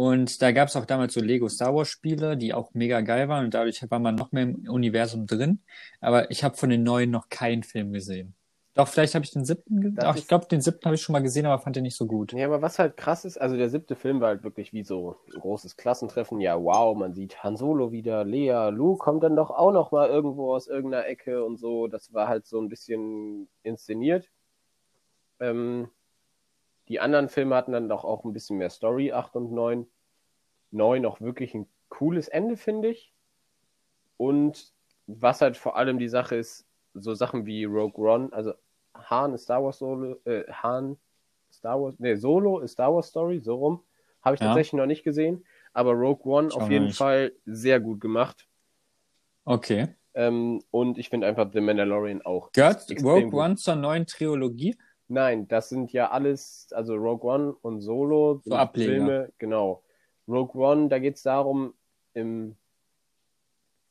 Und 0.00 0.40
da 0.40 0.50
gab 0.52 0.68
es 0.68 0.76
auch 0.76 0.86
damals 0.86 1.12
so 1.12 1.20
Lego 1.20 1.46
Star 1.50 1.74
Wars-Spiele, 1.74 2.38
die 2.38 2.54
auch 2.54 2.72
mega 2.72 3.02
geil 3.02 3.28
waren. 3.28 3.44
Und 3.44 3.52
dadurch 3.52 3.84
war 3.90 3.98
man 3.98 4.14
noch 4.14 4.32
mehr 4.32 4.44
im 4.44 4.66
Universum 4.66 5.26
drin. 5.26 5.60
Aber 6.00 6.30
ich 6.30 6.42
habe 6.42 6.56
von 6.56 6.70
den 6.70 6.82
neuen 6.82 7.10
noch 7.10 7.28
keinen 7.28 7.62
Film 7.64 7.92
gesehen. 7.92 8.34
Doch, 8.72 8.88
vielleicht 8.88 9.14
habe 9.14 9.26
ich 9.26 9.30
den 9.30 9.44
siebten 9.44 9.82
gesehen. 9.82 9.98
Ach, 10.00 10.16
ich 10.16 10.26
glaube, 10.26 10.46
den 10.46 10.62
siebten 10.62 10.86
habe 10.86 10.94
ich 10.94 11.02
schon 11.02 11.12
mal 11.12 11.20
gesehen, 11.20 11.44
aber 11.44 11.60
fand 11.62 11.76
den 11.76 11.82
nicht 11.82 11.98
so 11.98 12.06
gut. 12.06 12.32
Ja, 12.32 12.46
aber 12.46 12.62
was 12.62 12.78
halt 12.78 12.96
krass 12.96 13.26
ist, 13.26 13.38
also 13.38 13.58
der 13.58 13.68
siebte 13.68 13.94
Film 13.94 14.22
war 14.22 14.28
halt 14.28 14.42
wirklich 14.42 14.72
wie 14.72 14.84
so 14.84 15.18
ein 15.34 15.38
großes 15.38 15.76
Klassentreffen. 15.76 16.40
Ja, 16.40 16.58
wow, 16.58 16.96
man 16.96 17.12
sieht 17.12 17.44
Han 17.44 17.58
Solo 17.58 17.92
wieder, 17.92 18.24
Lea, 18.24 18.70
Luke 18.70 19.04
kommt 19.04 19.22
dann 19.22 19.36
doch 19.36 19.50
auch 19.50 19.70
noch 19.70 19.92
mal 19.92 20.08
irgendwo 20.08 20.54
aus 20.54 20.66
irgendeiner 20.66 21.08
Ecke 21.08 21.44
und 21.44 21.58
so. 21.58 21.88
Das 21.88 22.14
war 22.14 22.26
halt 22.26 22.46
so 22.46 22.58
ein 22.58 22.70
bisschen 22.70 23.50
inszeniert. 23.64 24.30
Ähm, 25.40 25.90
die 26.90 27.00
anderen 27.00 27.28
Filme 27.28 27.54
hatten 27.54 27.72
dann 27.72 27.88
doch 27.88 28.04
auch 28.04 28.24
ein 28.24 28.32
bisschen 28.32 28.58
mehr 28.58 28.68
Story, 28.68 29.12
8 29.12 29.36
und 29.36 29.52
9. 29.52 29.86
9 30.72 31.06
auch 31.06 31.20
wirklich 31.20 31.54
ein 31.54 31.68
cooles 31.88 32.28
Ende, 32.28 32.56
finde 32.56 32.88
ich. 32.88 33.14
Und 34.16 34.72
was 35.06 35.40
halt 35.40 35.56
vor 35.56 35.76
allem 35.76 35.98
die 35.98 36.08
Sache 36.08 36.34
ist, 36.36 36.66
so 36.94 37.14
Sachen 37.14 37.46
wie 37.46 37.64
Rogue 37.64 38.04
One, 38.04 38.32
also 38.32 38.52
Han 38.94 39.34
ist 39.34 39.44
Star 39.44 39.62
Wars 39.62 39.78
Solo, 39.78 40.16
äh, 40.24 40.44
Han 40.50 40.98
Star 41.52 41.80
Wars, 41.80 41.94
nee, 41.98 42.16
Solo 42.16 42.58
ist 42.58 42.72
Star 42.72 42.92
Wars 42.92 43.06
Story, 43.08 43.38
so 43.38 43.54
rum. 43.54 43.84
Habe 44.22 44.34
ich 44.34 44.40
Ja. 44.40 44.48
tatsächlich 44.48 44.74
noch 44.74 44.86
nicht 44.86 45.04
gesehen. 45.04 45.44
Aber 45.72 45.92
Rogue 45.92 46.24
One 46.30 46.48
Ich 46.48 46.54
auch 46.54 46.62
auf 46.62 46.70
jeden 46.70 46.86
nicht. 46.86 46.98
Fall 46.98 47.32
sehr 47.46 47.78
gut 47.78 48.00
gemacht. 48.00 48.48
Okay. 49.44 49.94
Ähm, 50.14 50.60
und 50.72 50.98
ich 50.98 51.08
finde 51.08 51.28
einfach 51.28 51.50
The 51.52 51.60
Mandalorian 51.60 52.22
auch. 52.22 52.50
Gehört 52.52 52.90
Rogue 53.02 53.30
gut. 53.30 53.34
One 53.34 53.54
zur 53.56 53.76
neuen 53.76 54.06
Trilogie? 54.06 54.76
Nein, 55.10 55.48
das 55.48 55.68
sind 55.68 55.92
ja 55.92 56.10
alles, 56.10 56.68
also 56.72 56.94
Rogue 56.94 57.28
One 57.28 57.52
und 57.62 57.80
Solo 57.80 58.40
Ableger. 58.48 58.92
Filme, 58.92 59.32
genau. 59.38 59.82
Rogue 60.28 60.62
One, 60.62 60.88
da 60.88 61.00
geht 61.00 61.16
es 61.16 61.24
darum, 61.24 61.74
im 62.14 62.54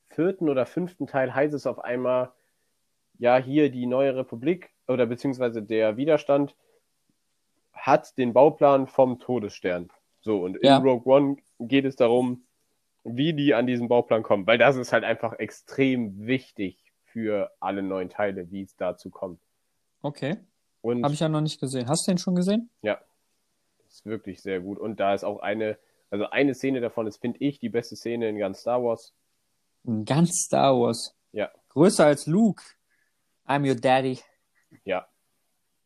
vierten 0.08 0.48
oder 0.48 0.64
fünften 0.64 1.06
Teil 1.06 1.34
heißt 1.34 1.52
es 1.52 1.66
auf 1.66 1.78
einmal, 1.78 2.32
ja, 3.18 3.36
hier 3.36 3.70
die 3.70 3.84
neue 3.84 4.16
Republik 4.16 4.70
oder 4.88 5.04
beziehungsweise 5.04 5.62
der 5.62 5.98
Widerstand 5.98 6.56
hat 7.74 8.16
den 8.16 8.32
Bauplan 8.32 8.86
vom 8.86 9.18
Todesstern. 9.18 9.90
So, 10.22 10.42
und 10.42 10.56
in 10.56 10.68
Ja. 10.68 10.78
Rogue 10.78 11.12
One 11.12 11.36
geht 11.58 11.84
es 11.84 11.96
darum, 11.96 12.44
wie 13.04 13.34
die 13.34 13.52
an 13.52 13.66
diesen 13.66 13.88
Bauplan 13.88 14.22
kommen, 14.22 14.46
weil 14.46 14.56
das 14.56 14.76
ist 14.76 14.94
halt 14.94 15.04
einfach 15.04 15.34
extrem 15.34 16.26
wichtig 16.26 16.82
für 17.04 17.50
alle 17.60 17.82
neuen 17.82 18.08
Teile, 18.08 18.50
wie 18.50 18.62
es 18.62 18.74
dazu 18.76 19.10
kommt. 19.10 19.42
Okay. 20.00 20.38
Und 20.82 21.04
Habe 21.04 21.14
ich 21.14 21.20
ja 21.20 21.28
noch 21.28 21.40
nicht 21.40 21.60
gesehen. 21.60 21.88
Hast 21.88 22.06
du 22.06 22.12
den 22.12 22.18
schon 22.18 22.34
gesehen? 22.34 22.70
ja, 22.82 22.98
ist 23.88 24.06
wirklich 24.06 24.40
sehr 24.40 24.60
gut. 24.60 24.78
Und 24.78 25.00
da 25.00 25.14
ist 25.14 25.24
auch 25.24 25.40
eine, 25.40 25.78
also 26.10 26.26
eine 26.30 26.54
Szene 26.54 26.80
davon 26.80 27.06
ist, 27.06 27.18
finde 27.20 27.38
ich, 27.40 27.58
die 27.58 27.68
beste 27.68 27.96
Szene 27.96 28.28
in 28.28 28.38
ganz 28.38 28.60
Star 28.60 28.82
Wars. 28.82 29.12
Ganz 30.04 30.30
Star 30.46 30.74
Wars. 30.78 31.14
Ja. 31.32 31.50
Größer 31.70 32.06
als 32.06 32.26
Luke. 32.26 32.62
I'm 33.46 33.68
your 33.68 33.74
daddy. 33.74 34.20
Ja, 34.84 35.06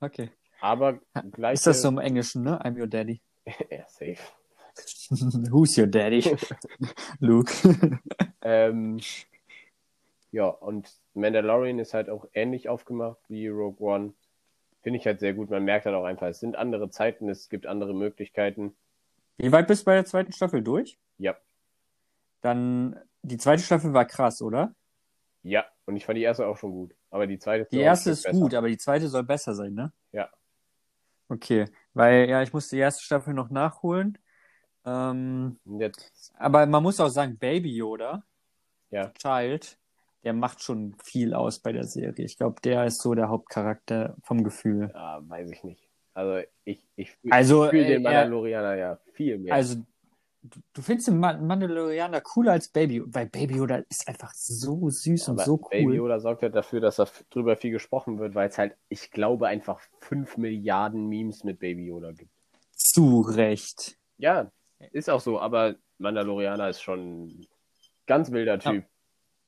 Okay. 0.00 0.30
aber 0.61 0.98
gleich. 1.33 1.54
Ist 1.54 1.66
das 1.66 1.80
so 1.80 1.88
im 1.88 1.98
Englischen, 1.98 2.42
ne? 2.42 2.61
I'm 2.62 2.78
your 2.78 2.87
daddy. 2.87 3.20
Ja, 3.70 3.87
safe. 3.88 4.18
Who's 5.50 5.76
your 5.78 5.87
daddy? 5.87 6.37
Luke. 7.20 7.52
Ähm, 8.42 9.00
ja, 10.33 10.46
und 10.48 10.90
Mandalorian 11.14 11.78
ist 11.78 11.94
halt 11.94 12.11
auch 12.11 12.26
ähnlich 12.35 12.68
aufgemacht 12.68 13.18
wie 13.28 13.46
Rogue 13.48 13.80
One. 13.80 14.12
Finde 14.85 15.01
ich 15.01 15.07
halt 15.07 15.18
sehr 15.18 15.35
gut. 15.35 15.51
Man 15.51 15.64
merkt 15.64 15.85
halt 15.87 15.97
auch 15.97 16.05
einfach, 16.05 16.29
es 16.29 16.38
sind 16.38 16.55
andere 16.55 16.90
Zeiten, 16.90 17.29
es 17.29 17.49
gibt 17.49 17.66
andere 17.66 17.92
Möglichkeiten. 17.92 18.77
Wie 19.38 19.53
weit 19.53 19.68
bist 19.68 19.83
du 19.83 19.85
bei 19.87 19.94
der 19.94 20.05
zweiten 20.07 20.33
Staffel 20.33 20.62
durch? 20.62 20.99
Ja, 21.18 21.37
Dann, 22.42 23.01
die 23.23 23.38
zweite 23.38 23.62
Staffel 23.62 23.92
war 23.92 24.05
krass, 24.05 24.40
oder? 24.42 24.75
ja. 25.42 25.64
Und 25.87 25.97
ich 25.97 26.07
fand 26.07 26.16
die 26.16 26.23
erste 26.23 26.47
auch 26.47 26.57
schon 26.57 26.73
gut. 26.73 26.94
Aber 27.11 27.27
die 27.27 27.38
zweite 27.38 27.68
Die 27.70 27.79
erste 27.81 28.11
ist 28.11 28.23
besser. 28.23 28.40
gut, 28.40 28.55
aber 28.55 28.68
die 28.68 28.79
zweite 28.79 29.09
soll 29.09 29.23
besser 29.23 29.55
sein, 29.55 29.75
ne? 29.75 29.92
Ja. 30.12 30.31
Okay. 31.29 31.66
Weil, 31.92 32.29
ja, 32.29 32.42
ich 32.42 32.53
muss 32.53 32.68
die 32.68 32.79
erste 32.79 33.03
Staffel 33.03 33.35
noch 33.35 33.51
nachholen. 33.51 34.18
Ähm, 34.85 35.59
Jetzt, 35.66 36.33
aber 36.38 36.66
man 36.66 36.83
muss 36.83 37.01
auch 37.01 37.09
sagen, 37.09 37.38
Baby 37.38 37.75
Yoda, 37.77 38.25
ja, 38.90 39.11
Child, 39.18 39.79
der 40.24 40.32
macht 40.32 40.62
schon 40.62 40.94
viel 41.02 41.34
aus 41.34 41.58
bei 41.60 41.72
der 41.72 41.84
Serie. 41.84 42.24
Ich 42.24 42.37
glaube, 42.38 42.60
der 42.62 42.84
ist 42.87 43.00
so 43.00 43.14
der 43.14 43.28
Hauptcharakter 43.28 44.16
vom 44.22 44.42
Gefühl. 44.44 44.90
ja, 44.92 45.20
weiß 45.28 45.50
ich 45.50 45.62
nicht. 45.64 45.88
Also 46.14 46.46
ich, 46.64 46.87
ich 46.96 47.10
fühle 47.12 47.32
Also, 47.34 47.68
fühl 47.68 47.80
äh, 47.80 47.87
den 47.88 48.04
er- 48.04 48.12
Mandalorianer 48.12 48.74
ja 48.76 48.98
viel 49.12 49.38
mehr. 49.38 49.54
Also, 49.54 49.76
du, 50.42 50.60
du 50.72 50.82
findest 50.82 51.08
den 51.08 51.18
Ma- 51.18 51.37
Mandalorianer 51.37 52.20
cooler 52.20 52.52
als 52.52 52.68
Baby, 52.68 53.02
weil 53.06 53.26
Baby 53.26 53.56
Yoda 53.56 53.82
ist 53.88 54.06
einfach 54.08 54.32
so 54.32 54.88
süß 54.90 55.28
und 55.28 55.34
Aber 55.40 55.44
so 55.44 55.56
Baby 55.56 55.87
cool. 55.87 55.94
Yoda 55.96 56.20
sorgt 56.20 56.42
halt 56.42 56.54
dafür, 56.54 56.80
dass 56.80 56.96
da 56.96 57.02
f- 57.04 57.24
drüber 57.30 57.56
viel 57.56 57.72
gesprochen 57.72 58.18
wird, 58.18 58.34
weil 58.37 58.48
es 58.48 58.58
halt, 58.58 58.76
ich 58.88 59.10
glaube, 59.10 59.48
einfach 59.48 59.80
5 60.00 60.37
Milliarden 60.37 61.08
Memes 61.08 61.42
mit 61.44 61.58
Baby 61.58 61.87
Yoda 61.87 62.12
gibt. 62.12 62.30
Zu 62.72 63.20
Recht. 63.22 63.98
Ja, 64.18 64.52
ist 64.92 65.10
auch 65.10 65.20
so, 65.20 65.40
aber 65.40 65.74
Mandalorianer 65.98 66.68
ist 66.68 66.80
schon 66.82 67.24
ein 67.24 67.46
ganz 68.06 68.30
wilder 68.30 68.58
Typ. 68.60 68.84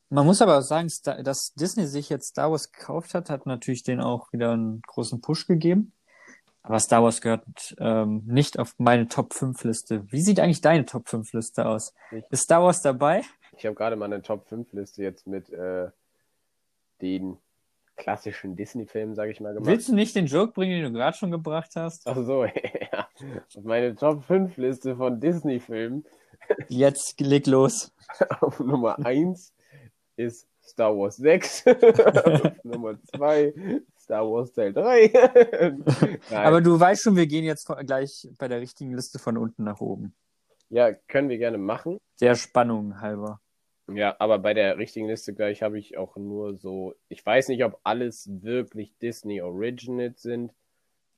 Man 0.08 0.24
muss 0.26 0.40
aber 0.40 0.58
auch 0.58 0.62
sagen, 0.62 0.88
dass 1.24 1.52
Disney 1.54 1.86
sich 1.86 2.08
jetzt 2.10 2.28
Star 2.28 2.50
Wars 2.50 2.70
gekauft 2.70 3.14
hat, 3.14 3.28
hat 3.28 3.46
natürlich 3.46 3.82
denen 3.82 4.00
auch 4.00 4.32
wieder 4.32 4.52
einen 4.52 4.80
großen 4.82 5.20
Push 5.20 5.46
gegeben. 5.46 5.92
Aber 6.62 6.80
Star 6.80 7.02
Wars 7.02 7.20
gehört 7.20 7.76
ähm, 7.78 8.22
nicht 8.26 8.58
auf 8.58 8.74
meine 8.78 9.06
Top 9.08 9.34
5 9.34 9.62
Liste. 9.64 10.10
Wie 10.10 10.20
sieht 10.20 10.40
eigentlich 10.40 10.60
deine 10.60 10.84
Top 10.84 11.08
5 11.08 11.32
Liste 11.32 11.66
aus? 11.66 11.92
Ich- 12.10 12.24
Ist 12.30 12.42
Star 12.42 12.62
Wars 12.62 12.82
dabei? 12.82 13.22
Ich 13.56 13.64
habe 13.66 13.74
gerade 13.76 13.96
mal 13.96 14.06
eine 14.06 14.20
Top 14.22 14.48
5 14.48 14.72
Liste 14.72 15.02
jetzt 15.02 15.26
mit 15.26 15.48
äh, 15.50 15.88
den 17.00 17.38
klassischen 17.96 18.56
Disney-Filmen, 18.56 19.14
sage 19.14 19.30
ich 19.30 19.40
mal, 19.40 19.54
gemacht. 19.54 19.68
Willst 19.70 19.88
du 19.88 19.94
nicht 19.94 20.14
den 20.16 20.26
Joke 20.26 20.52
bringen, 20.52 20.82
den 20.82 20.92
du 20.92 20.98
gerade 20.98 21.16
schon 21.16 21.30
gebracht 21.30 21.70
hast? 21.76 22.06
Ach 22.06 22.16
so, 22.16 22.44
ja. 22.92 23.08
Auf 23.56 23.64
meine 23.64 23.94
Top 23.94 24.24
5 24.24 24.56
Liste 24.56 24.96
von 24.96 25.20
Disney-Filmen 25.20 26.04
Jetzt 26.68 27.18
leg 27.20 27.46
los. 27.46 27.92
auf 28.40 28.60
Nummer 28.60 29.04
1 29.04 29.52
ist 30.16 30.48
Star 30.62 30.96
Wars 30.96 31.16
6. 31.16 31.66
auf 31.66 32.64
Nummer 32.64 32.98
2 33.14 33.82
Star 33.98 34.24
Wars 34.30 34.52
Teil 34.52 34.72
3. 34.72 35.10
Nein. 36.30 36.46
Aber 36.46 36.60
du 36.60 36.78
weißt 36.78 37.02
schon, 37.02 37.16
wir 37.16 37.26
gehen 37.26 37.44
jetzt 37.44 37.68
gleich 37.86 38.28
bei 38.38 38.48
der 38.48 38.60
richtigen 38.60 38.94
Liste 38.94 39.18
von 39.18 39.36
unten 39.36 39.64
nach 39.64 39.80
oben. 39.80 40.14
Ja, 40.68 40.92
können 40.92 41.28
wir 41.28 41.38
gerne 41.38 41.58
machen. 41.58 41.98
Der 42.20 42.34
Spannung 42.34 43.00
halber. 43.00 43.40
Ja, 43.92 44.16
aber 44.18 44.40
bei 44.40 44.52
der 44.52 44.78
richtigen 44.78 45.06
Liste 45.06 45.32
gleich 45.32 45.62
habe 45.62 45.78
ich 45.78 45.96
auch 45.96 46.16
nur 46.16 46.56
so, 46.56 46.94
ich 47.08 47.24
weiß 47.24 47.48
nicht, 47.48 47.64
ob 47.64 47.78
alles 47.84 48.28
wirklich 48.42 48.96
Disney 48.98 49.40
Originals 49.40 50.22
sind. 50.22 50.52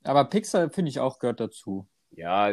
Aber 0.05 0.25
Pixar, 0.25 0.69
finde 0.71 0.91
ich 0.91 1.01
auch, 1.01 1.19
gehört 1.19 1.41
dazu. 1.41 1.87
Ja, 2.11 2.51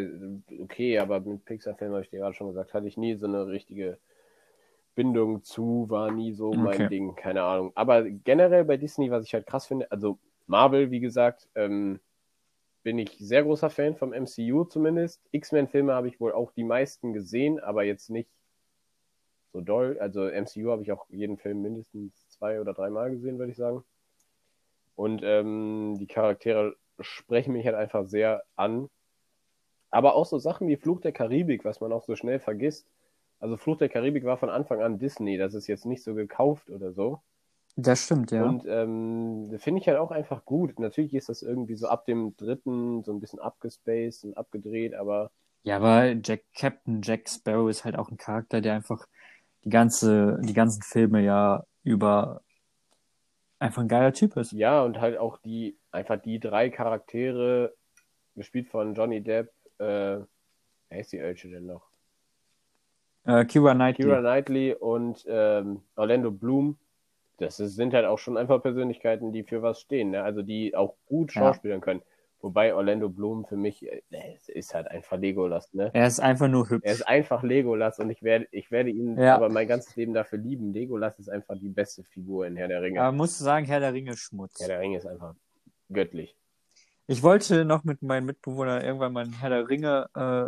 okay, 0.59 0.99
aber 0.99 1.19
mit 1.21 1.45
Pixar-Filmen 1.45 1.95
habe 1.95 2.03
ich 2.03 2.09
dir 2.09 2.19
gerade 2.19 2.33
schon 2.33 2.47
gesagt, 2.47 2.73
hatte 2.73 2.87
ich 2.87 2.97
nie 2.97 3.15
so 3.15 3.25
eine 3.25 3.47
richtige 3.47 3.99
Bindung 4.95 5.43
zu 5.43 5.85
war 5.89 6.11
nie 6.11 6.33
so 6.33 6.53
mein 6.53 6.67
Okay. 6.67 6.87
Ding, 6.87 7.15
keine 7.15 7.43
Ahnung. 7.43 7.71
Aber 7.75 8.03
generell 8.03 8.65
bei 8.65 8.77
Disney, 8.77 9.11
was 9.11 9.25
ich 9.25 9.33
halt 9.33 9.45
krass 9.45 9.67
finde, 9.67 9.91
also 9.91 10.17
Marvel, 10.47 10.91
wie 10.91 10.99
gesagt, 10.99 11.49
ähm, 11.55 11.99
bin 12.83 12.99
ich 12.99 13.17
sehr 13.17 13.43
großer 13.43 13.69
Fan 13.69 13.95
vom 13.95 14.13
MCU 14.13 14.63
zumindest. 14.65 15.21
X-Men-Filme 15.31 15.93
habe 15.93 16.07
ich 16.07 16.19
wohl 16.19 16.33
auch 16.33 16.51
die 16.51 16.63
meisten 16.63 17.13
gesehen, 17.13 17.59
aber 17.59 17.83
jetzt 17.83 18.09
nicht 18.09 18.29
so 19.51 19.61
doll. 19.61 19.97
Also 19.99 20.27
MCU 20.27 20.69
habe 20.69 20.83
ich 20.83 20.91
auch 20.91 21.07
jeden 21.09 21.37
Film 21.37 21.61
mindestens 21.61 22.29
zwei 22.29 22.61
oder 22.61 22.73
dreimal 22.73 23.11
gesehen, 23.11 23.39
würde 23.39 23.51
ich 23.51 23.57
sagen. 23.57 23.83
Und 24.95 25.21
ähm, 25.23 25.95
die 25.99 26.07
Charaktere 26.07 26.75
sprechen 26.99 27.53
mich 27.53 27.65
halt 27.65 27.75
einfach 27.75 28.05
sehr 28.05 28.43
an. 28.55 28.89
Aber 29.91 30.15
auch 30.15 30.25
so 30.25 30.37
Sachen 30.37 30.67
wie 30.67 30.77
Fluch 30.77 31.01
der 31.01 31.11
Karibik, 31.11 31.65
was 31.65 31.81
man 31.81 31.91
auch 31.91 32.03
so 32.03 32.15
schnell 32.15 32.39
vergisst. 32.39 32.87
Also 33.39 33.57
Fluch 33.57 33.77
der 33.77 33.89
Karibik 33.89 34.23
war 34.23 34.37
von 34.37 34.49
Anfang 34.49 34.81
an 34.81 34.97
Disney, 34.97 35.37
das 35.37 35.53
ist 35.53 35.67
jetzt 35.67 35.85
nicht 35.85 36.03
so 36.03 36.15
gekauft 36.15 36.69
oder 36.69 36.93
so. 36.93 37.21
Das 37.77 38.05
stimmt, 38.05 38.31
ja. 38.31 38.43
Und 38.43 38.63
ähm, 38.67 39.53
finde 39.59 39.81
ich 39.81 39.87
halt 39.87 39.97
auch 39.97 40.11
einfach 40.11 40.45
gut. 40.45 40.79
Natürlich 40.79 41.13
ist 41.13 41.27
das 41.27 41.41
irgendwie 41.41 41.75
so 41.75 41.87
ab 41.87 42.05
dem 42.05 42.35
dritten 42.37 43.03
so 43.03 43.11
ein 43.11 43.19
bisschen 43.19 43.39
abgespaced 43.39 44.23
und 44.23 44.37
abgedreht, 44.37 44.95
aber 44.95 45.29
Ja, 45.63 45.75
aber 45.77 46.13
Jack, 46.23 46.43
Captain 46.55 47.01
Jack 47.01 47.27
Sparrow 47.29 47.69
ist 47.69 47.83
halt 47.83 47.97
auch 47.97 48.09
ein 48.09 48.17
Charakter, 48.17 48.61
der 48.61 48.75
einfach 48.75 49.05
die 49.65 49.69
ganze, 49.69 50.39
die 50.41 50.53
ganzen 50.53 50.83
Filme 50.83 51.21
ja 51.21 51.65
über 51.83 52.41
einfach 53.59 53.81
ein 53.81 53.87
geiler 53.87 54.13
Typ 54.13 54.37
ist. 54.37 54.51
ja, 54.53 54.81
und 54.83 55.01
halt 55.01 55.17
auch 55.17 55.37
die, 55.39 55.77
einfach 55.91 56.21
die 56.21 56.39
drei 56.39 56.69
Charaktere, 56.69 57.73
gespielt 58.35 58.67
von 58.67 58.93
Johnny 58.93 59.21
Depp, 59.21 59.51
äh, 59.79 60.19
wer 60.89 60.99
ist 60.99 61.11
die 61.11 61.19
Ölche 61.19 61.49
denn 61.49 61.65
noch? 61.65 61.94
Äh, 63.25 63.45
Kira 63.45 63.73
Knightley. 63.73 64.05
Keira 64.05 64.21
Knightley 64.21 64.73
und 64.73 65.25
ähm, 65.27 65.81
Orlando 65.95 66.31
Bloom. 66.31 66.77
Das 67.37 67.59
ist, 67.59 67.75
sind 67.75 67.93
halt 67.93 68.05
auch 68.05 68.17
schon 68.19 68.37
einfach 68.37 68.61
Persönlichkeiten, 68.61 69.33
die 69.33 69.43
für 69.43 69.61
was 69.61 69.81
stehen, 69.81 70.11
ne? 70.11 70.23
Also 70.23 70.41
die 70.41 70.75
auch 70.75 70.95
gut 71.07 71.33
Ja. 71.35 71.41
schauspielern 71.41 71.81
können. 71.81 72.01
Wobei 72.41 72.73
Orlando 72.75 73.09
Bloom 73.09 73.45
für 73.45 73.57
mich 73.57 73.85
äh, 73.91 74.01
es 74.37 74.47
ist 74.49 74.73
halt 74.73 74.87
einfach 74.87 75.17
Legolas, 75.17 75.73
ne? 75.73 75.89
Er 75.93 76.07
ist 76.07 76.19
einfach 76.19 76.47
nur 76.47 76.69
hübsch. 76.69 76.85
Er 76.85 76.93
ist 76.93 77.07
einfach 77.07 77.43
Legolas 77.43 77.99
und 77.99 78.09
ich 78.09 78.21
werde, 78.23 78.47
ich 78.51 78.71
werde 78.71 78.91
ihn 78.91 79.17
Ja. 79.17 79.35
aber 79.35 79.49
mein 79.49 79.67
ganzes 79.67 79.95
Leben 79.95 80.13
dafür 80.13 80.37
lieben. 80.39 80.71
Legolas 80.71 81.19
ist 81.19 81.27
einfach 81.29 81.55
die 81.57 81.69
beste 81.69 82.03
Figur 82.03 82.45
in 82.47 82.55
Herr 82.55 82.67
der 82.67 82.81
Ringe. 82.81 83.01
Aber 83.01 83.11
musst 83.11 83.39
du 83.39 83.43
sagen, 83.43 83.65
Herr 83.65 83.79
der 83.79 83.93
Ringe 83.93 84.11
ist 84.11 84.19
Schmutz. 84.19 84.59
Herr 84.59 84.67
der 84.67 84.79
Ringe 84.79 84.97
ist 84.97 85.07
einfach 85.07 85.33
göttlich. 85.91 86.35
Ich 87.07 87.21
wollte 87.21 87.65
noch 87.65 87.83
mit 87.83 88.01
meinen 88.01 88.25
Mitbewohnern 88.25 88.81
irgendwann 88.81 89.11
mal 89.13 89.23
einen 89.25 89.33
Herr 89.39 89.49
der 89.49 89.67
Ringe 89.67 90.07
äh, 90.15 90.47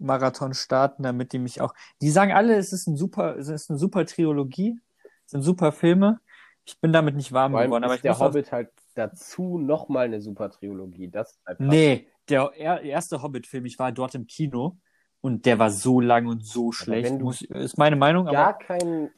Marathon 0.00 0.54
starten, 0.54 1.02
damit 1.02 1.32
die 1.32 1.38
mich 1.38 1.60
auch. 1.60 1.74
Die 2.00 2.10
sagen 2.10 2.32
alle, 2.32 2.56
es 2.56 2.72
ist 2.72 2.86
ein 2.86 2.96
super, 2.96 3.36
es 3.36 3.48
ist 3.48 3.70
eine 3.70 3.78
super 3.78 4.04
Trilogie, 4.06 4.78
es 5.24 5.32
sind 5.32 5.42
super 5.42 5.72
Filme. 5.72 6.20
Ich 6.64 6.78
bin 6.80 6.92
damit 6.92 7.16
nicht 7.16 7.32
warm 7.32 7.52
geworden, 7.52 7.84
aber 7.84 7.94
ich 7.94 8.02
der 8.02 8.12
muss 8.12 8.20
auch, 8.20 8.26
Hobbit 8.26 8.52
halt 8.52 8.70
dazu 8.94 9.58
nochmal 9.58 10.06
eine 10.06 10.20
super 10.20 10.50
Trilogie. 10.50 11.08
Das 11.08 11.32
ist 11.32 11.60
Nee, 11.60 12.08
der 12.28 12.52
er, 12.56 12.82
erste 12.82 13.22
Hobbit-Film, 13.22 13.66
ich 13.66 13.78
war 13.78 13.92
dort 13.92 14.14
im 14.14 14.26
Kino 14.26 14.76
und 15.20 15.46
der 15.46 15.58
war 15.58 15.70
so 15.70 16.00
lang 16.00 16.26
und 16.26 16.44
so 16.44 16.72
schlecht. 16.72 17.10
wenn 17.10 17.18
du 17.18 17.26
Muss, 17.26 17.42
ist 17.42 17.78
meine 17.78 17.96
Meinung, 17.96 18.26
aber 18.28 18.36
gar, 18.36 18.58
kein, 18.58 19.10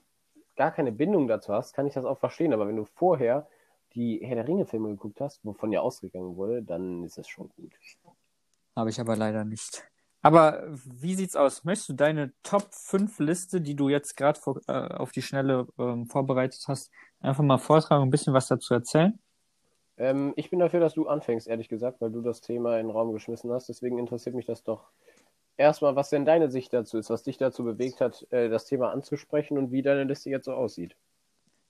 gar 0.56 0.72
keine 0.72 0.92
Bindung 0.92 1.28
dazu 1.28 1.52
hast, 1.52 1.74
kann 1.74 1.86
ich 1.86 1.94
das 1.94 2.04
auch 2.04 2.18
verstehen. 2.18 2.52
Aber 2.52 2.66
wenn 2.66 2.76
du 2.76 2.84
vorher 2.84 3.46
die 3.94 4.20
Herr 4.22 4.36
der 4.36 4.48
Ringe-Filme 4.48 4.88
geguckt 4.88 5.20
hast, 5.20 5.44
wovon 5.44 5.72
ja 5.72 5.80
ausgegangen 5.80 6.36
wurde, 6.36 6.62
dann 6.62 7.04
ist 7.04 7.18
es 7.18 7.28
schon 7.28 7.48
gut. 7.50 7.72
habe 8.76 8.90
ich 8.90 9.00
aber 9.00 9.16
leider 9.16 9.44
nicht. 9.44 9.84
Aber 10.22 10.62
wie 10.70 11.16
sieht's 11.16 11.34
aus? 11.34 11.64
Möchtest 11.64 11.88
du 11.88 11.92
deine 11.94 12.32
Top 12.44 12.68
5 12.70 13.18
Liste, 13.18 13.60
die 13.60 13.74
du 13.74 13.88
jetzt 13.88 14.16
gerade 14.16 14.38
äh, 14.68 14.72
auf 14.94 15.10
die 15.10 15.20
Schnelle 15.20 15.66
ähm, 15.78 16.06
vorbereitet 16.06 16.64
hast, 16.68 16.92
einfach 17.20 17.42
mal 17.42 17.58
vortragen 17.58 18.02
und 18.02 18.08
ein 18.08 18.12
bisschen 18.12 18.32
was 18.32 18.46
dazu 18.46 18.72
erzählen? 18.72 19.18
Ähm, 19.98 20.32
ich 20.36 20.48
bin 20.48 20.60
dafür, 20.60 20.78
dass 20.78 20.94
du 20.94 21.08
anfängst, 21.08 21.48
ehrlich 21.48 21.68
gesagt, 21.68 22.00
weil 22.00 22.12
du 22.12 22.22
das 22.22 22.40
Thema 22.40 22.78
in 22.78 22.86
den 22.86 22.96
Raum 22.96 23.12
geschmissen 23.12 23.50
hast. 23.50 23.68
Deswegen 23.68 23.98
interessiert 23.98 24.36
mich 24.36 24.46
das 24.46 24.62
doch 24.62 24.90
erstmal, 25.56 25.96
was 25.96 26.10
denn 26.10 26.24
deine 26.24 26.50
Sicht 26.50 26.72
dazu 26.72 26.98
ist, 26.98 27.10
was 27.10 27.24
dich 27.24 27.36
dazu 27.36 27.64
bewegt 27.64 28.00
hat, 28.00 28.24
äh, 28.30 28.48
das 28.48 28.66
Thema 28.66 28.92
anzusprechen 28.92 29.58
und 29.58 29.72
wie 29.72 29.82
deine 29.82 30.04
Liste 30.04 30.30
jetzt 30.30 30.44
so 30.44 30.52
aussieht. 30.52 30.96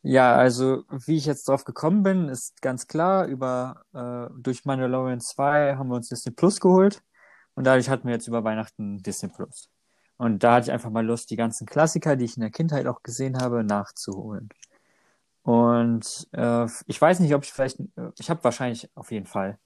Ja, 0.02 0.34
also 0.34 0.82
wie 0.90 1.16
ich 1.16 1.26
jetzt 1.26 1.48
drauf 1.48 1.64
gekommen 1.64 2.02
bin, 2.02 2.28
ist 2.28 2.60
ganz 2.60 2.86
klar, 2.86 3.26
über 3.26 3.82
äh, 3.94 4.34
durch 4.36 4.66
Mandalorian 4.66 5.20
2 5.20 5.76
haben 5.76 5.88
wir 5.88 5.96
uns 5.96 6.08
Disney 6.10 6.32
Plus 6.32 6.60
geholt 6.60 7.02
und 7.54 7.64
dadurch 7.64 7.88
hatten 7.88 8.06
wir 8.06 8.14
jetzt 8.14 8.28
über 8.28 8.44
Weihnachten 8.44 9.02
Disney 9.02 9.28
Plus. 9.28 9.70
Und 10.16 10.42
da 10.44 10.54
hatte 10.54 10.66
ich 10.66 10.72
einfach 10.72 10.90
mal 10.90 11.04
Lust, 11.04 11.30
die 11.30 11.36
ganzen 11.36 11.66
Klassiker, 11.66 12.16
die 12.16 12.24
ich 12.24 12.36
in 12.36 12.42
der 12.42 12.50
Kindheit 12.50 12.86
auch 12.86 13.02
gesehen 13.02 13.38
habe, 13.38 13.64
nachzuholen. 13.64 14.50
Und 15.42 16.28
äh, 16.32 16.66
ich 16.86 17.00
weiß 17.00 17.20
nicht, 17.20 17.34
ob 17.34 17.44
ich 17.44 17.52
vielleicht, 17.52 17.80
äh, 17.80 18.10
ich 18.18 18.30
habe 18.30 18.44
wahrscheinlich 18.44 18.88
auf 18.94 19.10
jeden 19.10 19.26
Fall 19.26 19.58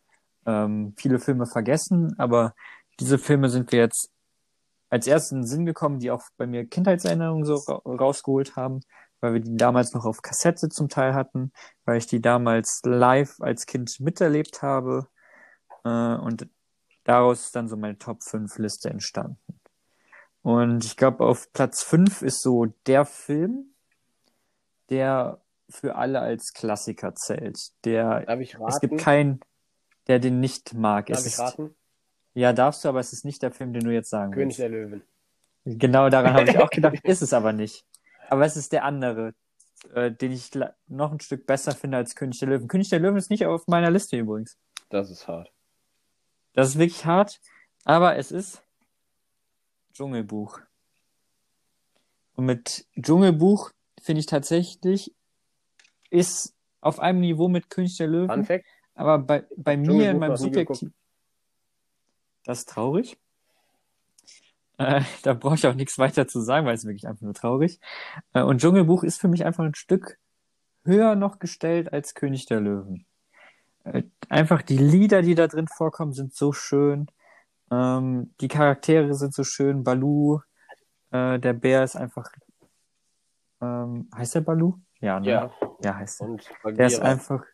ähm, 0.46 0.94
viele 0.96 1.18
Filme 1.18 1.46
vergessen, 1.46 2.14
aber 2.18 2.54
diese 3.00 3.18
Filme 3.18 3.50
sind 3.50 3.72
wir 3.72 3.80
jetzt 3.80 4.10
als 4.88 5.28
den 5.28 5.44
Sinn 5.44 5.66
gekommen, 5.66 5.98
die 5.98 6.10
auch 6.10 6.22
bei 6.36 6.46
mir 6.46 6.66
Kindheitserinnerungen 6.66 7.44
so 7.44 7.56
ra 7.56 7.82
rausgeholt 7.84 8.56
haben, 8.56 8.80
weil 9.20 9.34
wir 9.34 9.40
die 9.40 9.56
damals 9.56 9.92
noch 9.92 10.04
auf 10.04 10.22
Kassette 10.22 10.68
zum 10.68 10.88
Teil 10.88 11.14
hatten, 11.14 11.52
weil 11.84 11.98
ich 11.98 12.06
die 12.06 12.20
damals 12.20 12.80
live 12.84 13.36
als 13.40 13.66
Kind 13.66 14.00
miterlebt 14.00 14.62
habe. 14.62 15.08
Äh, 15.84 15.88
und 16.16 16.48
daraus 17.06 17.46
ist 17.46 17.56
dann 17.56 17.68
so 17.68 17.76
meine 17.76 17.98
Top 17.98 18.22
5 18.22 18.58
Liste 18.58 18.90
entstanden. 18.90 19.38
Und 20.42 20.84
ich 20.84 20.96
glaube, 20.96 21.24
auf 21.24 21.52
Platz 21.52 21.82
5 21.82 22.22
ist 22.22 22.42
so 22.42 22.66
der 22.86 23.04
Film, 23.04 23.74
der 24.90 25.40
für 25.68 25.96
alle 25.96 26.20
als 26.20 26.52
Klassiker 26.52 27.14
zählt. 27.14 27.58
Der, 27.84 28.20
Darf 28.24 28.40
ich 28.40 28.54
raten? 28.54 28.68
es 28.68 28.80
gibt 28.80 28.98
keinen, 28.98 29.40
der 30.06 30.18
den 30.20 30.40
nicht 30.40 30.74
mag. 30.74 31.06
Darf 31.06 31.18
Es 31.18 31.26
ich 31.26 31.32
ist, 31.32 31.40
raten? 31.40 31.74
ja, 32.34 32.52
darfst 32.52 32.84
du, 32.84 32.88
aber 32.88 33.00
es 33.00 33.12
ist 33.12 33.24
nicht 33.24 33.42
der 33.42 33.50
Film, 33.50 33.72
den 33.72 33.82
du 33.84 33.90
jetzt 33.92 34.10
sagen 34.10 34.32
König 34.32 34.58
willst. 34.58 34.58
der 34.58 34.68
Löwen. 34.68 35.02
Genau 35.64 36.08
daran 36.10 36.34
habe 36.34 36.48
ich 36.48 36.58
auch 36.58 36.70
gedacht, 36.70 37.00
ist 37.04 37.22
es 37.22 37.32
aber 37.32 37.52
nicht. 37.52 37.84
Aber 38.28 38.44
es 38.44 38.56
ist 38.56 38.72
der 38.72 38.84
andere, 38.84 39.34
äh, 39.94 40.12
den 40.12 40.30
ich 40.30 40.50
noch 40.86 41.10
ein 41.12 41.20
Stück 41.20 41.46
besser 41.46 41.72
finde 41.72 41.96
als 41.96 42.14
König 42.14 42.38
der 42.38 42.48
Löwen. 42.48 42.68
König 42.68 42.88
der 42.90 43.00
Löwen 43.00 43.16
ist 43.16 43.30
nicht 43.30 43.46
auf 43.46 43.66
meiner 43.66 43.90
Liste 43.90 44.16
übrigens. 44.16 44.56
Das 44.90 45.10
ist 45.10 45.26
hart. 45.26 45.52
Das 46.56 46.70
ist 46.70 46.78
wirklich 46.78 47.04
hart, 47.04 47.38
aber 47.84 48.16
es 48.16 48.32
ist 48.32 48.62
Dschungelbuch. 49.92 50.58
Und 52.34 52.46
mit 52.46 52.86
Dschungelbuch 52.98 53.72
finde 54.00 54.20
ich 54.20 54.26
tatsächlich, 54.26 55.14
ist 56.08 56.54
auf 56.80 56.98
einem 56.98 57.20
Niveau 57.20 57.48
mit 57.48 57.68
König 57.68 57.98
der 57.98 58.06
Löwen, 58.06 58.46
Fact, 58.46 58.64
aber 58.94 59.18
bei, 59.18 59.44
bei 59.58 59.76
mir 59.76 60.10
in 60.10 60.18
meinem 60.18 60.38
Subjektiv. 60.38 60.92
Das 62.44 62.60
ist 62.60 62.70
traurig. 62.70 63.18
Äh, 64.78 65.02
da 65.24 65.34
brauche 65.34 65.56
ich 65.56 65.66
auch 65.66 65.74
nichts 65.74 65.98
weiter 65.98 66.26
zu 66.26 66.40
sagen, 66.40 66.64
weil 66.64 66.74
es 66.74 66.86
wirklich 66.86 67.06
einfach 67.06 67.22
nur 67.22 67.34
traurig. 67.34 67.80
Äh, 68.32 68.42
und 68.42 68.62
Dschungelbuch 68.62 69.04
ist 69.04 69.20
für 69.20 69.28
mich 69.28 69.44
einfach 69.44 69.64
ein 69.64 69.74
Stück 69.74 70.18
höher 70.84 71.16
noch 71.16 71.38
gestellt 71.38 71.92
als 71.92 72.14
König 72.14 72.46
der 72.46 72.62
Löwen. 72.62 73.04
Einfach 74.28 74.62
die 74.62 74.78
Lieder, 74.78 75.22
die 75.22 75.34
da 75.34 75.46
drin 75.46 75.68
vorkommen, 75.68 76.12
sind 76.12 76.34
so 76.34 76.52
schön. 76.52 77.06
Ähm, 77.70 78.34
die 78.40 78.48
Charaktere 78.48 79.14
sind 79.14 79.34
so 79.34 79.44
schön. 79.44 79.84
Balu, 79.84 80.40
äh, 81.10 81.38
der 81.38 81.52
Bär 81.52 81.84
ist 81.84 81.96
einfach. 81.96 82.30
Ähm, 83.60 84.08
heißt 84.14 84.34
der 84.34 84.40
Balu? 84.40 84.74
Ja, 85.00 85.20
ne? 85.20 85.30
ja. 85.30 85.50
ja 85.82 85.94
heißt 85.94 86.20
er. 86.20 86.28
Und 86.28 86.48
Der 86.64 86.86
ist 86.86 86.98
Bagheera. 86.98 87.12
einfach, 87.12 87.44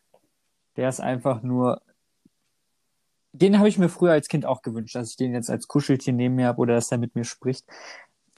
der 0.75 0.89
ist 0.89 0.99
einfach 0.99 1.41
nur. 1.43 1.81
Den 3.35 3.57
habe 3.57 3.67
ich 3.67 3.79
mir 3.79 3.89
früher 3.89 4.11
als 4.11 4.27
Kind 4.27 4.45
auch 4.45 4.61
gewünscht, 4.61 4.95
dass 4.95 5.09
ich 5.09 5.17
den 5.17 5.33
jetzt 5.33 5.49
als 5.49 5.67
Kuscheltier 5.67 6.13
neben 6.13 6.35
mir 6.35 6.47
habe 6.47 6.59
oder 6.59 6.75
dass 6.75 6.91
er 6.91 6.99
mit 6.99 7.15
mir 7.15 7.23
spricht. 7.23 7.65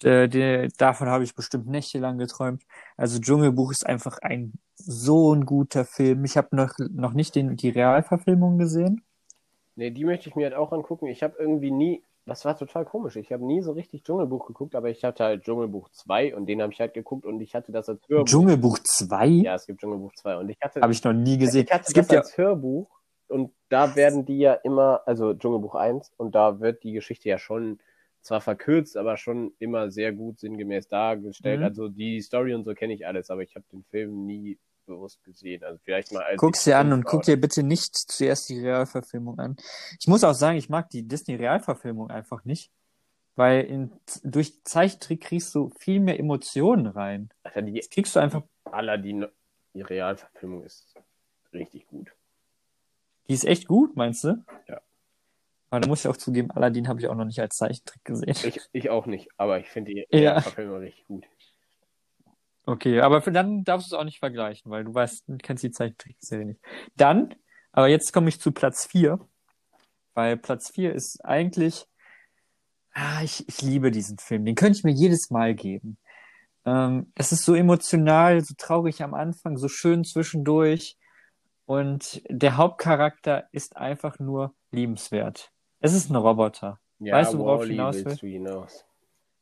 Äh, 0.04 0.28
der, 0.28 0.68
davon 0.78 1.08
habe 1.08 1.24
ich 1.24 1.36
bestimmt 1.36 1.68
nächtelang 1.68 2.18
geträumt. 2.18 2.64
Also 2.98 3.20
Dschungelbuch 3.20 3.72
ist 3.72 3.86
einfach 3.86 4.18
ein 4.22 4.54
so 4.76 5.34
ein 5.34 5.46
guter 5.46 5.86
Film. 5.86 6.26
Ich 6.26 6.38
habe 6.38 6.56
noch, 6.56 6.74
noch 6.92 7.14
nicht 7.14 7.36
den, 7.36 7.56
die 7.56 7.70
Realverfilmung 7.70 8.58
gesehen. 8.58 9.04
Nee, 9.76 9.92
die 9.92 10.06
möchte 10.06 10.30
ich 10.30 10.36
mir 10.36 10.46
halt 10.46 10.56
auch 10.56 10.72
angucken. 10.72 11.08
Ich 11.08 11.24
habe 11.24 11.36
irgendwie 11.40 11.72
nie, 11.72 12.04
das 12.26 12.46
war 12.46 12.58
total 12.58 12.86
komisch. 12.86 13.16
Ich 13.16 13.32
habe 13.32 13.46
nie 13.46 13.62
so 13.62 13.72
richtig 13.72 14.04
Dschungelbuch 14.04 14.48
geguckt, 14.48 14.76
aber 14.76 14.90
ich 14.90 15.04
hatte 15.04 15.24
halt 15.24 15.44
Dschungelbuch 15.44 15.90
2 15.90 16.36
und 16.36 16.46
den 16.46 16.62
habe 16.62 16.74
ich 16.74 16.80
halt 16.80 16.94
geguckt 16.94 17.26
und 17.26 17.40
ich 17.42 17.56
hatte 17.56 17.72
das 17.72 17.90
als 17.90 18.02
Hörbuch. 18.08 18.26
Dschungelbuch 18.26 18.80
2 18.80 19.28
Ja, 19.28 19.56
es 19.56 19.66
gibt 19.66 19.82
Dschungelbuch 19.82 20.14
2 20.16 20.38
und 20.38 20.50
ich 20.50 20.58
hatte, 20.62 20.82
habe 20.82 20.94
ich 20.94 21.04
noch 21.04 21.14
nie 21.14 21.38
gesehen. 21.38 21.66
ich 21.66 21.74
hatte 21.74 21.86
Es 21.88 21.94
gibt 21.94 22.08
das 22.08 22.14
ja, 22.14 22.20
als 22.22 22.38
Hörbuch 22.38 22.90
und 23.28 23.52
da 23.70 23.96
werden 23.96 24.26
die 24.26 24.40
ja 24.40 24.54
immer, 24.54 25.02
also 25.06 25.34
Dschungelbuch 25.34 25.76
1 25.76 26.12
und 26.18 26.36
da 26.36 26.60
wird 26.60 26.84
die 26.84 26.94
Geschichte 26.94 27.30
ja 27.30 27.38
schon 27.38 27.80
zwar 28.26 28.42
verkürzt, 28.42 28.98
aber 28.98 29.18
schon 29.18 29.54
immer 29.60 29.92
sehr 29.92 30.12
gut 30.12 30.40
sinngemäß 30.40 30.88
dargestellt. 30.88 31.60
Mhm. 31.60 31.66
Also 31.66 31.90
die 31.90 32.22
Story 32.22 32.54
und 32.54 32.64
so 32.64 32.74
kenne 32.74 32.94
ich 32.94 33.06
alles, 33.06 33.30
aber 33.30 33.44
ich 33.44 33.56
habe 33.56 33.66
den 33.72 33.84
Film 33.84 34.26
nie 34.26 34.58
bewusst 34.86 35.24
gesehen. 35.24 35.64
Also 35.64 35.80
vielleicht 35.84 36.12
mal 36.12 36.24
als 36.24 36.38
Guck's 36.38 36.64
dir 36.64 36.78
an 36.78 36.92
und 36.92 37.06
guck 37.06 37.24
dir 37.24 37.40
bitte 37.40 37.64
nicht 37.64 37.96
zuerst 37.96 38.50
die 38.50 38.60
Realverfilmung 38.60 39.40
an. 39.40 39.56
Ich 40.00 40.08
muss 40.08 40.24
auch 40.24 40.34
sagen, 40.34 40.58
ich 40.58 40.70
mag 40.70 40.90
die 40.90 41.08
Disney-Realverfilmung 41.08 42.10
einfach 42.10 42.46
nicht. 42.46 42.72
Weil 43.36 43.66
in, 43.66 43.92
durch 44.24 44.64
Zeichentrick 44.64 45.22
kriegst 45.22 45.54
du 45.56 45.70
viel 45.78 46.00
mehr 46.00 46.20
Emotionen 46.20 46.88
rein. 46.88 47.30
Alter, 47.44 47.64
die 47.64 47.74
Das 47.74 47.90
kriegst 47.90 48.16
du 48.16 48.22
einfach, 48.22 48.44
Aladdin, 48.64 49.28
die 49.74 49.82
Realverfilmung 49.82 50.64
ist 50.64 50.96
richtig 51.54 51.86
gut. 51.88 52.14
die 53.28 53.34
ist 53.34 53.46
echt 53.46 53.68
gut, 53.68 53.96
meinst 53.96 54.24
du? 54.24 54.44
Ja. 54.68 54.82
Aber 55.76 55.82
da 55.82 55.90
muss 55.90 56.06
ich 56.06 56.08
auch 56.08 56.16
zugeben, 56.16 56.52
Aladdin 56.52 56.88
habe 56.88 57.02
ich 57.02 57.10
auch 57.10 57.16
noch 57.16 57.26
nicht 57.26 57.42
als 57.42 57.58
Zeichentrick 57.58 58.06
gesehen. 58.06 58.30
Ich, 58.30 58.62
ich 58.72 58.90
auch 58.90 59.08
nicht, 59.08 59.28
aber 59.36 59.60
ich 59.60 59.68
finde 59.68 59.92
die 59.92 60.08
Ja. 60.10 60.32
Realverfilmung 60.32 60.78
richtig 60.78 61.06
gut. 61.06 61.26
Okay, 62.66 63.02
aber 63.02 63.22
für 63.22 63.34
dann 63.34 63.66
darfst 63.66 63.92
du 63.92 63.94
es 63.94 64.00
auch 64.00 64.06
nicht 64.06 64.20
vergleichen, 64.20 64.72
weil 64.72 64.86
du 64.86 64.94
weißt, 64.94 65.26
du 65.28 65.38
kennst 65.38 65.66
die 65.66 65.72
Zeichentrickserie 65.72 66.46
nicht. 66.46 66.62
Dann, 66.96 67.36
aber 67.74 67.90
jetzt 67.90 68.14
komme 68.14 68.30
ich 68.30 68.40
zu 68.40 68.54
Platz 68.54 68.86
4, 68.86 69.20
weil 70.14 70.38
Platz 70.38 70.70
4 70.70 70.96
ist 70.96 71.20
eigentlich, 71.26 71.86
ah, 72.94 73.22
ich, 73.22 73.46
ich 73.50 73.62
liebe 73.62 73.92
diesen 73.92 74.18
Film, 74.18 74.46
den 74.46 74.56
könnte 74.56 74.78
ich 74.78 74.86
mir 74.86 74.94
jedes 74.94 75.30
Mal 75.30 75.56
geben. 75.56 75.98
Ähm, 76.66 77.12
es 77.16 77.34
ist 77.34 77.44
so 77.44 77.54
emotional, 77.54 78.40
so 78.46 78.54
traurig 78.58 79.04
am 79.04 79.14
Anfang, 79.14 79.58
so 79.58 79.68
schön 79.68 80.06
zwischendurch 80.06 80.98
und 81.66 82.22
der 82.30 82.56
Hauptcharakter 82.56 83.50
ist 83.52 83.76
einfach 83.76 84.20
nur 84.20 84.56
liebenswert. 84.72 85.52
Es 85.86 85.94
ist 85.94 86.10
ein 86.10 86.16
Roboter. 86.16 86.80
Ja, 87.00 87.16
Weißt 87.16 87.34
du, 87.34 87.40
worauf 87.40 87.60
Wall-E 87.62 87.72
hinaus 87.74 87.96
willst 87.96 88.22
will? 88.24 88.30
du 88.30 88.34
hinaus. 88.34 88.86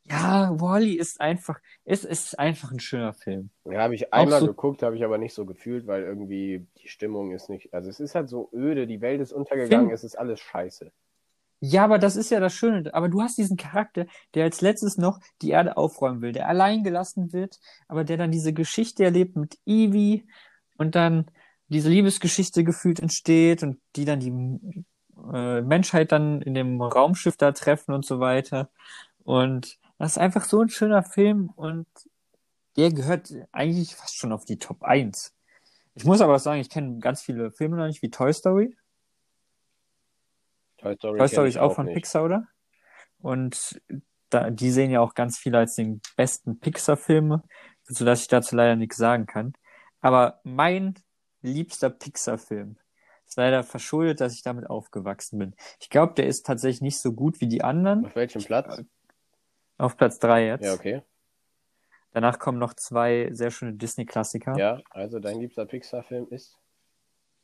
Ja, 0.06 0.50
Wally 0.60 0.96
ist 0.96 1.22
einfach, 1.22 1.60
es 1.86 2.04
ist 2.04 2.38
einfach 2.38 2.72
ein 2.72 2.80
schöner 2.82 3.14
Film. 3.14 3.52
Ja, 3.64 3.84
habe 3.84 3.96
ich 3.96 4.14
einmal 4.14 4.42
so- 4.42 4.48
geguckt, 4.48 4.84
habe 4.84 4.98
ich 4.98 5.06
aber 5.06 5.18
nicht 5.18 5.34
so 5.34 5.46
gefühlt, 5.46 5.88
weil 5.88 6.04
irgendwie 6.04 6.68
die 6.82 6.90
Stimmung 6.90 7.32
ist 7.32 7.50
nicht. 7.50 7.74
Also 7.74 7.90
es 7.90 8.02
ist 8.02 8.14
halt 8.14 8.28
so 8.28 8.50
öde, 8.54 8.86
die 8.86 9.00
Welt 9.00 9.22
ist 9.22 9.32
untergegangen, 9.32 9.88
Finn- 9.88 9.94
es 9.96 10.04
ist 10.04 10.20
alles 10.20 10.42
scheiße. 10.42 10.92
Ja, 11.62 11.86
aber 11.86 11.98
das 12.00 12.18
ist 12.18 12.30
ja 12.32 12.42
das 12.42 12.52
Schöne. 12.54 12.94
Aber 12.94 13.08
du 13.08 13.22
hast 13.22 13.38
diesen 13.38 13.56
Charakter, 13.56 14.06
der 14.34 14.44
als 14.44 14.60
letztes 14.60 14.98
noch 14.98 15.22
die 15.42 15.52
Erde 15.52 15.78
aufräumen 15.78 16.22
will, 16.22 16.34
der 16.34 16.50
allein 16.50 16.84
gelassen 16.84 17.32
wird, 17.32 17.62
aber 17.88 18.04
der 18.04 18.18
dann 18.18 18.32
diese 18.32 18.52
Geschichte 18.52 19.06
erlebt 19.06 19.38
mit 19.38 19.58
Evie 19.66 20.28
und 20.78 20.96
dann 20.96 21.28
diese 21.70 21.90
Liebesgeschichte 21.90 22.66
gefühlt 22.66 23.00
entsteht 23.00 23.64
und 23.64 23.80
die 23.96 24.04
dann 24.04 24.20
die 24.20 24.84
äh, 25.32 25.62
Menschheit 25.62 26.12
dann 26.12 26.42
in 26.42 26.54
dem 26.54 26.82
Raumschiff 26.82 27.38
da 27.38 27.52
treffen 27.52 27.94
und 27.94 28.06
so 28.06 28.20
weiter. 28.20 28.70
Und 29.24 29.78
das 29.98 30.14
ist 30.14 30.18
einfach 30.18 30.46
so 30.46 30.62
ein 30.62 30.70
schöner 30.70 31.04
Film 31.04 31.50
und 31.56 31.88
der 32.76 32.92
gehört 32.92 33.32
eigentlich 33.52 33.96
fast 33.96 34.18
schon 34.18 34.32
auf 34.32 34.46
die 34.46 34.58
Top 34.58 34.84
1. 34.84 35.34
Ich 35.96 36.06
muss 36.06 36.22
aber 36.22 36.40
sagen, 36.40 36.60
ich 36.60 36.70
kenne 36.70 37.00
ganz 37.00 37.22
viele 37.22 37.52
Filme 37.52 37.78
noch 37.78 37.86
nicht, 37.86 38.02
wie 38.02 38.10
Toy 38.10 38.34
Story. 38.34 38.76
Toy 40.78 40.96
Story, 40.96 41.20
Toy 41.20 41.28
Story 41.28 41.50
ist 41.50 41.58
auch 41.58 41.76
von 41.76 41.86
nicht. 41.86 41.96
Pixar, 41.96 42.24
oder? 42.24 42.48
Und 43.20 43.80
da, 44.30 44.50
die 44.50 44.72
sehen 44.72 44.92
ja 44.92 45.00
auch 45.00 45.14
ganz 45.14 45.38
viele 45.38 45.60
als 45.60 45.76
den 45.76 46.02
besten 46.18 46.60
Pixar-Filme, 46.60 47.44
sodass 47.84 48.22
ich 48.22 48.28
dazu 48.28 48.56
leider 48.56 48.76
nichts 48.76 48.98
sagen 48.98 49.28
kann. 49.28 49.54
Aber 50.02 50.40
mein 50.44 50.96
liebster 51.42 51.90
Pixar-Film 51.90 52.78
ist 53.34 53.38
leider 53.38 53.64
verschuldet, 53.64 54.22
dass 54.22 54.36
ich 54.36 54.44
damit 54.44 54.70
aufgewachsen 54.70 55.40
bin. 55.40 55.56
Ich 55.80 55.90
glaube, 55.90 56.14
der 56.14 56.28
ist 56.28 56.46
tatsächlich 56.46 56.82
nicht 56.82 57.00
so 57.00 57.14
gut 57.14 57.42
wie 57.42 57.48
die 57.48 57.64
anderen. 57.64 58.06
Auf 58.06 58.16
welchem 58.16 58.44
Platz? 58.44 58.84
Auf 59.80 59.98
Platz 59.98 60.20
drei 60.20 60.46
jetzt. 60.46 60.64
Ja, 60.64 60.74
okay. 60.74 61.02
Danach 62.12 62.38
kommen 62.38 62.60
noch 62.60 62.76
zwei 62.76 63.30
sehr 63.32 63.50
schöne 63.50 63.74
Disney-Klassiker. 63.74 64.56
Ja, 64.56 64.80
also 64.92 65.18
dein 65.20 65.40
liebster 65.40 65.66
Pixar-Film 65.66 66.28
ist? 66.30 66.60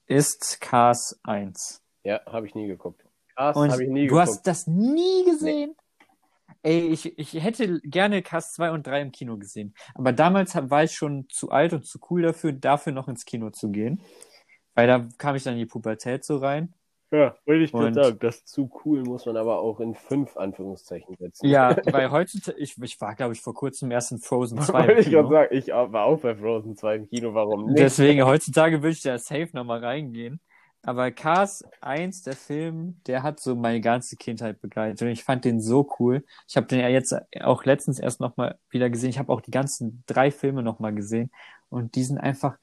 Ist 0.05 0.61
Cars 0.61 1.19
1. 1.23 1.81
Ja, 2.03 2.21
habe 2.27 2.45
ich 2.45 2.53
nie 2.53 2.67
geguckt. 2.67 3.03
Und 3.35 3.71
habe 3.71 3.83
ich 3.83 3.89
nie 3.89 4.07
du 4.07 4.13
geguckt. 4.13 4.21
hast 4.21 4.45
das 4.45 4.67
nie 4.67 5.25
gesehen? 5.25 5.75
Ey, 6.61 6.81
ich, 6.81 7.17
ich 7.17 7.33
hätte 7.33 7.79
gerne 7.81 8.21
Cast 8.21 8.53
2 8.55 8.71
und 8.71 8.85
3 8.85 9.01
im 9.01 9.11
Kino 9.11 9.37
gesehen. 9.37 9.73
Aber 9.95 10.13
damals 10.13 10.53
war 10.55 10.83
ich 10.83 10.91
schon 10.91 11.27
zu 11.29 11.49
alt 11.49 11.73
und 11.73 11.85
zu 11.87 11.99
cool 12.11 12.21
dafür, 12.21 12.53
dafür 12.53 12.93
noch 12.93 13.07
ins 13.07 13.25
Kino 13.25 13.49
zu 13.49 13.69
gehen. 13.69 14.03
Weil 14.79 14.87
da 14.87 15.05
kam 15.17 15.35
ich 15.35 15.43
dann 15.43 15.55
in 15.55 15.59
die 15.59 15.65
Pubertät 15.65 16.23
so 16.23 16.37
rein. 16.37 16.73
Ja, 17.11 17.35
wollte 17.45 17.63
ich 17.65 17.71
gerade 17.73 17.93
sagen. 17.93 18.17
Das 18.21 18.45
zu 18.45 18.71
cool 18.85 19.03
muss 19.03 19.25
man 19.25 19.35
aber 19.35 19.59
auch 19.59 19.81
in 19.81 19.93
fünf 19.93 20.37
Anführungszeichen 20.37 21.17
setzen. 21.17 21.47
Ja, 21.47 21.75
weil 21.91 22.09
heutzutage, 22.11 22.57
ich, 22.57 22.81
ich 22.81 23.01
war, 23.01 23.13
glaube 23.15 23.33
ich, 23.33 23.41
vor 23.41 23.53
kurzem 23.53 23.91
erst 23.91 24.13
in 24.13 24.19
Frozen 24.19 24.61
2 24.61 24.79
im 24.79 24.87
wollte 24.87 25.01
ich 25.01 25.11
sagen. 25.11 25.47
Ich 25.51 25.67
war 25.67 26.05
auch 26.05 26.21
bei 26.21 26.33
Frozen 26.33 26.77
2 26.77 26.95
im 26.95 27.09
Kino, 27.09 27.33
warum 27.33 27.65
nicht? 27.65 27.79
Deswegen, 27.79 28.23
heutzutage 28.23 28.81
würde 28.81 28.91
ich 28.91 29.01
da 29.01 29.17
safe 29.17 29.49
nochmal 29.51 29.83
reingehen. 29.83 30.39
Aber 30.81 31.11
Cars 31.11 31.65
1, 31.81 32.21
der 32.21 32.37
Film, 32.37 33.01
der 33.05 33.21
hat 33.21 33.41
so 33.41 33.57
meine 33.57 33.81
ganze 33.81 34.15
Kindheit 34.15 34.61
begleitet. 34.61 35.01
Und 35.01 35.09
ich 35.09 35.25
fand 35.25 35.43
den 35.43 35.59
so 35.59 35.89
cool. 35.99 36.23
Ich 36.47 36.55
habe 36.55 36.67
den 36.67 36.79
ja 36.79 36.87
jetzt 36.87 37.13
auch 37.41 37.65
letztens 37.65 37.99
erst 37.99 38.21
nochmal 38.21 38.57
wieder 38.69 38.89
gesehen. 38.89 39.09
Ich 39.09 39.19
habe 39.19 39.33
auch 39.33 39.41
die 39.41 39.51
ganzen 39.51 40.03
drei 40.07 40.31
Filme 40.31 40.63
nochmal 40.63 40.95
gesehen. 40.95 41.31
Und 41.67 41.95
die 41.95 42.03
sind 42.03 42.17
einfach, 42.17 42.57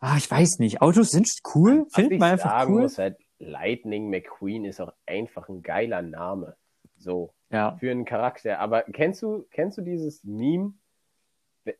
ah, 0.00 0.16
ich 0.16 0.30
weiß 0.30 0.58
nicht, 0.58 0.80
Autos 0.82 1.10
sind 1.10 1.28
cool, 1.54 1.84
Was 1.86 1.94
findet 1.94 2.12
ich 2.14 2.20
man 2.20 2.32
einfach 2.32 2.50
sagen 2.50 2.74
cool. 2.74 2.82
muss, 2.82 2.98
halt, 2.98 3.16
Lightning 3.38 4.10
McQueen 4.10 4.64
ist 4.64 4.80
auch 4.80 4.92
einfach 5.06 5.48
ein 5.48 5.62
geiler 5.62 6.02
Name. 6.02 6.56
So, 6.96 7.32
Ja, 7.50 7.76
für 7.76 7.90
einen 7.90 8.04
Charakter. 8.04 8.58
Aber 8.58 8.82
kennst 8.82 9.22
du, 9.22 9.46
kennst 9.50 9.78
du 9.78 9.82
dieses 9.82 10.24
Meme? 10.24 10.74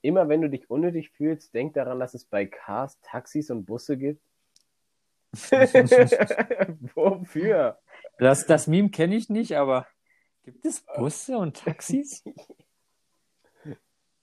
Immer 0.03 0.29
wenn 0.29 0.43
du 0.43 0.51
dich 0.51 0.71
unnötig 0.71 1.11
fühlst, 1.11 1.55
denk 1.55 1.75
daran, 1.75 1.99
dass 1.99 2.15
es 2.15 2.25
bei 2.27 2.47
Cars 2.47 3.01
Taxis 3.01 3.51
und 3.51 3.65
Busse 3.65 3.97
gibt. 3.97 4.23
Wofür? 6.95 7.79
das, 8.19 8.47
das 8.47 8.67
Meme 8.67 8.91
kenne 8.91 9.17
ich 9.17 9.29
nicht, 9.29 9.57
aber 9.57 9.87
gibt 10.45 10.65
es 10.65 10.85
Busse 10.97 11.39
und 11.39 11.57
Taxis? 11.57 12.23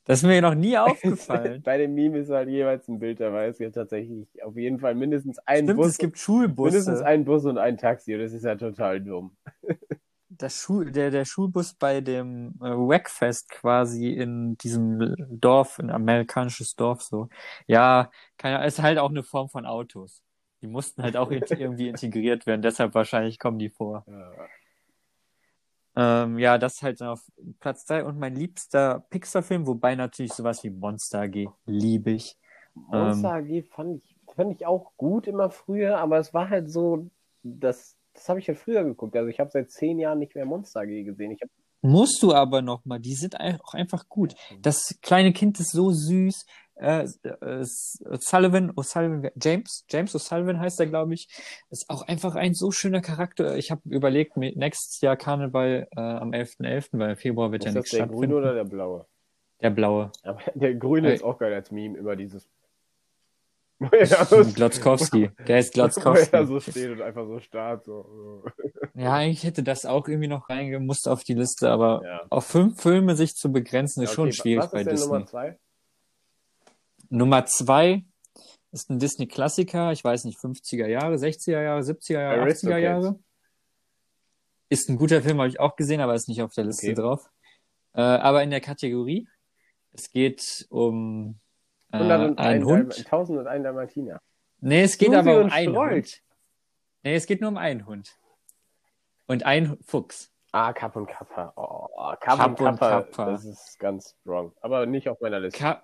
Das 0.06 0.20
ist 0.20 0.24
mir 0.24 0.42
noch 0.42 0.56
nie 0.56 0.78
aufgefallen. 0.78 1.62
Bei 1.64 1.78
dem 1.78 1.94
Meme 1.94 2.20
ist 2.20 2.30
halt 2.30 2.50
jeweils 2.50 2.88
ein 2.88 3.00
Bild 3.00 3.20
dabei. 3.20 3.48
Es 3.48 3.58
gibt 3.58 3.76
tatsächlich 3.76 4.28
auf 4.44 4.56
jeden 4.56 4.80
Fall 4.80 4.96
mindestens 4.96 5.40
einen 5.40 5.68
Stimmt, 5.68 5.78
Bus. 5.78 5.88
es 5.88 5.98
gibt 5.98 6.18
mindestens 6.18 6.24
Schulbusse. 6.24 7.06
einen 7.06 7.26
Bus 7.26 7.46
und 7.46 7.58
ein 7.58 7.78
Taxi. 7.78 8.14
Und 8.14 8.22
das 8.22 8.34
ist 8.34 8.44
ja 8.46 8.56
total 8.56 9.02
dumm. 9.02 9.36
das 10.30 10.62
Schul 10.62 10.92
der, 10.92 11.12
der 11.12 11.26
Schulbus 11.26 11.74
bei 11.74 12.02
dem 12.02 12.56
äh, 12.62 12.66
Wackfest 12.66 13.50
quasi 13.50 14.10
in 14.10 14.58
diesem 14.58 15.16
Dorf, 15.40 15.80
ein 15.80 15.90
amerikanisches 15.90 16.76
Dorf 16.76 17.02
so. 17.02 17.30
Ja, 17.68 18.12
keine, 18.38 18.66
ist 18.66 18.82
halt 18.82 18.98
auch 19.00 19.10
eine 19.10 19.24
Form 19.24 19.50
von 19.50 19.66
Autos. 19.66 20.22
Die 20.62 20.68
mussten 20.68 21.04
halt 21.04 21.18
auch 21.18 21.32
irgendwie 21.32 21.90
integriert 21.90 22.46
werden, 22.46 22.62
deshalb 22.62 22.94
wahrscheinlich 22.94 23.40
kommen 23.40 23.60
die 23.60 23.70
vor. 23.70 24.04
Ja. 24.08 24.32
Ähm, 25.96 26.40
ja, 26.40 26.58
das 26.58 26.82
halt 26.82 27.02
auf 27.02 27.22
Platz 27.60 27.86
drei 27.86 28.04
und 28.04 28.20
mein 28.20 28.36
liebster 28.36 29.06
Pixar-Film, 29.10 29.66
wobei 29.66 29.96
natürlich 29.96 30.34
sowas 30.34 30.64
wie 30.64 30.70
Monster 30.70 31.22
AG 31.22 31.48
liebe 31.66 32.12
ich. 32.12 32.38
Monster 32.76 33.36
AG 33.36 33.64
fand 33.64 34.04
ich, 34.04 34.16
fand 34.36 34.52
ich 34.52 34.66
auch 34.66 34.92
gut 34.98 35.28
immer 35.28 35.50
früher, 35.50 35.98
aber 35.98 36.20
es 36.20 36.34
war 36.34 36.50
halt 36.50 36.70
so, 36.70 37.10
das, 37.44 37.96
das 38.14 38.28
habe 38.28 38.40
ich 38.40 38.48
halt 38.48 38.60
früher 38.60 38.84
geguckt. 38.84 39.16
Also 39.16 39.30
ich 39.30 39.40
habe 39.40 39.52
seit 39.52 39.72
zehn 39.72 40.00
Jahren 40.00 40.20
nicht 40.20 40.36
mehr 40.36 40.46
Monster 40.46 40.82
AG 40.82 41.04
gesehen. 41.04 41.32
Ich 41.32 41.42
hab, 41.42 41.50
Musst 41.86 42.24
du 42.24 42.34
aber 42.34 42.62
noch 42.62 42.84
mal, 42.86 43.00
die 43.00 43.14
sind 43.16 43.40
auch 43.40 43.74
einfach 43.74 44.10
gut. 44.10 44.34
Das 44.62 44.98
kleine 45.02 45.34
Kind 45.34 45.60
ist 45.60 45.72
so 45.72 45.92
süß. 45.92 46.46
Äh, 46.78 47.04
äh, 47.24 47.64
Sullivan, 47.64 48.72
O'Sullivan, 48.72 49.30
James, 49.42 49.86
James 49.90 50.14
O'Sullivan 50.14 50.60
heißt 50.60 50.80
er, 50.82 50.88
glaube 50.88 51.14
ich, 51.14 51.28
ist 51.70 51.90
auch 51.90 52.02
einfach 52.08 52.36
ein 52.36 52.54
so 52.54 52.72
schöner 52.72 53.02
Charakter. 53.02 53.56
Ich 53.56 53.72
habe 53.72 53.82
überlegt, 53.86 54.36
nächstes 54.36 55.00
Jahr 55.00 55.16
Karneval 55.16 55.88
äh, 55.96 56.00
am 56.02 56.32
11.11., 56.32 56.90
weil 57.00 57.12
im 57.12 57.18
Februar 57.18 57.52
wird 57.52 57.64
ist 57.64 57.74
ja 57.74 57.80
nichts 57.80 57.92
der 57.92 57.98
stattfinden. 58.00 58.22
grüne 58.22 58.36
oder 58.36 58.54
der 58.56 58.66
blaue? 58.66 59.06
Der 59.62 59.70
blaue. 59.70 60.12
Aber 60.24 60.42
der 60.54 60.76
grüne 60.76 61.08
Hey. 61.08 61.16
ist 61.16 61.24
auch 61.24 61.38
geil 61.38 61.54
als 61.54 61.72
Meme 61.72 61.98
über 61.98 62.16
dieses. 62.18 62.50
Glotzkowski. 64.56 65.32
Der 65.48 65.60
ist 65.60 65.74
Glotzkowski. 65.76 66.46
so 66.46 66.60
steht 66.60 66.92
und 66.92 67.02
einfach 67.02 67.26
so 67.26 67.40
starrt. 67.40 67.86
So. 67.86 68.44
Ja, 68.96 69.14
eigentlich 69.14 69.44
hätte 69.44 69.62
das 69.62 69.86
auch 69.86 70.08
irgendwie 70.08 70.30
noch 70.30 70.50
reingemusst 70.50 71.08
auf 71.10 71.24
die 71.24 71.34
Liste, 71.34 71.70
aber 71.70 72.02
Ja. 72.06 72.22
auf 72.30 72.46
fünf 72.46 72.82
Filme 72.82 73.16
sich 73.16 73.36
zu 73.36 73.52
begrenzen, 73.52 74.02
ist 74.04 74.12
Ja, 74.12 74.16
schon 74.16 74.28
okay, 74.30 74.38
schwierig 74.38 74.64
Was 74.64 74.72
bei 74.72 74.80
ist 74.80 74.86
denn 74.88 74.96
Disney. 74.96 75.12
Nummer 75.14 75.26
zwei? 75.28 75.60
Nummer 77.10 77.46
zwei 77.46 78.06
ist 78.72 78.90
ein 78.90 79.00
Disney-Klassiker, 79.00 79.92
ich 79.92 80.04
weiß 80.04 80.24
nicht, 80.26 80.38
50er 80.40 80.88
Jahre, 80.88 81.18
60er 81.18 81.62
Jahre, 81.62 81.82
70er 81.82 82.22
Jahre, 82.22 82.36
80er 82.38 82.42
Aristocats. 82.44 82.82
Jahre. 82.82 83.20
Ist 84.70 84.90
ein 84.90 84.98
guter 84.98 85.22
Film, 85.22 85.38
habe 85.40 85.48
ich 85.50 85.60
auch 85.60 85.76
gesehen, 85.76 86.02
aber 86.02 86.16
ist 86.16 86.28
nicht 86.28 86.42
auf 86.42 86.54
der 86.54 86.64
Liste 86.66 86.88
Okay. 86.88 86.96
drauf. 86.96 87.30
Äh, 87.94 88.02
aber 88.02 88.44
in 88.44 88.50
der 88.50 88.62
Kategorie, 88.62 89.28
es 89.94 90.10
geht 90.12 90.66
um 90.70 91.40
äh, 91.92 91.98
101 91.98 92.38
einen 92.40 92.66
Hund. 92.66 92.94
Dalma- 92.94 93.06
1001 93.06 93.64
Dalmatiner. 93.64 94.22
Nee, 94.62 94.84
es 94.84 94.98
geht 94.98 95.10
Susi 95.10 95.20
aber 95.20 95.42
um 95.42 95.50
einen. 95.52 95.78
Hund. 95.78 96.22
Nee, 97.04 97.16
es 97.16 97.26
geht 97.28 97.40
nur 97.42 97.52
um 97.52 97.58
einen 97.58 97.86
Hund. 97.86 98.18
Und 99.28 99.44
ein 99.46 99.78
Fuchs. 99.86 100.32
Ah, 100.52 100.72
Kapp 100.74 100.96
und 100.96 101.08
Kappa. 101.08 101.52
Oh, 101.58 101.88
Kapp, 102.22 102.38
Kapp 102.38 102.60
und 102.60 102.68
und 102.68 102.80
Kappa. 102.80 103.02
Kappa. 103.02 103.26
Das 103.32 103.46
ist 103.46 103.78
ganz 103.80 104.16
strong. 104.22 104.54
Aber 104.62 104.86
nicht 104.86 105.10
auf 105.10 105.20
meiner 105.20 105.40
Liste. 105.40 105.60
Ka 105.60 105.84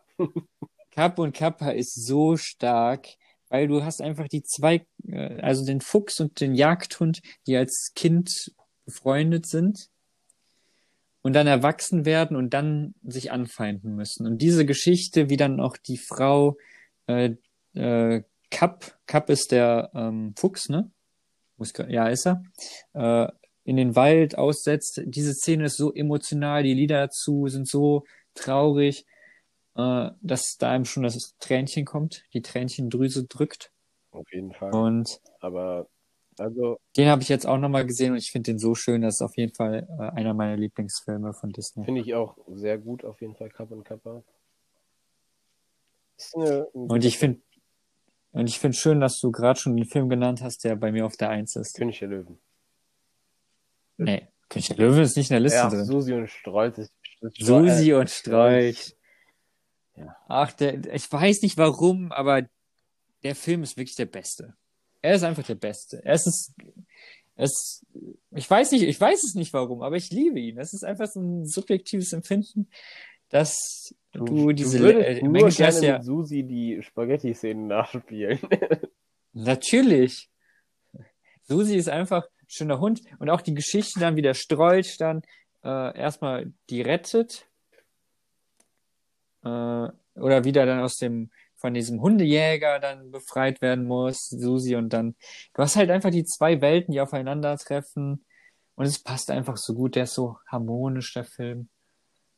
Kapp 0.92 1.20
und 1.20 1.34
Kappa 1.36 1.72
ist 1.72 2.06
so 2.06 2.38
stark, 2.38 3.08
weil 3.50 3.68
du 3.68 3.84
hast 3.84 4.02
einfach 4.02 4.28
die 4.28 4.44
zwei, 4.44 4.86
äh, 5.08 5.42
also 5.42 5.66
den 5.66 5.82
Fuchs 5.82 6.20
und 6.20 6.40
den 6.40 6.54
Jagdhund, 6.56 7.22
die 7.48 7.58
als 7.58 7.92
Kind 7.96 8.54
befreundet 8.86 9.46
sind. 9.48 9.90
und 11.22 11.34
dann 11.34 11.48
erwachsen 11.48 12.06
werden 12.06 12.36
und 12.36 12.54
dann 12.54 12.96
sich 13.04 13.32
anfeinden 13.32 13.96
müssen. 13.96 14.26
Und 14.26 14.42
diese 14.42 14.66
Geschichte, 14.66 15.30
wie 15.30 15.38
dann 15.38 15.60
auch 15.60 15.78
die 15.78 15.98
Frau 15.98 16.58
äh, 17.08 17.36
äh, 17.74 18.24
Kapp, 18.50 18.98
Kapp 19.06 19.30
ist 19.30 19.52
der 19.52 19.92
ähm, 19.94 20.34
Fuchs, 20.38 20.68
ne? 20.70 20.92
Muss, 21.62 21.74
ja, 21.90 22.08
ist 22.08 22.26
er. 22.26 22.42
Äh, 22.94 23.32
in 23.64 23.78
den 23.78 23.96
Wald 23.96 24.36
aussetzt. 24.36 25.00
Diese 25.06 25.36
Szene 25.36 25.66
ist 25.66 25.78
so 25.78 25.94
emotional, 25.94 26.64
die 26.64 26.74
Lieder 26.74 27.02
dazu 27.02 27.48
sind 27.50 27.68
so 27.68 28.04
traurig, 28.34 29.06
äh, 29.76 30.10
dass 30.22 30.58
da 30.58 30.72
einem 30.72 30.86
schon 30.86 31.04
das 31.04 31.36
Tränchen 31.40 31.86
kommt, 31.86 32.24
die 32.34 32.42
Tränchendrüse 32.42 33.26
drückt. 33.28 33.72
Auf 34.10 34.26
jeden 34.34 34.54
Fall. 34.54 34.74
Und 34.74 35.22
Aber, 35.40 35.88
also, 36.40 36.80
den 36.98 37.10
habe 37.10 37.22
ich 37.22 37.30
jetzt 37.30 37.46
auch 37.46 37.60
nochmal 37.60 37.86
gesehen 37.86 38.14
und 38.14 38.18
ich 38.18 38.32
finde 38.32 38.54
den 38.54 38.58
so 38.58 38.74
schön, 38.74 39.04
das 39.04 39.18
ist 39.18 39.22
auf 39.22 39.38
jeden 39.38 39.54
Fall 39.54 39.88
äh, 40.00 40.18
einer 40.18 40.34
meiner 40.34 40.58
Lieblingsfilme 40.58 41.36
von 41.36 41.52
Disney. 41.52 41.86
finde 41.86 42.02
ich 42.02 42.16
auch 42.16 42.40
sehr 42.48 42.80
gut, 42.80 43.06
auf 43.06 43.22
jeden 43.22 43.36
Fall, 43.36 43.50
Kapp 43.50 43.70
und 43.70 43.84
Kappa. 43.84 44.24
Ist 46.18 46.36
eine, 46.36 46.66
Und 46.66 47.06
ich 47.06 47.20
finde 47.20 47.42
und 48.32 48.48
ich 48.48 48.60
finde 48.60 48.78
schön, 48.78 49.00
dass 49.02 49.20
du 49.20 49.32
gerade 49.32 49.60
schon 49.60 49.76
den 49.76 49.86
Film 49.86 50.10
genannt 50.10 50.42
hast, 50.42 50.64
der 50.64 50.76
bei 50.76 50.92
mir 50.92 51.06
auf 51.06 51.18
der 51.18 51.30
Eins 51.30 51.56
ist. 51.56 51.76
König 51.76 52.00
der 52.00 52.08
Löwen. 52.08 52.40
Nee, 53.98 54.28
König 54.50 54.68
der 54.68 54.78
Löwen 54.78 55.04
ist 55.04 55.18
nicht 55.18 55.30
in 55.30 55.36
der 55.36 55.42
Liste 55.42 55.58
Ja, 55.58 55.70
drin. 55.70 55.86
Susi 55.86 56.14
und 56.14 56.30
so, 56.30 57.30
Susi 57.38 57.94
und 57.94 58.10
Strolch. 58.10 58.96
Ja. 59.96 60.16
Ach, 60.28 60.52
der, 60.54 60.94
ich 60.94 61.12
weiß 61.12 61.42
nicht 61.42 61.58
warum, 61.58 62.12
aber 62.12 62.48
der 63.24 63.36
Film 63.36 63.64
ist 63.64 63.78
wirklich 63.78 63.96
der 63.96 64.06
Beste. 64.06 64.56
Er 65.02 65.16
ist 65.16 65.24
einfach 65.24 65.44
der 65.44 65.56
Beste. 65.56 66.02
Es 66.06 66.26
ist, 66.26 66.54
es, 67.36 67.86
ich 68.32 68.50
weiß 68.50 68.72
nicht, 68.72 68.84
ich 68.84 69.00
weiß 69.00 69.24
es 69.24 69.36
nicht 69.36 69.54
warum, 69.54 69.82
aber 69.82 69.96
ich 69.96 70.10
liebe 70.10 70.40
ihn. 70.40 70.58
Es 70.58 70.74
ist 70.74 70.84
einfach 70.84 71.08
so 71.08 71.20
ein 71.20 71.46
subjektives 71.46 72.14
Empfinden, 72.14 72.70
dass 73.30 73.96
du, 74.14 74.52
diese, 74.52 74.78
du 74.78 74.84
würdest 74.84 75.22
äh, 75.22 75.24
nur 75.24 75.50
gerne 75.50 75.86
ja, 75.86 75.98
mit 75.98 76.06
Susi 76.06 76.44
die 76.44 76.82
Spaghetti-Szenen 76.82 77.68
nachspielen. 77.68 78.40
Natürlich. 79.34 80.30
Susi 81.44 81.76
ist 81.76 81.90
einfach 81.90 82.24
ein 82.24 82.50
schöner 82.50 82.80
Hund. 82.80 83.02
Und 83.20 83.30
auch 83.30 83.42
die 83.42 83.54
Geschichte 83.54 84.00
dann, 84.00 84.16
wie 84.16 84.22
der 84.22 84.34
Strolch 84.34 84.98
dann 84.98 85.22
äh, 85.64 85.98
erstmal 85.98 86.52
die 86.70 86.82
rettet. 86.82 87.48
Äh, 89.44 89.48
oder 90.16 90.44
wieder 90.44 90.66
dann 90.66 90.82
aus 90.82 90.98
dem, 90.98 91.32
von 91.56 91.74
diesem 91.74 92.02
Hundejäger 92.02 92.80
dann 92.80 93.12
befreit 93.12 93.62
werden 93.62 93.86
muss, 93.86 94.28
Susi. 94.28 94.76
Und 94.76 94.92
dann, 94.92 95.16
du 95.54 95.62
hast 95.62 95.78
halt 95.78 95.90
einfach 95.90 96.12
die 96.12 96.26
zwei 96.26 96.60
Welten, 96.62 96.92
die 96.92 97.02
aufeinandertreffen. 97.02 98.26
Und 98.76 98.86
es 98.86 99.00
passt 99.00 99.32
einfach 99.32 99.58
so 99.58 99.74
gut. 99.74 99.96
Der 99.96 100.04
ist 100.04 100.16
so 100.16 100.38
harmonisch, 100.48 101.14
der 101.14 101.24
Film. 101.24 101.70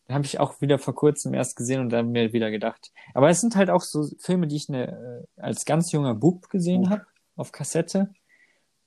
Den 0.08 0.16
habe 0.16 0.26
ich 0.26 0.40
auch 0.40 0.60
wieder 0.62 0.80
vor 0.80 0.96
kurzem 0.96 1.34
erst 1.34 1.56
gesehen 1.56 1.80
und 1.80 1.90
dann 1.90 2.12
mir 2.12 2.34
wieder 2.34 2.52
gedacht. 2.52 2.92
Aber 3.14 3.30
es 3.30 3.40
sind 3.42 3.56
halt 3.56 3.70
auch 3.70 3.82
so 3.82 4.08
Filme, 4.20 4.48
die 4.48 4.58
ich 4.58 4.70
ne, 4.70 5.26
äh, 5.38 5.42
als 5.42 5.66
ganz 5.66 5.92
junger 5.92 6.14
Bub 6.14 6.50
gesehen 6.50 6.90
habe, 6.90 7.06
auf 7.36 7.52
Kassette. 7.52 8.10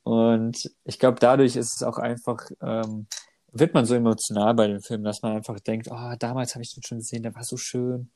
Und 0.03 0.71
ich 0.85 0.99
glaube, 0.99 1.19
dadurch 1.19 1.57
ist 1.57 1.75
es 1.75 1.83
auch 1.83 1.99
einfach, 1.99 2.51
ähm, 2.61 3.07
wird 3.51 3.75
man 3.75 3.87
so 3.87 3.95
emotional 3.95 4.55
bei 4.55 4.69
dem 4.69 4.81
Film, 4.81 5.03
dass 5.03 5.23
man 5.23 5.37
einfach 5.37 5.59
denkt, 5.61 5.89
oh, 5.91 6.15
damals 6.19 6.55
habe 6.55 6.63
ich 6.63 6.75
den 6.75 6.83
schon 6.83 6.99
gesehen, 6.99 7.23
der 7.23 7.35
war 7.35 7.45
so 7.45 7.57
schön. 7.57 8.11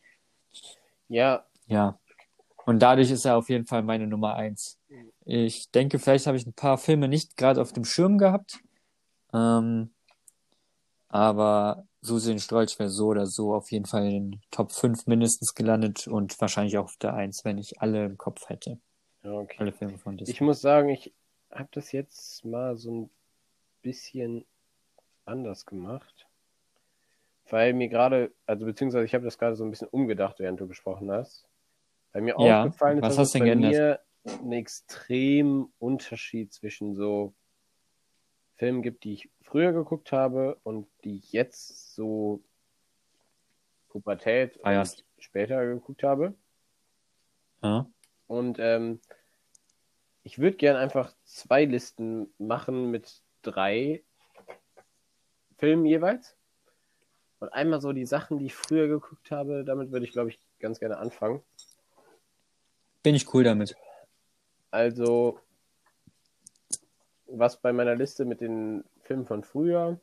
ja, 1.09 1.45
Ja. 1.67 1.99
Und 2.67 2.81
dadurch 2.81 3.11
ist 3.11 3.25
er 3.25 3.37
auf 3.37 3.49
jeden 3.49 3.67
Fall 3.67 3.83
meine 3.83 4.07
Nummer 4.07 4.35
eins. 4.35 4.79
Ich 5.25 5.71
denke, 5.71 5.99
vielleicht 5.99 6.27
habe 6.27 6.37
ich 6.37 6.47
ein 6.47 6.53
paar 6.53 6.79
Filme 6.79 7.09
nicht 7.09 7.37
gerade 7.37 7.61
auf 7.61 7.73
dem 7.73 7.85
Schirm 7.85 8.19
gehabt. 8.19 8.61
Ähm, 9.33 9.93
aber 11.09 11.87
Susi 12.03 12.33
und 12.33 12.41
Strolch 12.41 12.79
wäre 12.79 12.89
so 12.89 13.09
oder 13.09 13.27
so 13.27 13.55
auf 13.55 13.71
jeden 13.71 13.85
Fall 13.87 14.07
in 14.07 14.31
den 14.31 14.41
Top 14.51 14.73
5 14.73 15.07
mindestens 15.07 15.55
gelandet 15.55 16.07
und 16.09 16.41
wahrscheinlich 16.41 16.79
auch 16.79 16.85
auf 16.85 16.97
der 16.97 17.15
1, 17.15 17.45
wenn 17.45 17.59
ich 17.59 17.81
alle 17.81 18.07
im 18.07 18.17
Kopf 18.17 18.49
hätte. 18.49 18.79
ja 19.23 19.33
okay. 19.33 19.57
Alle 19.59 19.73
Filme 19.73 19.99
von 19.99 20.17
Disney. 20.17 20.33
Ich 20.33 20.41
muss 20.41 20.61
sagen, 20.61 20.89
ich 20.89 21.13
habe 21.51 21.69
das 21.73 21.93
jetzt 21.93 22.45
mal 22.45 22.77
so 22.77 22.91
ein 22.91 23.11
bisschen 23.83 24.47
anders 25.25 25.67
gemacht. 25.67 26.27
Weil 27.49 27.73
mir 27.73 27.89
gerade, 27.89 28.33
also 28.47 28.65
beziehungsweise 28.65 29.05
ich 29.05 29.15
habe 29.15 29.25
das 29.25 29.37
gerade 29.37 29.57
so 29.57 29.65
ein 29.65 29.71
bisschen 29.71 29.89
umgedacht, 29.89 30.39
während 30.39 30.61
du 30.61 30.69
gesprochen 30.69 31.11
hast. 31.11 31.49
Weil 32.13 32.23
mir 32.23 32.39
Ja, 32.39 32.63
aufgefallen 32.63 32.99
ist, 32.99 33.09
dass 33.09 33.19
es 33.19 33.33
bei 33.33 33.55
mir 33.55 34.01
einen 34.25 34.53
extremen 34.53 35.73
Unterschied 35.79 36.53
zwischen 36.53 36.95
so 36.95 37.35
Filmen 38.57 38.83
gibt, 38.83 39.05
die 39.05 39.15
ich 39.15 39.31
früher 39.43 39.73
geguckt 39.73 40.13
habe 40.13 40.59
und 40.63 40.87
die 41.03 41.17
ich 41.17 41.33
jetzt 41.33 41.90
so 42.01 42.43
Pubertät 43.91 44.59
Feierst. 44.63 45.05
und 45.17 45.23
später 45.23 45.67
geguckt 45.67 46.03
habe. 46.03 46.35
Ja. 47.63 47.87
Und 48.27 48.59
ähm, 48.59 49.01
ich 50.23 50.39
würde 50.39 50.57
gern 50.57 50.77
einfach 50.77 51.15
zwei 51.25 51.67
Listen 51.67 52.33
machen 52.39 52.91
mit 52.91 53.21
drei 53.43 54.03
Filmen 55.59 55.85
jeweils. 55.85 56.37
Und 57.39 57.51
einmal 57.51 57.83
so 57.83 57.93
die 57.93 58.07
Sachen, 58.07 58.39
die 58.39 58.47
ich 58.47 58.55
früher 58.55 58.89
geguckt 58.89 59.31
habe, 59.31 59.65
damit 59.65 59.93
würde 59.93 60.07
ich, 60.07 60.13
glaube 60.13 60.31
ich, 60.31 60.39
ganz 60.59 60.79
gerne 60.79 60.97
anfangen. 60.99 61.43
Bin 63.03 63.15
ich 63.15 63.33
cool 63.35 63.45
damit. 63.45 63.77
Also, 64.71 65.39
was 67.27 67.61
bei 67.61 67.73
meiner 67.73 67.95
Liste 67.95 68.25
mit 68.25 68.41
den 68.41 68.85
Filmen 69.03 69.27
von 69.27 69.43
früher 69.43 70.01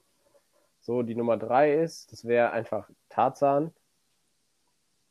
so 0.88 1.04
die 1.04 1.16
Nummer 1.16 1.36
drei 1.36 1.74
ist, 1.74 2.14
das 2.14 2.24
wäre 2.24 2.52
einfach 2.52 2.90
Tarzan. 3.10 3.74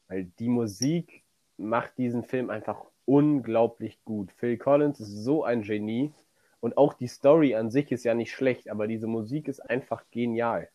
Weil 0.08 0.24
die 0.38 0.48
Musik 0.48 1.22
macht 1.58 1.98
diesen 1.98 2.24
Film 2.24 2.48
einfach 2.48 2.82
unglaublich 3.04 4.02
gut. 4.04 4.32
Phil 4.32 4.56
Collins 4.56 5.00
ist 5.00 5.22
so 5.22 5.44
ein 5.44 5.60
Genie. 5.62 6.12
Und 6.60 6.78
auch 6.78 6.94
die 6.94 7.08
Story 7.08 7.54
an 7.54 7.70
sich 7.70 7.92
ist 7.92 8.04
ja 8.04 8.14
nicht 8.14 8.32
schlecht, 8.32 8.70
aber 8.70 8.86
diese 8.86 9.06
Musik 9.06 9.48
ist 9.48 9.60
einfach 9.60 10.02
genial. 10.10 10.70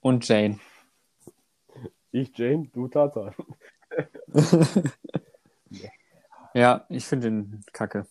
Und 0.00 0.26
Jane. 0.28 0.60
Ich 2.12 2.38
Jane, 2.38 2.68
du 2.72 2.88
Tarzan. 2.88 3.34
Ja, 6.54 6.86
ich 6.88 7.04
finde 7.04 7.30
den 7.30 7.64
kacke. 7.74 8.06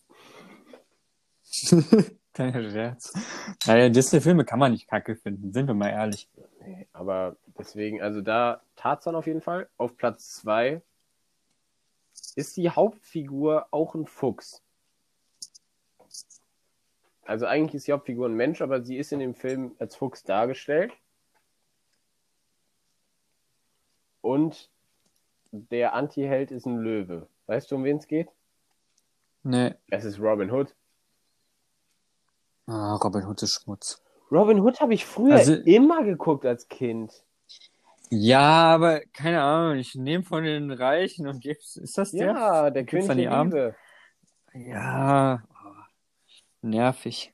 Kleiner 2.36 2.70
Scherz. 2.70 3.14
Naja, 3.66 3.88
Disney-Filme 3.88 4.44
kann 4.44 4.60
man 4.60 4.74
nicht 4.74 4.90
kacke 4.90 5.16
finden, 5.16 5.54
sind 5.54 5.68
wir 5.68 5.74
mal 5.74 5.90
ehrlich. 5.90 6.28
Aber 6.92 7.38
deswegen, 7.58 8.02
also 8.02 8.22
da 8.22 8.62
Tarzan 8.76 9.16
auf 9.16 9.26
jeden 9.26 9.40
Fall. 9.40 9.70
Auf 9.78 9.96
Platz 9.96 10.36
zwei 10.36 10.82
ist 12.36 12.58
die 12.58 12.70
Hauptfigur 12.70 13.68
auch 13.72 13.96
ein 13.96 14.06
Fuchs. 14.06 14.62
Also 17.24 17.46
eigentlich 17.46 17.76
ist 17.76 17.88
die 17.88 17.94
Hauptfigur 17.94 18.28
ein 18.28 18.36
Mensch, 18.36 18.62
aber 18.62 18.84
sie 18.84 18.98
ist 18.98 19.14
in 19.14 19.20
dem 19.20 19.34
Film 19.34 19.74
als 19.80 19.96
Fuchs 19.96 20.24
dargestellt. 20.24 20.92
Und 24.20 24.70
der 25.52 25.94
Anti-Held 25.94 26.52
ist 26.52 26.66
ein 26.66 26.80
Löwe. 26.80 27.30
Weißt 27.46 27.72
du, 27.72 27.76
um 27.76 27.86
wen 27.86 27.98
es 27.98 28.08
geht? 28.08 28.28
Nee. 29.44 29.74
Es 29.90 30.04
ist 30.04 30.20
Robin 30.20 30.52
Hood. 30.52 30.76
Ah, 32.68 32.96
Robin 32.96 33.26
Hood 33.26 33.42
ist 33.44 33.62
Schmutz. 33.64 34.02
Robin 34.32 34.60
Hood 34.62 34.80
habe 34.82 34.94
ich 34.94 35.06
früher 35.06 35.36
Also- 35.36 35.54
immer 35.54 36.04
geguckt 36.04 36.46
als 36.46 36.68
Kind. 36.68 37.14
Ja, 38.10 38.74
aber 38.76 39.02
keine 39.14 39.42
Ahnung, 39.42 39.78
ich 39.78 39.96
nehme 39.96 40.24
von 40.24 40.44
den 40.44 40.72
Reichen 40.72 41.28
und 41.28 41.42
gib's. 41.42 41.76
Ist 41.76 41.98
das 41.98 42.12
der? 42.12 42.28
Ja, 42.28 42.70
der 42.70 42.84
Gibt's 42.84 43.08
König 43.08 43.30
an 43.30 43.50
die 43.50 43.56
der? 43.56 43.76
Liebe. 44.54 44.70
Ja. 44.72 45.44
oh, 45.54 45.84
nervig. 46.62 47.34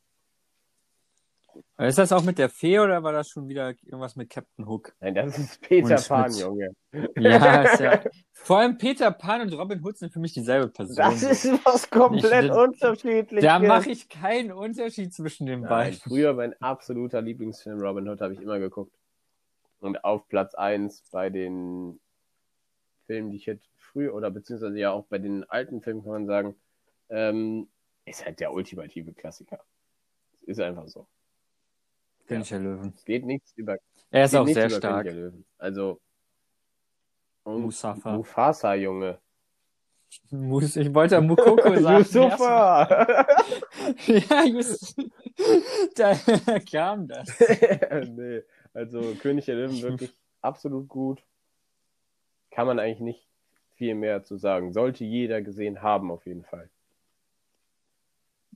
Ist 1.88 1.98
das 1.98 2.12
auch 2.12 2.24
mit 2.24 2.38
der 2.38 2.50
Fee 2.50 2.80
oder 2.80 3.02
war 3.04 3.12
das 3.12 3.30
schon 3.30 3.48
wieder 3.48 3.70
irgendwas 3.70 4.16
mit 4.16 4.30
Captain 4.30 4.68
Hook? 4.68 4.94
Nein, 5.00 5.16
das 5.16 5.38
ist 5.38 5.62
Peter 5.62 5.96
Und 5.96 6.08
Pan. 6.08 6.32
Junge. 6.34 6.76
Ja, 7.18 7.62
ist 7.64 7.80
ja. 7.80 8.02
Vor 8.34 8.58
allem 8.60 8.78
Peter 8.78 9.10
Pan 9.12 9.42
und 9.42 9.54
Robin 9.54 9.84
Hood 9.84 9.98
sind 9.98 10.12
für 10.12 10.20
mich 10.20 10.34
dieselbe 10.34 10.68
Person. 10.68 10.96
Das 10.96 11.24
ist 11.24 11.46
was 11.66 11.90
komplett 11.90 12.46
Ich- 12.46 12.52
unterschiedliches. 12.52 13.44
da 13.44 13.60
mache 13.60 13.90
ich 13.92 14.10
keinen 14.10 14.52
Unterschied 14.52 15.14
zwischen 15.14 15.46
den 15.48 15.62
Nein, 15.62 15.70
beiden. 15.70 16.00
früher 16.00 16.34
mein 16.34 16.60
absoluter 16.62 17.22
Lieblingsfilm 17.22 17.80
Robin 17.80 18.08
Hood 18.10 18.22
habe 18.22 18.34
ich 18.34 18.42
immer 18.42 18.60
geguckt. 18.60 18.94
Und 19.80 20.04
auf 20.04 20.28
Platz 20.28 20.54
1 20.54 21.04
bei 21.12 21.30
den 21.30 22.00
Filmen, 23.08 23.32
die 23.32 23.38
ich 23.38 23.46
jetzt 23.48 23.68
früher, 23.78 24.14
oder 24.14 24.30
beziehungsweise 24.30 24.78
ja 24.78 24.92
auch 24.92 25.06
bei 25.06 25.18
den 25.18 25.44
alten 25.50 25.82
Filmen 25.82 26.04
kann 26.04 26.12
man 26.12 26.26
sagen, 26.28 26.56
ähm, 27.10 27.68
ist 28.06 28.24
halt 28.26 28.40
der 28.40 28.54
ultimative 28.54 29.14
Klassiker. 29.14 29.60
Ist 30.46 30.60
einfach 30.60 30.88
so. 30.88 31.08
König 32.36 32.50
der 32.50 32.60
Löwen. 32.60 32.94
Es 32.96 33.06
geht 33.06 33.26
nichts 33.26 33.54
über, 33.56 33.78
Er 34.10 34.26
ist 34.26 34.36
auch 34.36 34.48
sehr 34.48 34.70
stark. 34.70 35.08
Also 35.58 36.00
und 37.44 37.62
Mustafa. 37.64 38.14
Mufasa, 38.18 38.76
Junge. 38.76 39.18
Mus- 40.30 40.76
Ich 40.76 40.94
wollte 40.94 41.16
ja 41.16 41.22
Mukoko 41.22 41.76
sagen. 41.78 41.98
Yusufa! 42.00 43.26
Ja, 44.06 44.44
just, 44.46 44.96
da 45.96 46.14
kam 46.72 47.08
das. 47.08 47.28
nee. 48.10 48.42
Also 48.74 49.16
König 49.16 49.46
der 49.46 49.56
Löwen 49.56 49.82
wirklich 49.82 50.14
absolut 50.42 50.88
gut. 50.88 51.24
Kann 52.52 52.68
man 52.68 52.80
eigentlich 52.80 53.00
nicht 53.00 53.28
viel 53.76 53.96
mehr 53.96 54.24
zu 54.24 54.38
sagen. 54.38 54.72
Sollte 54.74 55.04
jeder 55.04 55.42
gesehen 55.42 55.82
haben, 55.82 56.12
auf 56.12 56.26
jeden 56.26 56.44
Fall. 56.44 56.70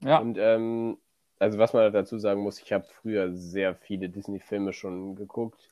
Ja. 0.02 0.18
Und 0.18 0.36
ähm, 0.38 0.98
also 1.38 1.58
was 1.58 1.72
man 1.72 1.92
dazu 1.92 2.18
sagen 2.18 2.40
muss, 2.40 2.60
ich 2.60 2.72
habe 2.72 2.84
früher 2.84 3.32
sehr 3.34 3.74
viele 3.74 4.08
Disney-Filme 4.08 4.72
schon 4.72 5.16
geguckt. 5.16 5.70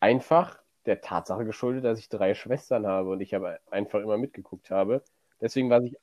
Einfach 0.00 0.58
der 0.86 1.00
Tatsache 1.00 1.44
geschuldet, 1.44 1.84
dass 1.84 1.98
ich 1.98 2.08
drei 2.08 2.34
Schwestern 2.34 2.86
habe 2.86 3.10
und 3.10 3.20
ich 3.20 3.34
aber 3.34 3.58
einfach 3.70 4.00
immer 4.00 4.18
mitgeguckt 4.18 4.70
habe. 4.70 5.02
Deswegen 5.40 5.68
war 5.70 5.82
ich. 5.82 5.96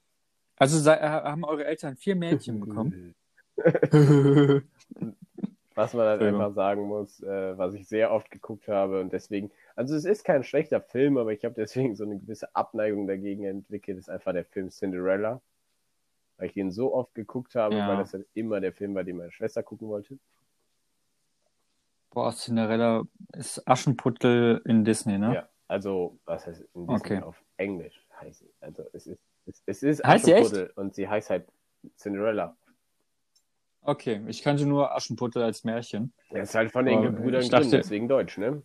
Also 0.58 0.78
sei- 0.80 0.98
äh, 0.98 1.08
haben 1.08 1.44
eure 1.44 1.66
Eltern 1.66 1.96
vier 1.96 2.16
Mädchen 2.16 2.60
bekommen? 2.60 3.16
Was 5.76 5.94
man 5.94 6.06
halt 6.06 6.22
einfach 6.22 6.54
sagen 6.54 6.84
muss, 6.84 7.20
äh, 7.24 7.58
was 7.58 7.74
ich 7.74 7.88
sehr 7.88 8.12
oft 8.12 8.30
geguckt 8.30 8.68
habe 8.68 9.02
und 9.02 9.12
deswegen, 9.12 9.50
also 9.76 9.96
es 9.96 10.06
ist 10.06 10.24
kein 10.24 10.44
schlechter 10.44 10.82
Film, 10.82 11.18
aber 11.18 11.34
ich 11.34 11.44
habe 11.46 11.56
deswegen 11.56 11.96
so 11.96 12.04
eine 12.04 12.20
gewisse 12.20 12.56
Abneigung 12.56 13.08
dagegen 13.08 13.44
entwickelt, 13.44 13.98
ist 13.98 14.10
einfach 14.10 14.34
der 14.34 14.46
Film 14.46 14.70
Cinderella. 14.70 15.41
Weil 16.38 16.47
ich 16.47 16.53
den 16.53 16.71
so 16.71 16.93
oft 16.93 17.13
geguckt 17.13 17.55
habe, 17.55 17.75
Ja. 17.77 17.88
weil 17.88 17.97
das 17.97 18.13
halt 18.13 18.27
immer 18.34 18.59
der 18.59 18.73
Film 18.73 18.95
war, 18.95 19.03
den 19.03 19.17
meine 19.17 19.31
Schwester 19.31 19.63
gucken 19.63 19.88
wollte. 19.88 20.17
Boah, 22.11 22.31
Cinderella 22.31 23.03
ist 23.34 23.67
Aschenputtel 23.67 24.61
in 24.65 24.84
Disney, 24.86 25.17
ne? 25.17 25.34
Ja, 25.34 25.49
also, 25.67 26.19
was 26.25 26.45
heißt 26.45 26.61
in 26.75 26.88
Disney 26.88 27.17
Okay. 27.17 27.21
auf 27.21 27.43
Englisch 27.57 28.05
heißt 28.21 28.39
sie. 28.39 28.53
Also 28.61 28.84
es 28.93 29.07
ist, 29.07 29.19
es, 29.45 29.63
es 29.65 29.84
ist 29.84 30.03
Heißt 30.03 30.25
sie 30.25 30.34
echt? 30.34 30.45
Aschenputtel 30.45 30.73
und 30.75 30.93
sie 30.93 31.07
heißt 31.07 31.29
halt 31.29 31.47
Cinderella. 31.97 32.55
Okay, 33.81 34.23
ich 34.27 34.41
kannte 34.43 34.65
nur 34.65 34.95
Aschenputtel 34.95 35.43
als 35.43 35.63
Märchen. 35.63 36.13
Das 36.29 36.49
ist 36.49 36.55
halt 36.55 36.71
von 36.71 36.86
den 36.86 37.01
Gebrüdern 37.01 37.41
ich 37.41 37.49
Grimm, 37.49 37.69
deswegen 37.69 38.07
Deutsch, 38.07 38.38
ne? 38.38 38.63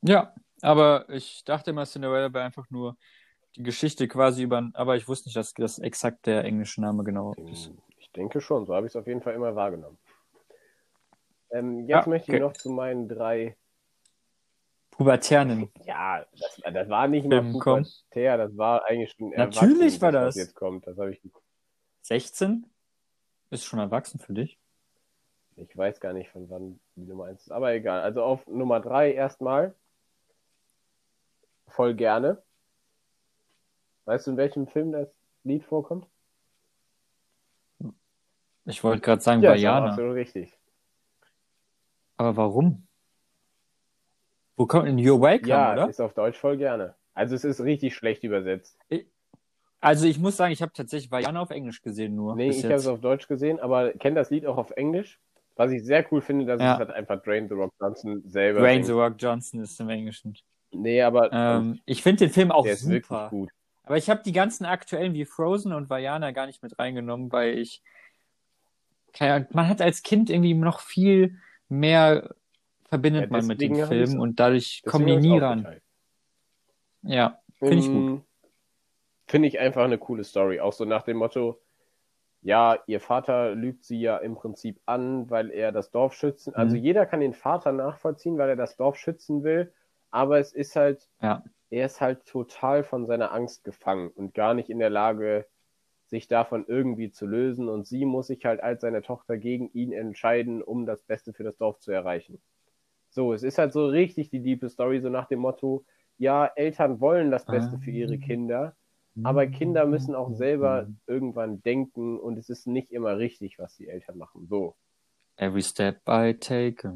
Ja, 0.00 0.34
aber 0.62 1.08
ich 1.10 1.44
dachte 1.44 1.70
immer, 1.70 1.84
Cinderella 1.84 2.32
wäre 2.32 2.44
einfach 2.44 2.68
nur 2.70 2.96
die 3.56 3.62
Geschichte 3.62 4.08
quasi 4.08 4.42
über, 4.42 4.70
aber 4.74 4.96
ich 4.96 5.08
wusste 5.08 5.28
nicht, 5.28 5.36
dass 5.36 5.52
das 5.54 5.78
exakt 5.78 6.26
der 6.26 6.44
englische 6.44 6.80
Name 6.80 7.04
genau 7.04 7.34
ist. 7.50 7.70
Ich 7.98 8.10
denke 8.12 8.40
schon, 8.40 8.66
so 8.66 8.74
habe 8.74 8.86
ich 8.86 8.92
es 8.92 8.96
auf 8.96 9.06
jeden 9.06 9.20
Fall 9.22 9.34
immer 9.34 9.54
wahrgenommen. 9.54 9.98
Ähm, 11.50 11.86
jetzt 11.86 12.06
Ah, 12.06 12.08
möchte 12.10 12.30
ich 12.32 12.36
okay. 12.36 12.40
noch 12.40 12.54
zu 12.54 12.70
meinen 12.70 13.08
drei. 13.08 13.56
Pubertären. 14.90 15.70
Ja, 15.84 16.24
das, 16.38 16.60
das 16.72 16.88
war 16.88 17.08
nicht 17.08 17.26
Film 17.26 17.58
kommen. 17.58 17.84
pubertär, 17.84 18.36
das 18.36 18.56
war 18.56 18.84
eigentlich 18.86 19.12
schon 19.12 19.30
Natürlich 19.30 20.00
war 20.00 20.12
das. 20.12 20.34
jetzt 20.36 20.54
kommt. 20.54 20.86
Das 20.86 20.98
habe 20.98 21.12
ich. 21.12 21.20
16? 22.02 22.66
Ist 23.50 23.64
schon 23.64 23.78
erwachsen 23.78 24.18
für 24.18 24.32
dich? 24.32 24.58
Ich 25.56 25.76
weiß 25.76 26.00
gar 26.00 26.12
nicht, 26.14 26.30
von 26.30 26.48
wann 26.50 26.80
die 26.96 27.04
Nummer 27.04 27.26
eins 27.26 27.42
ist, 27.42 27.52
aber 27.52 27.72
egal. 27.74 28.00
Also 28.02 28.22
auf 28.22 28.46
Nummer 28.46 28.80
drei 28.80 29.12
erstmal. 29.12 29.74
Voll 31.68 31.94
gerne. 31.94 32.42
Weißt 34.04 34.26
du, 34.26 34.32
in 34.32 34.36
welchem 34.36 34.66
Film 34.66 34.92
das 34.92 35.08
Lied 35.44 35.64
vorkommt? 35.64 36.06
Ich 38.64 38.82
wollte 38.84 39.00
gerade 39.00 39.20
sagen, 39.20 39.42
ist 39.42 39.48
auch 39.48 39.52
Vajana. 39.54 39.86
absolut 39.90 40.14
richtig. 40.14 40.56
Aber 42.16 42.36
warum? 42.36 42.86
Wo 44.56 44.66
kommt 44.66 44.86
in 44.88 44.98
Your 44.98 45.20
Welcome, 45.20 45.48
Ja, 45.48 45.72
oder? 45.72 45.88
ist 45.88 46.00
auf 46.00 46.14
Deutsch 46.14 46.38
voll 46.38 46.56
gerne. 46.56 46.94
Also 47.14 47.34
es 47.34 47.44
ist 47.44 47.60
richtig 47.60 47.94
schlecht 47.94 48.22
übersetzt. 48.22 48.78
Also 49.80 50.06
ich 50.06 50.18
muss 50.18 50.36
sagen, 50.36 50.52
ich 50.52 50.62
habe 50.62 50.72
tatsächlich 50.72 51.10
Vajana 51.10 51.40
auf 51.40 51.50
Englisch 51.50 51.82
gesehen 51.82 52.14
nur. 52.14 52.36
Nee, 52.36 52.50
ich 52.50 52.64
habe 52.64 52.74
es 52.74 52.86
auf 52.86 53.00
Deutsch 53.00 53.26
gesehen, 53.26 53.58
aber 53.58 53.92
kenne 53.94 54.14
das 54.16 54.30
Lied 54.30 54.46
auch 54.46 54.56
auf 54.56 54.70
Englisch. 54.72 55.18
Was 55.56 55.70
ich 55.72 55.84
sehr 55.84 56.06
cool 56.12 56.20
finde, 56.22 56.46
dass 56.46 56.60
Ja. 56.60 56.74
es 56.74 56.78
halt 56.78 56.90
einfach 56.90 57.20
Drain 57.22 57.48
the 57.48 57.54
Rock 57.54 57.72
Johnson 57.80 58.22
selber 58.26 58.60
singt. 58.66 58.86
The 58.86 58.92
Rock 58.92 59.14
Johnson 59.18 59.60
ist 59.60 59.78
im 59.80 59.88
Englischen. 59.88 60.38
Nee, 60.70 61.02
aber 61.02 61.30
Ähm, 61.32 61.80
ich 61.84 62.02
finde 62.02 62.26
den 62.26 62.30
Film 62.32 62.50
auch 62.52 62.62
der 62.64 62.74
ist 62.74 62.88
wirklich 62.88 63.04
super. 63.06 63.28
gut. 63.28 63.50
Aber 63.92 63.98
ich 63.98 64.08
habe 64.08 64.22
die 64.24 64.32
ganzen 64.32 64.64
aktuellen 64.64 65.12
wie 65.12 65.26
Frozen 65.26 65.74
und 65.74 65.90
Vajana 65.90 66.30
gar 66.30 66.46
nicht 66.46 66.62
mit 66.62 66.78
reingenommen, 66.78 67.30
weil 67.30 67.58
ich 67.58 67.82
keine 69.12 69.34
Ahnung, 69.34 69.48
man 69.52 69.68
hat 69.68 69.82
als 69.82 70.02
Kind 70.02 70.30
irgendwie 70.30 70.54
noch 70.54 70.80
viel 70.80 71.36
mehr 71.68 72.34
verbindet 72.88 73.24
Ja, 73.24 73.30
man 73.32 73.46
mit 73.46 73.60
den 73.60 73.74
Filmen 73.74 74.18
und 74.18 74.40
dadurch 74.40 74.82
kommen 74.86 75.06
die 75.08 75.16
nie 75.18 75.36
ran. 75.36 75.58
aufgeteilt. 75.58 75.82
Ja, 77.02 77.38
finde 77.58 77.80
ich 77.80 77.92
gut. 77.92 78.06
Ähm, 78.06 78.22
Finde 79.26 79.48
ich 79.48 79.58
einfach 79.58 79.84
eine 79.84 79.98
coole 79.98 80.24
Story. 80.24 80.60
Auch 80.60 80.72
so 80.72 80.86
nach 80.86 81.02
dem 81.02 81.18
Motto, 81.18 81.60
ja, 82.40 82.78
ihr 82.86 82.98
Vater 82.98 83.54
lügt 83.54 83.84
sie 83.84 84.00
ja 84.00 84.16
im 84.16 84.36
Prinzip 84.36 84.80
an, 84.86 85.28
weil 85.28 85.50
er 85.50 85.70
das 85.70 85.90
Dorf 85.90 86.14
schützen. 86.14 86.54
Also 86.54 86.76
Mhm. 86.76 86.82
jeder 86.82 87.04
kann 87.04 87.20
den 87.20 87.34
Vater 87.34 87.72
nachvollziehen, 87.72 88.38
weil 88.38 88.48
er 88.48 88.56
das 88.56 88.76
Dorf 88.78 88.96
schützen 88.96 89.44
will. 89.44 89.70
Aber 90.12 90.38
es 90.38 90.52
ist 90.52 90.76
halt, 90.76 91.08
Ja. 91.20 91.42
er 91.70 91.86
ist 91.86 92.00
halt 92.00 92.24
total 92.26 92.84
von 92.84 93.06
seiner 93.06 93.32
Angst 93.32 93.64
gefangen 93.64 94.10
und 94.10 94.34
gar 94.34 94.54
nicht 94.54 94.70
in 94.70 94.78
der 94.78 94.90
Lage, 94.90 95.46
sich 96.06 96.28
davon 96.28 96.66
irgendwie 96.68 97.10
zu 97.10 97.26
lösen. 97.26 97.68
Und 97.68 97.86
sie 97.86 98.04
muss 98.04 98.28
sich 98.28 98.44
halt 98.44 98.62
als 98.62 98.82
seine 98.82 99.02
Tochter 99.02 99.38
gegen 99.38 99.70
ihn 99.72 99.92
entscheiden, 99.92 100.62
um 100.62 100.86
das 100.86 101.02
Beste 101.02 101.32
für 101.32 101.42
das 101.42 101.56
Dorf 101.56 101.80
zu 101.80 101.90
erreichen. 101.90 102.40
So, 103.08 103.32
es 103.32 103.42
ist 103.42 103.58
halt 103.58 103.72
so 103.72 103.86
richtig 103.86 104.30
die 104.30 104.38
liebe 104.38 104.68
Story, 104.68 105.00
so 105.00 105.08
nach 105.08 105.26
dem 105.26 105.40
Motto, 105.40 105.84
ja, 106.18 106.46
Eltern 106.46 107.00
wollen 107.00 107.30
das 107.30 107.46
Beste 107.46 107.78
für 107.78 107.90
ihre 107.90 108.18
Kinder, 108.18 108.76
aber 109.22 109.46
Kinder 109.46 109.86
müssen 109.86 110.14
auch 110.14 110.30
selber 110.30 110.86
irgendwann 111.06 111.62
denken 111.62 112.18
und 112.18 112.38
es 112.38 112.48
ist 112.48 112.66
nicht 112.66 112.90
immer 112.92 113.18
richtig, 113.18 113.58
was 113.58 113.76
die 113.76 113.88
Eltern 113.88 114.18
machen. 114.18 114.46
So. 114.46 114.76
Every 115.42 115.62
step 115.62 116.08
I 116.08 116.34
take. 116.34 116.88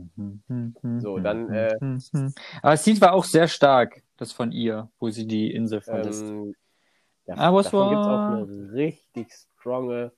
So, 1.01 1.19
dann, 1.19 1.53
äh, 1.53 1.77
Aber 2.63 2.71
das 2.71 2.87
Lied 2.87 3.01
war 3.01 3.13
auch 3.13 3.25
sehr 3.25 3.49
stark, 3.49 4.03
das 4.19 4.33
von 4.33 4.53
ihr, 4.53 4.89
wo 5.01 5.11
sie 5.11 5.27
die 5.27 5.53
Insel 5.53 5.81
verlässt. 5.81 6.23
Ähm, 6.23 6.55
I 7.29 7.53
was 7.53 7.65
davon 7.65 7.89
gibt 7.89 8.01
es 8.03 8.07
auch 8.07 8.29
eine 8.29 8.73
richtig 8.73 9.33
stronge 9.33 10.13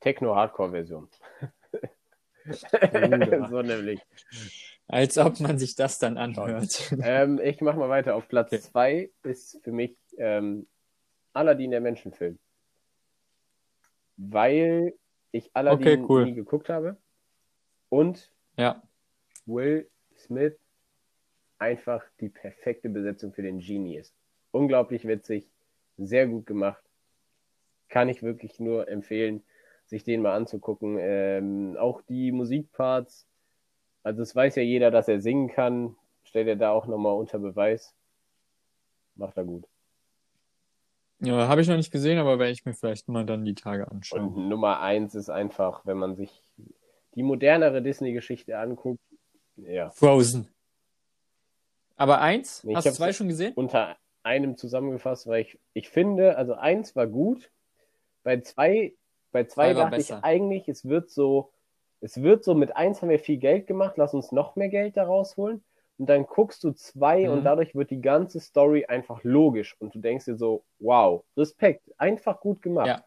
Techno-Hardcore-Version. 0.00 1.08
So 3.50 3.62
nämlich. 3.62 4.00
Als 4.88 5.16
ob 5.16 5.38
man 5.38 5.60
sich 5.60 5.76
das 5.76 6.00
dann 6.00 6.18
anhört. 6.18 6.92
Ähm, 7.00 7.38
ich 7.40 7.60
mach 7.60 7.76
mal 7.76 7.88
weiter. 7.88 8.16
Auf 8.16 8.26
Platz 8.26 8.48
Okay. 8.52 8.60
2 8.60 9.10
ist 9.22 9.60
für 9.62 9.70
mich 9.70 9.96
ähm, 10.18 10.66
Aladdin 11.34 11.70
der 11.70 11.80
Menschenfilm. 11.80 12.40
Weil 14.16 14.94
ich 15.32 15.50
Aladdin 15.54 16.04
Okay, 16.04 16.04
cool. 16.08 16.24
nie 16.24 16.34
geguckt 16.34 16.68
habe 16.68 16.96
und 17.88 18.32
ja. 18.56 18.82
Will 19.46 19.90
Smith 20.16 20.56
einfach 21.58 22.04
die 22.20 22.28
perfekte 22.28 22.88
Besetzung 22.88 23.32
für 23.32 23.42
den 23.42 23.58
Genie 23.58 23.96
ist. 23.96 24.14
Unglaublich 24.50 25.06
witzig, 25.06 25.48
sehr 25.96 26.26
gut 26.26 26.46
gemacht. 26.46 26.82
Kann 27.88 28.08
ich 28.08 28.22
wirklich 28.22 28.60
nur 28.60 28.88
empfehlen, 28.88 29.42
sich 29.86 30.04
den 30.04 30.22
mal 30.22 30.34
anzugucken. 30.34 30.96
Ähm, 30.98 31.76
auch 31.78 32.02
die 32.02 32.32
Musikparts, 32.32 33.26
also 34.02 34.22
es 34.22 34.34
weiß 34.34 34.56
ja 34.56 34.62
jeder, 34.62 34.90
dass 34.90 35.08
er 35.08 35.20
singen 35.20 35.48
kann, 35.48 35.96
stellt 36.24 36.48
er 36.48 36.56
da 36.56 36.70
auch 36.70 36.86
nochmal 36.86 37.14
unter 37.14 37.38
Beweis. 37.38 37.94
Macht 39.14 39.36
er 39.36 39.44
gut. 39.44 39.68
Ja, 41.24 41.46
habe 41.46 41.60
ich 41.60 41.68
noch 41.68 41.76
nicht 41.76 41.92
gesehen, 41.92 42.18
aber 42.18 42.38
werde 42.38 42.52
ich 42.52 42.64
mir 42.64 42.74
vielleicht 42.74 43.08
mal 43.08 43.24
dann 43.24 43.44
die 43.44 43.54
Tage 43.54 43.88
anschauen. 43.88 44.34
Und 44.34 44.48
Nummer 44.48 44.80
eins 44.80 45.14
ist 45.14 45.30
einfach, 45.30 45.86
wenn 45.86 45.96
man 45.96 46.16
sich 46.16 46.30
die 47.14 47.22
modernere 47.22 47.80
Disney-Geschichte 47.80 48.58
anguckt, 48.58 49.00
ja, 49.56 49.90
Frozen. 49.90 50.48
Aber 51.96 52.20
eins? 52.20 52.64
Nee, 52.64 52.72
ich 52.72 52.76
Hast 52.78 52.86
du 52.86 52.92
zwei 52.92 53.12
schon 53.12 53.28
gesehen? 53.28 53.52
unter 53.54 53.96
einem 54.24 54.56
zusammengefasst, 54.56 55.26
weil 55.26 55.42
ich, 55.42 55.58
ich 55.74 55.88
finde, 55.88 56.36
also 56.36 56.54
eins 56.54 56.96
war 56.96 57.06
gut, 57.06 57.50
bei 58.24 58.40
zwei, 58.40 58.94
bei 59.30 59.44
zwei 59.44 59.74
Zwei 59.74 59.76
war 59.76 59.90
dachte 59.90 60.00
ich 60.00 60.12
eigentlich, 60.12 60.68
es 60.68 60.88
wird 60.88 61.10
so, 61.10 61.52
es 62.00 62.20
wird 62.22 62.42
so, 62.42 62.54
mit 62.54 62.76
eins 62.76 63.02
haben 63.02 63.10
wir 63.10 63.18
viel 63.18 63.38
Geld 63.38 63.66
gemacht, 63.66 63.94
lass 63.96 64.14
uns 64.14 64.32
noch 64.32 64.56
mehr 64.56 64.68
Geld 64.68 64.96
da 64.96 65.04
rausholen. 65.04 65.62
Und 66.02 66.08
dann 66.08 66.26
guckst 66.26 66.64
du 66.64 66.72
zwei 66.72 67.26
Mhm. 67.28 67.32
und 67.32 67.44
dadurch 67.44 67.76
wird 67.76 67.92
die 67.92 68.00
ganze 68.00 68.40
Story 68.40 68.86
einfach 68.86 69.22
logisch 69.22 69.76
und 69.78 69.94
du 69.94 70.00
denkst 70.00 70.24
dir 70.24 70.34
so, 70.36 70.64
wow, 70.80 71.22
Respekt, 71.36 71.88
einfach 71.96 72.40
gut 72.40 72.60
gemacht. 72.60 72.88
Ja. 72.88 73.04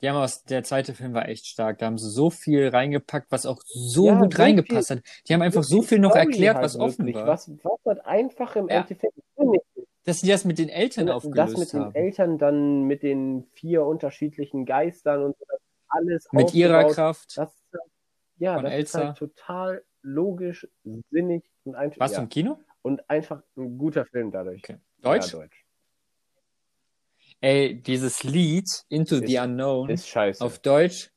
Die 0.00 0.08
haben 0.08 0.16
aus, 0.16 0.42
der 0.44 0.64
zweite 0.64 0.94
Film 0.94 1.12
war 1.12 1.28
echt 1.28 1.44
stark. 1.44 1.80
Da 1.80 1.84
haben 1.86 1.98
sie 1.98 2.08
so 2.08 2.30
viel 2.30 2.68
reingepackt, 2.68 3.30
was 3.30 3.44
auch 3.44 3.60
so 3.66 4.06
Ja, 4.06 4.20
gut 4.22 4.32
so 4.32 4.42
reingepasst 4.42 4.88
hat. 4.88 5.02
Die 5.28 5.34
haben 5.34 5.42
einfach 5.42 5.62
so 5.64 5.82
viel 5.82 5.98
noch 5.98 6.12
Story 6.12 6.24
erklärt, 6.24 6.54
halt 6.54 6.64
was 6.64 6.78
offen 6.78 7.12
war. 7.12 7.26
Was, 7.26 7.50
was 7.62 7.78
halt 7.84 8.06
einfach 8.06 8.56
im 8.56 8.68
Ja. 8.70 8.76
Endeffekt 8.80 9.12
Dass 10.04 10.22
die 10.22 10.28
das 10.30 10.46
mit 10.46 10.56
den 10.58 10.70
Eltern 10.70 11.08
das 11.08 11.16
aufgelöst 11.16 11.58
mit 11.58 11.72
den 11.74 11.80
haben. 11.80 11.94
Eltern 11.94 12.38
dann 12.38 12.84
mit 12.84 13.02
den 13.02 13.44
vier 13.52 13.84
unterschiedlichen 13.84 14.64
Geistern 14.64 15.24
und 15.24 15.36
das 15.46 15.60
alles 15.88 16.26
Mit 16.32 16.54
ihrer. 16.54 16.84
Kraft. 16.90 17.36
Das, 17.36 17.54
halt- 17.70 17.82
ja, 18.38 18.54
Von 18.54 18.64
das 18.64 18.72
Elsa. 18.72 18.98
ist 19.00 19.04
halt 19.04 19.18
total 19.18 19.82
logisch, 20.04 20.68
sinnig 21.10 21.42
und 21.64 21.74
einfach, 21.74 21.98
Warst 21.98 22.14
ja, 22.14 22.20
du 22.20 22.24
im 22.24 22.28
Kino? 22.28 22.58
und 22.82 23.08
einfach 23.10 23.42
ein 23.56 23.76
guter 23.78 24.04
Film 24.06 24.30
dadurch. 24.30 24.62
Okay. 24.62 24.78
Deutsch? 25.02 25.32
Ja, 25.32 25.40
Deutsch. 25.40 25.64
Ey, 27.40 27.80
dieses 27.82 28.22
Lied 28.22 28.68
Into 28.88 29.16
the 29.18 29.34
Ist- 29.34 29.40
Unknown 29.42 29.90
Ist 29.90 30.08
scheiße. 30.08 30.44
auf 30.44 30.58
Deutsch. 30.60 31.10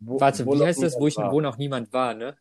Wo, 0.00 0.20
Warte, 0.20 0.44
wo 0.46 0.58
wie 0.58 0.64
heißt 0.64 0.82
das, 0.82 0.98
wo, 0.98 1.06
ich, 1.06 1.16
war. 1.16 1.30
wo 1.32 1.40
noch 1.40 1.58
niemand 1.58 1.92
war, 1.92 2.14
ne? 2.14 2.36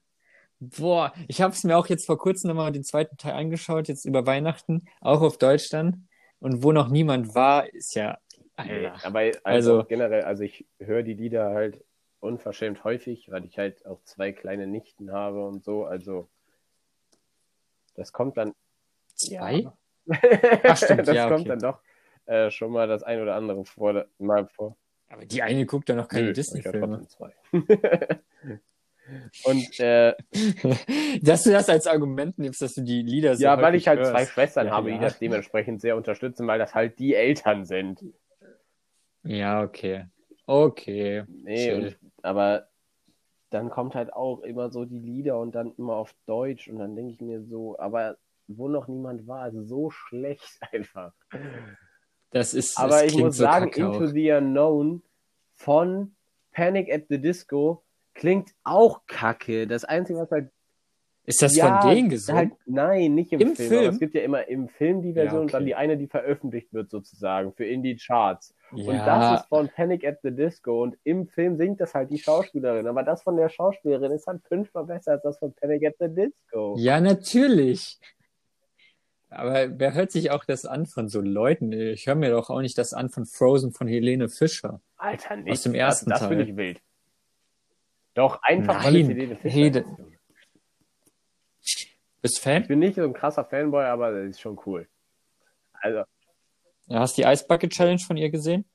Boah, 0.59 1.13
ich 1.27 1.41
habe 1.41 1.53
es 1.53 1.63
mir 1.63 1.77
auch 1.77 1.87
jetzt 1.87 2.05
vor 2.05 2.17
kurzem 2.17 2.49
nochmal 2.49 2.71
den 2.71 2.83
zweiten 2.83 3.17
Teil 3.17 3.33
angeschaut, 3.33 3.87
jetzt 3.87 4.05
über 4.05 4.25
Weihnachten, 4.25 4.85
auch 4.99 5.21
auf 5.21 5.37
Deutsch 5.37 5.69
dann. 5.69 6.07
Und 6.39 6.63
wo 6.63 6.71
noch 6.71 6.89
niemand 6.89 7.35
war, 7.35 7.71
ist 7.73 7.93
ja, 7.95 8.17
Nee, 8.63 8.87
Alter. 8.87 9.05
aber 9.07 9.19
also, 9.19 9.77
Also- 9.77 9.83
generell, 9.85 10.21
also 10.23 10.43
ich 10.43 10.65
höre 10.79 11.03
die 11.03 11.13
Lieder 11.13 11.51
halt 11.51 11.83
unverschämt 12.21 12.83
häufig, 12.83 13.29
weil 13.29 13.45
ich 13.45 13.57
halt 13.57 13.85
auch 13.85 14.01
zwei 14.03 14.31
kleine 14.31 14.67
Nichten 14.67 15.11
habe 15.11 15.45
und 15.45 15.63
so. 15.63 15.85
Also 15.85 16.29
das 17.95 18.13
kommt 18.13 18.37
dann. 18.37 18.53
Zwei? 19.15 19.59
Ja. 19.59 19.77
Ach, 20.63 20.77
stimmt, 20.77 21.07
das 21.07 21.15
ja, 21.15 21.27
kommt 21.27 21.41
okay. 21.41 21.49
dann 21.49 21.59
doch 21.59 21.79
äh, 22.25 22.49
schon 22.51 22.71
mal 22.71 22.87
das 22.87 23.03
ein 23.03 23.21
oder 23.21 23.35
andere 23.35 23.65
vor, 23.65 24.05
mal 24.17 24.47
vor. 24.47 24.77
Aber 25.09 25.25
die 25.25 25.41
eine 25.41 25.65
guckt 25.65 25.89
doch 25.89 25.95
noch 25.95 26.07
keine 26.07 26.31
Disney-Filme. 26.31 27.05
und 29.43 29.79
äh, 29.79 30.15
Dass 31.21 31.43
du 31.43 31.51
das 31.51 31.67
als 31.67 31.87
Argument 31.87 32.39
nimmst, 32.39 32.61
dass 32.61 32.75
du 32.75 32.81
die 32.81 33.01
Lieder 33.01 33.35
so 33.35 33.43
ja, 33.43 33.61
weil 33.61 33.75
ich 33.75 33.89
halt 33.89 33.99
hörst. 33.99 34.11
zwei 34.11 34.25
Schwestern 34.25 34.67
Ja, 34.67 34.73
habe, 34.73 34.89
die 34.89 34.95
ja. 34.95 35.01
das 35.01 35.19
dementsprechend 35.19 35.81
sehr 35.81 35.97
unterstützen, 35.97 36.47
weil 36.47 36.59
das 36.59 36.73
halt 36.73 36.97
die 36.99 37.13
Eltern 37.13 37.65
sind. 37.65 38.05
Ja, 39.23 39.63
okay. 39.63 40.05
Okay. 40.45 41.23
Nee, 41.27 41.95
aber 42.23 42.67
dann 43.49 43.69
kommt 43.69 43.95
halt 43.95 44.13
auch 44.13 44.41
immer 44.41 44.71
so 44.71 44.85
die 44.85 44.99
Lieder 44.99 45.39
und 45.39 45.53
dann 45.53 45.73
immer 45.77 45.95
auf 45.95 46.13
Deutsch 46.25 46.67
und 46.69 46.79
dann 46.79 46.95
denke 46.95 47.11
ich 47.11 47.21
mir 47.21 47.43
so, 47.43 47.77
aber 47.79 48.17
wo 48.47 48.67
noch 48.67 48.87
niemand 48.87 49.27
war, 49.27 49.41
also 49.41 49.63
so 49.63 49.89
schlecht 49.89 50.59
einfach. 50.71 51.13
Das 52.31 52.53
ist, 52.53 52.77
Aber 52.77 53.01
das 53.01 53.03
ich 53.03 53.17
muss 53.17 53.37
so 53.37 53.43
sagen, 53.43 53.71
Into 53.73 54.05
auch. 54.05 54.07
the 54.07 54.31
Unknown 54.31 55.03
von 55.55 56.15
Panic 56.51 56.91
at 56.91 57.05
the 57.09 57.19
Disco 57.19 57.83
klingt 58.13 58.53
auch 58.63 59.05
kacke. 59.05 59.67
Das 59.67 59.83
Einzige, 59.83 60.19
was 60.19 60.31
halt 60.31 60.51
Ist 61.23 61.41
das 61.41 61.55
ja, 61.55 61.81
von 61.81 61.91
denen 61.91 62.09
gesungen? 62.09 62.39
Halt, 62.39 62.51
nein, 62.65 63.13
nicht 63.13 63.31
im, 63.31 63.39
Im 63.41 63.55
Film. 63.55 63.69
Film? 63.69 63.89
Es 63.93 63.99
gibt 63.99 64.15
ja 64.15 64.21
immer 64.21 64.47
im 64.47 64.67
Film 64.67 65.03
die 65.03 65.13
Version 65.13 65.35
Ja, 65.35 65.41
und 65.41 65.53
dann 65.53 65.61
okay. 65.61 65.69
die 65.69 65.75
eine, 65.75 65.97
die 65.97 66.07
veröffentlicht 66.07 66.73
wird 66.73 66.89
sozusagen 66.89 67.53
für 67.53 67.65
Indie 67.65 67.95
Charts. 67.95 68.55
Und 68.71 68.85
ja, 68.85 69.05
das 69.05 69.41
ist 69.41 69.49
von 69.49 69.69
Panic 69.69 70.05
at 70.05 70.19
the 70.23 70.31
Disco. 70.31 70.81
Und 70.81 70.97
im 71.03 71.27
Film 71.27 71.57
singt 71.57 71.79
das 71.79 71.93
halt 71.93 72.09
die 72.09 72.17
Schauspielerin. 72.17 72.87
Aber 72.87 73.03
das 73.03 73.21
von 73.21 73.37
der 73.37 73.49
Schauspielerin 73.49 74.11
ist 74.11 74.25
halt 74.25 74.41
fünfmal 74.47 74.85
besser 74.85 75.11
als 75.11 75.23
das 75.23 75.37
von 75.37 75.53
Panic 75.53 75.85
at 75.85 75.95
the 75.99 76.07
Disco. 76.09 76.75
ja, 76.77 76.99
natürlich. 76.99 77.99
Aber 79.29 79.79
wer 79.79 79.93
hört 79.93 80.11
sich 80.11 80.31
auch 80.31 80.43
das 80.43 80.65
an 80.65 80.85
von 80.85 81.07
so 81.07 81.21
Leuten? 81.21 81.71
Ich 81.71 82.05
höre 82.05 82.15
mir 82.15 82.31
doch 82.31 82.49
auch 82.49 82.59
nicht 82.59 82.77
das 82.77 82.93
an 82.93 83.09
von 83.09 83.25
Frozen 83.25 83.71
von 83.71 83.87
Helene 83.87 84.27
Fischer. 84.27 84.81
Alter, 84.97 85.37
nicht. 85.37 85.51
Aus 85.51 85.63
dem 85.63 85.73
ersten 85.73 86.09
das, 86.09 86.19
das 86.19 86.27
Teil. 86.27 86.37
finde 86.37 86.51
ich 86.51 86.57
wild. 86.57 86.81
Doch, 88.13 88.41
einfach 88.41 88.83
Nein, 88.83 89.07
Helene 89.07 89.35
Fischer 89.37 89.79
ist. 89.79 89.85
Bist 92.21 92.37
Ich 92.37 92.43
Fan? 92.43 92.67
bin 92.67 92.79
nicht 92.79 92.95
so 92.95 93.03
ein 93.03 93.13
krasser 93.13 93.45
Fanboy, 93.45 93.83
aber 93.85 94.11
das 94.11 94.29
ist 94.31 94.41
schon 94.41 94.59
cool. 94.65 94.87
Also, 95.73 96.03
Ja, 96.87 96.99
hast 96.99 97.17
du 97.17 97.23
die 97.23 97.27
Ice 97.27 97.45
Bucket 97.47 97.71
Challenge 97.71 97.99
von 98.05 98.17
ihr 98.17 98.29
gesehen? 98.29 98.65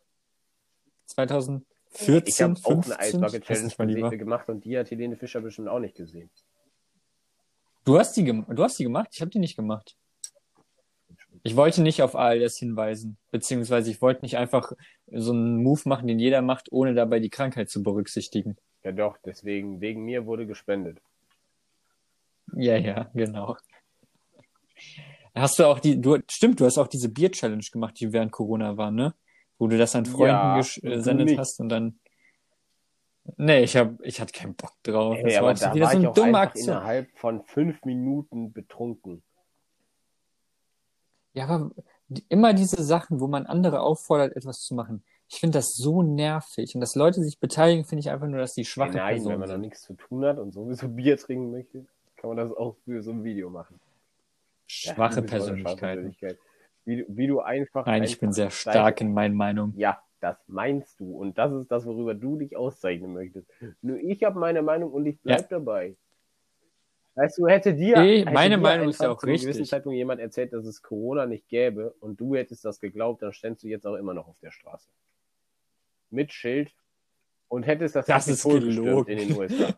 2014, 1.06 2.22
ich 2.26 2.42
habe 2.42 2.54
auch 2.64 2.82
15? 2.82 2.92
eine 2.92 3.08
Ice 3.08 3.18
Bucket 3.20 3.42
Ich 3.44 3.50
weiß 3.50 3.76
Challenge 3.76 4.02
war. 4.02 4.10
gese- 4.10 4.16
gemacht 4.18 4.48
und 4.48 4.64
die 4.64 4.76
hat 4.78 4.90
Helene 4.90 5.16
Fischer 5.16 5.40
bestimmt 5.40 5.68
auch 5.68 5.78
nicht 5.78 5.94
gesehen. 5.96 6.30
Du 7.84 7.98
hast 7.98 8.16
die, 8.16 8.24
du 8.24 8.62
hast 8.64 8.78
die 8.78 8.82
gemacht? 8.84 9.08
Ich 9.12 9.20
habe 9.20 9.30
die 9.30 9.38
nicht 9.38 9.54
gemacht. 9.56 9.96
Ich 11.44 11.54
wollte 11.54 11.82
nicht 11.82 12.02
auf 12.02 12.16
ALS 12.16 12.58
hinweisen, 12.58 13.16
beziehungsweise 13.30 13.88
ich 13.92 14.02
wollte 14.02 14.22
nicht 14.22 14.36
einfach 14.36 14.72
so 15.12 15.30
einen 15.30 15.62
Move 15.62 15.82
machen, 15.84 16.08
den 16.08 16.18
jeder 16.18 16.42
macht, 16.42 16.72
ohne 16.72 16.94
dabei 16.94 17.20
die 17.20 17.30
Krankheit 17.30 17.70
zu 17.70 17.84
berücksichtigen. 17.84 18.56
Ja 18.82 18.90
doch, 18.90 19.16
deswegen, 19.24 19.80
wegen 19.80 20.04
mir 20.04 20.26
wurde 20.26 20.46
gespendet. 20.48 20.98
Ja, 22.54 22.76
ja, 22.76 23.10
genau. 23.14 23.56
Hast 25.34 25.58
du 25.58 25.64
auch 25.64 25.80
die, 25.80 26.00
du, 26.00 26.18
stimmt, 26.30 26.60
du 26.60 26.64
hast 26.64 26.78
auch 26.78 26.86
diese 26.86 27.08
Bier-Challenge 27.10 27.64
gemacht, 27.72 27.98
die 28.00 28.12
während 28.12 28.32
Corona 28.32 28.76
war, 28.76 28.90
ne? 28.90 29.14
Wo 29.58 29.66
du 29.68 29.76
das 29.76 29.94
an 29.94 30.06
Freunden 30.06 30.26
Ja, 30.26 30.60
äh, 30.60 30.80
gesendet 30.80 31.26
nicht. 31.26 31.38
hast 31.38 31.60
und 31.60 31.68
dann. 31.68 31.98
Nee, 33.36 33.64
ich 33.64 33.76
hab, 33.76 34.00
ich 34.02 34.20
hatte 34.20 34.32
keinen 34.32 34.54
Bock 34.54 34.72
drauf. 34.82 35.16
Ey, 35.18 35.24
das 35.24 35.34
war 35.34 35.42
aber 35.42 35.56
so 35.56 35.64
da 35.66 35.80
war 35.80 35.90
so 35.92 35.98
ich 36.00 36.06
auch 36.06 36.14
dumme 36.14 36.38
Aktion. 36.38 36.68
innerhalb 36.68 37.18
von 37.18 37.42
fünf 37.42 37.84
Minuten 37.84 38.52
betrunken. 38.52 39.22
Ja, 41.32 41.44
aber 41.48 41.70
immer 42.28 42.54
diese 42.54 42.82
Sachen, 42.82 43.20
wo 43.20 43.26
man 43.26 43.46
andere 43.46 43.80
auffordert, 43.80 44.36
etwas 44.36 44.60
zu 44.60 44.74
machen. 44.74 45.04
Ich 45.28 45.40
finde 45.40 45.58
das 45.58 45.74
so 45.74 46.02
nervig. 46.02 46.74
Und 46.74 46.80
dass 46.80 46.94
Leute 46.94 47.20
sich 47.22 47.40
beteiligen, 47.40 47.84
finde 47.84 48.00
ich 48.00 48.10
einfach 48.10 48.28
nur, 48.28 48.38
dass 48.38 48.54
die 48.54 48.64
schwache 48.64 48.92
Nein, 48.98 49.06
wenn 49.08 49.14
Personen 49.16 49.38
man 49.40 49.48
noch 49.48 49.54
sind. 49.54 49.60
nichts 49.62 49.82
zu 49.82 49.94
tun 49.94 50.24
hat 50.24 50.38
und 50.38 50.52
sowieso 50.52 50.88
Bier 50.88 51.18
trinken 51.18 51.50
möchte, 51.50 51.84
kann 52.16 52.28
man 52.28 52.36
das 52.36 52.52
auch 52.52 52.76
für 52.84 53.02
so 53.02 53.10
ein 53.12 53.24
Video 53.24 53.50
machen. 53.50 53.78
Ja, 54.68 54.94
Schwache 54.94 55.12
schwache 55.14 55.22
Persönlichkeiten. 55.22 55.78
Persönlichkeit. 55.78 56.38
Wie, 56.84 56.96
du- 56.98 57.04
wie 57.08 57.26
du 57.26 57.40
einfach. 57.40 57.86
Nein, 57.86 58.02
ich 58.04 58.18
bin 58.18 58.32
sehr 58.32 58.50
stark 58.50 59.00
in 59.00 59.12
meinen 59.12 59.34
Meinungen. 59.36 59.74
Ja, 59.76 60.02
das 60.20 60.36
meinst 60.48 60.98
du. 61.00 61.16
Und 61.16 61.36
das 61.38 61.52
ist 61.52 61.70
das, 61.70 61.84
worüber 61.84 62.14
du 62.14 62.36
dich 62.36 62.56
auszeichnen 62.56 63.12
möchtest. 63.12 63.48
Nur 63.82 63.98
ich 63.98 64.22
habe 64.24 64.38
meine 64.38 64.62
Meinung 64.62 64.92
und 64.92 65.06
ich 65.06 65.20
bleib 65.20 65.48
dabei. 65.48 65.96
Weißt 67.14 67.38
du, 67.38 67.46
hätte 67.48 67.74
dir, 67.74 67.98
Nee, 67.98 68.20
hätte 68.20 68.32
meine 68.32 68.56
dir 68.56 68.60
Meinung 68.60 68.88
ist 68.90 69.00
ja 69.00 69.10
auch 69.10 69.18
zu 69.18 69.26
einem 69.26 69.36
gewissen 69.36 69.48
richtig. 69.48 69.70
Zeitpunkt 69.70 69.96
jemand 69.96 70.20
erzählt, 70.20 70.52
dass 70.52 70.66
es 70.66 70.82
Corona 70.82 71.24
nicht 71.26 71.48
gäbe 71.48 71.94
und 72.00 72.20
du 72.20 72.34
hättest 72.36 72.64
das 72.64 72.78
geglaubt, 72.78 73.22
dann 73.22 73.32
ständst 73.32 73.64
du 73.64 73.68
jetzt 73.68 73.86
auch 73.86 73.94
immer 73.94 74.12
noch 74.12 74.28
auf 74.28 74.38
der 74.40 74.50
Straße. 74.50 74.88
Mit 76.10 76.32
Schild 76.32 76.74
und 77.48 77.62
hättest 77.64 77.96
das, 77.96 78.06
Das 78.06 78.28
ist 78.28 78.42
gelogen. 78.44 79.10
in 79.18 79.28
den 79.28 79.36
USA. 79.38 79.74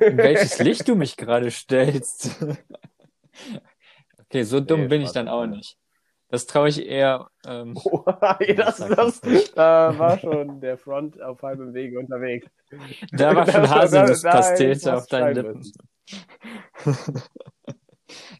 In 0.00 0.16
welches 0.18 0.58
Licht 0.58 0.88
du 0.88 0.94
mich 0.96 1.16
gerade 1.16 1.50
stellst. 1.50 2.44
okay, 4.20 4.42
so 4.42 4.60
dumm 4.60 4.82
Nee, 4.82 4.88
bin 4.88 5.02
ich 5.02 5.12
dann 5.12 5.28
auch 5.28 5.46
nicht. 5.46 5.76
Das 6.28 6.46
traue 6.46 6.68
ich 6.68 6.84
eher. 6.84 7.28
Ähm, 7.46 7.78
Oh, 7.84 8.02
das, 8.04 8.78
das, 8.78 9.20
das 9.20 9.52
da 9.54 9.94
war 9.96 10.18
schon 10.18 10.60
der 10.60 10.76
Front 10.76 11.22
auf 11.22 11.40
halbem 11.42 11.72
Wege 11.72 11.98
unterwegs. 11.98 12.48
da 13.12 13.34
war 13.34 13.50
schon 13.50 13.70
Haselnusspastete 13.70 14.96
auf 14.96 15.06
deinen 15.06 15.34
Lippen. 15.34 15.72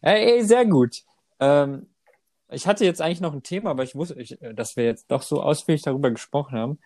Ey, 0.01 0.31
ey, 0.37 0.43
sehr 0.43 0.65
gut. 0.65 1.01
Ähm, 1.39 1.87
ich 2.49 2.67
hatte 2.67 2.85
jetzt 2.85 3.01
eigentlich 3.01 3.21
noch 3.21 3.33
ein 3.33 3.43
Thema, 3.43 3.71
aber 3.71 3.83
ich 3.83 3.95
wusste, 3.95 4.19
ich, 4.19 4.37
dass 4.53 4.75
wir 4.75 4.85
jetzt 4.85 5.11
doch 5.11 5.21
so 5.21 5.41
ausführlich 5.41 5.81
darüber 5.81 6.11
gesprochen 6.11 6.57
haben. 6.57 6.79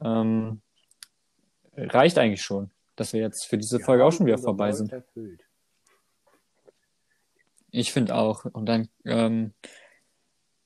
Ähm, 0.00 0.60
reicht 1.76 2.18
eigentlich 2.18 2.42
schon, 2.42 2.70
dass 2.96 3.12
wir 3.12 3.20
jetzt 3.20 3.46
für 3.46 3.58
diese 3.58 3.78
Wir 3.78 3.84
Folge 3.84 4.04
auch 4.04 4.12
schon 4.12 4.26
wieder 4.26 4.38
vorbei 4.38 4.72
sind. 4.72 4.92
erfüllt. 4.92 5.44
Ich 7.70 7.92
finde 7.92 8.14
auch. 8.14 8.44
Und 8.44 8.66
dann 8.66 8.88
ähm, 9.04 9.52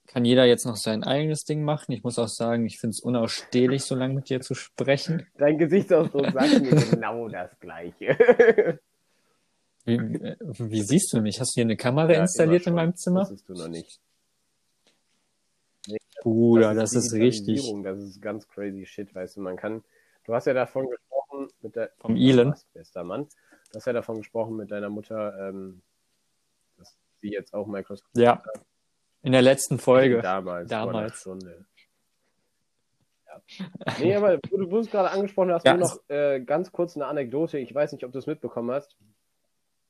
kann 0.07 0.24
jeder 0.24 0.44
jetzt 0.44 0.66
noch 0.66 0.76
sein 0.76 1.03
eigenes 1.03 1.44
Ding 1.44 1.64
machen. 1.64 1.92
Ich 1.92 2.05
muss 2.05 2.18
auch 2.18 2.28
sagen, 2.28 2.66
ich 2.66 2.78
finde 2.78 2.92
es 2.92 3.00
unausstehlich, 3.00 3.82
so 3.84 3.94
lange 3.94 4.14
mit 4.14 4.28
dir 4.28 4.40
zu 4.40 4.55
sprechen. 4.55 5.26
Dein 5.38 5.59
Gesichtsausdruck 5.59 6.30
sagt 6.32 6.61
mir 6.61 6.70
genau 6.90 7.28
das 7.28 7.59
Gleiche. 7.59 8.78
Wie, 9.84 9.94
äh, 9.94 10.36
wie 10.40 10.82
siehst 10.82 11.12
du 11.12 11.20
mich? 11.20 11.40
Hast 11.40 11.53
du 11.53 11.55
hier 11.55 11.64
eine 11.64 11.76
Kamera 11.76 12.12
Ja, 12.12 12.20
installiert 12.20 12.66
in 12.66 12.74
meinem 12.74 12.94
Zimmer? 12.94 13.22
Wusstest 13.22 13.48
du 13.48 13.55
noch 13.55 13.68
nicht. 13.68 14.00
Bruder, 16.22 16.74
das 16.74 16.94
ist 16.94 17.12
richtig. 17.12 17.46
Digitalisierung, 17.62 17.82
Das 17.82 17.98
ist 18.00 18.20
ganz 18.22 18.46
crazy 18.48 18.86
shit, 18.86 19.14
weißt 19.14 19.36
du. 19.36 19.40
Man 19.40 19.56
kann, 19.56 19.82
du 20.24 20.34
hast 20.34 20.46
ja 20.46 20.54
davon 20.54 20.88
gesprochen 20.88 21.48
mit 21.62 21.74
der, 21.76 21.90
Vom 21.98 22.16
Elon. 22.16 22.52
Was, 22.52 22.64
bester 22.66 23.04
Mann. 23.04 23.28
Du 23.70 23.76
hast 23.76 23.86
ja 23.86 23.92
davon 23.92 24.18
gesprochen 24.18 24.56
mit 24.56 24.70
deiner 24.70 24.88
Mutter, 24.90 25.48
ähm, 25.48 25.82
dass 26.78 26.96
sie 27.20 27.30
jetzt 27.32 27.54
auch 27.54 27.66
Microsoft 27.66 28.08
Ja. 28.14 28.42
In 29.22 29.32
der 29.32 29.42
letzten 29.42 29.78
Folge. 29.78 30.20
damals, 30.20 30.68
Damals. 30.68 31.24
Ja. 33.26 33.40
Nee, 33.98 34.14
aber 34.14 34.36
du, 34.38 34.66
du 34.66 34.78
es 34.78 34.90
gerade 34.90 35.10
angesprochen 35.10 35.52
hast, 35.52 35.64
Ja, 35.64 35.76
nur 35.76 35.88
noch 35.88 36.00
äh, 36.08 36.40
ganz 36.40 36.70
kurz 36.70 36.96
eine 36.96 37.06
Anekdote. 37.06 37.58
Ich 37.58 37.74
weiß 37.74 37.92
nicht, 37.92 38.04
ob 38.04 38.12
du 38.12 38.18
es 38.18 38.26
mitbekommen 38.26 38.70
hast. 38.70 38.96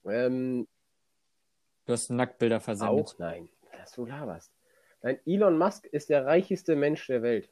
Ähm, 0.04 0.66
Du 1.84 1.92
hast 1.92 2.10
Nacktbilder 2.10 2.60
versendet. 2.60 3.06
auch 3.06 3.18
nein, 3.18 3.48
was 3.80 3.90
du 3.92 4.06
laberst. 4.06 4.52
Nein, 5.02 5.18
Elon 5.26 5.58
Musk 5.58 5.86
ist 5.86 6.10
der 6.10 6.24
reichste 6.26 6.76
Mensch 6.76 7.06
der 7.06 7.22
Welt. 7.22 7.50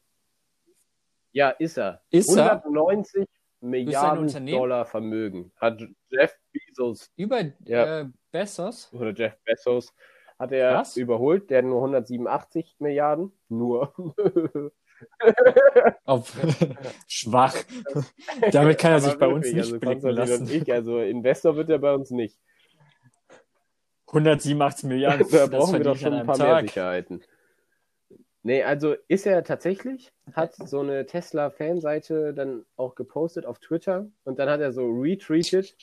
Ja, 1.32 1.51
ist 1.51 1.78
er. 1.78 2.03
Ist 2.11 2.34
er? 2.36 2.62
190 2.64 3.26
Milliarden 3.61 4.24
Unternehmen? 4.24 4.59
Dollar 4.59 4.86
Vermögen 4.86 5.53
hat 5.57 5.80
Jeff 6.09 6.34
Bezos 6.53 7.11
Über 7.16 7.42
Ja. 7.66 8.01
äh, 8.01 8.07
Bessos? 8.30 8.90
oder 8.92 9.12
Jeff 9.12 9.36
Bezos 9.44 9.92
hat 10.38 10.53
er 10.53 10.74
Was? 10.74 10.96
überholt. 10.96 11.51
Der 11.51 11.59
hat 11.59 11.66
nur 11.66 11.78
187 11.78 12.76
Milliarden. 12.78 13.32
Nur. 13.48 13.92
Auf 16.05 16.32
schwach. 17.07 17.55
Damit 18.51 18.78
kann 18.78 18.92
er 18.92 19.01
sich 19.01 19.14
bei 19.18 19.26
uns 19.26 19.46
nicht 19.46 19.59
also 19.59 19.78
blicken 19.78 20.09
lassen. 20.09 20.51
Ich, 20.51 20.72
also 20.72 20.98
Investor 21.01 21.57
wird 21.57 21.68
er 21.68 21.78
bei 21.78 21.92
uns 21.94 22.11
nicht. 22.11 22.38
187 24.07 24.84
Milliarden. 24.88 25.26
da 25.30 25.38
das 25.46 25.51
brauchen 25.51 25.72
wir 25.74 25.80
doch 25.80 25.96
schon 25.96 26.14
ein 26.14 26.26
paar 26.26 26.38
mehr 26.38 26.46
Tag. 26.46 26.62
Sicherheiten. 26.62 27.22
Nee, 28.43 28.62
also 28.62 28.95
ist 29.09 29.26
er 29.26 29.45
tatsächlich, 29.45 30.12
hat 30.32 30.55
so 30.55 30.80
eine 30.80 31.05
Tesla-Fanseite 31.05 32.32
dann 32.32 32.64
auch 32.76 32.95
gepostet 32.95 33.45
auf 33.45 33.59
Twitter 33.59 34.11
und 34.24 34.38
dann 34.38 34.49
hat 34.49 34.61
er 34.61 34.72
so 34.72 34.88
retweetet. 34.88 35.76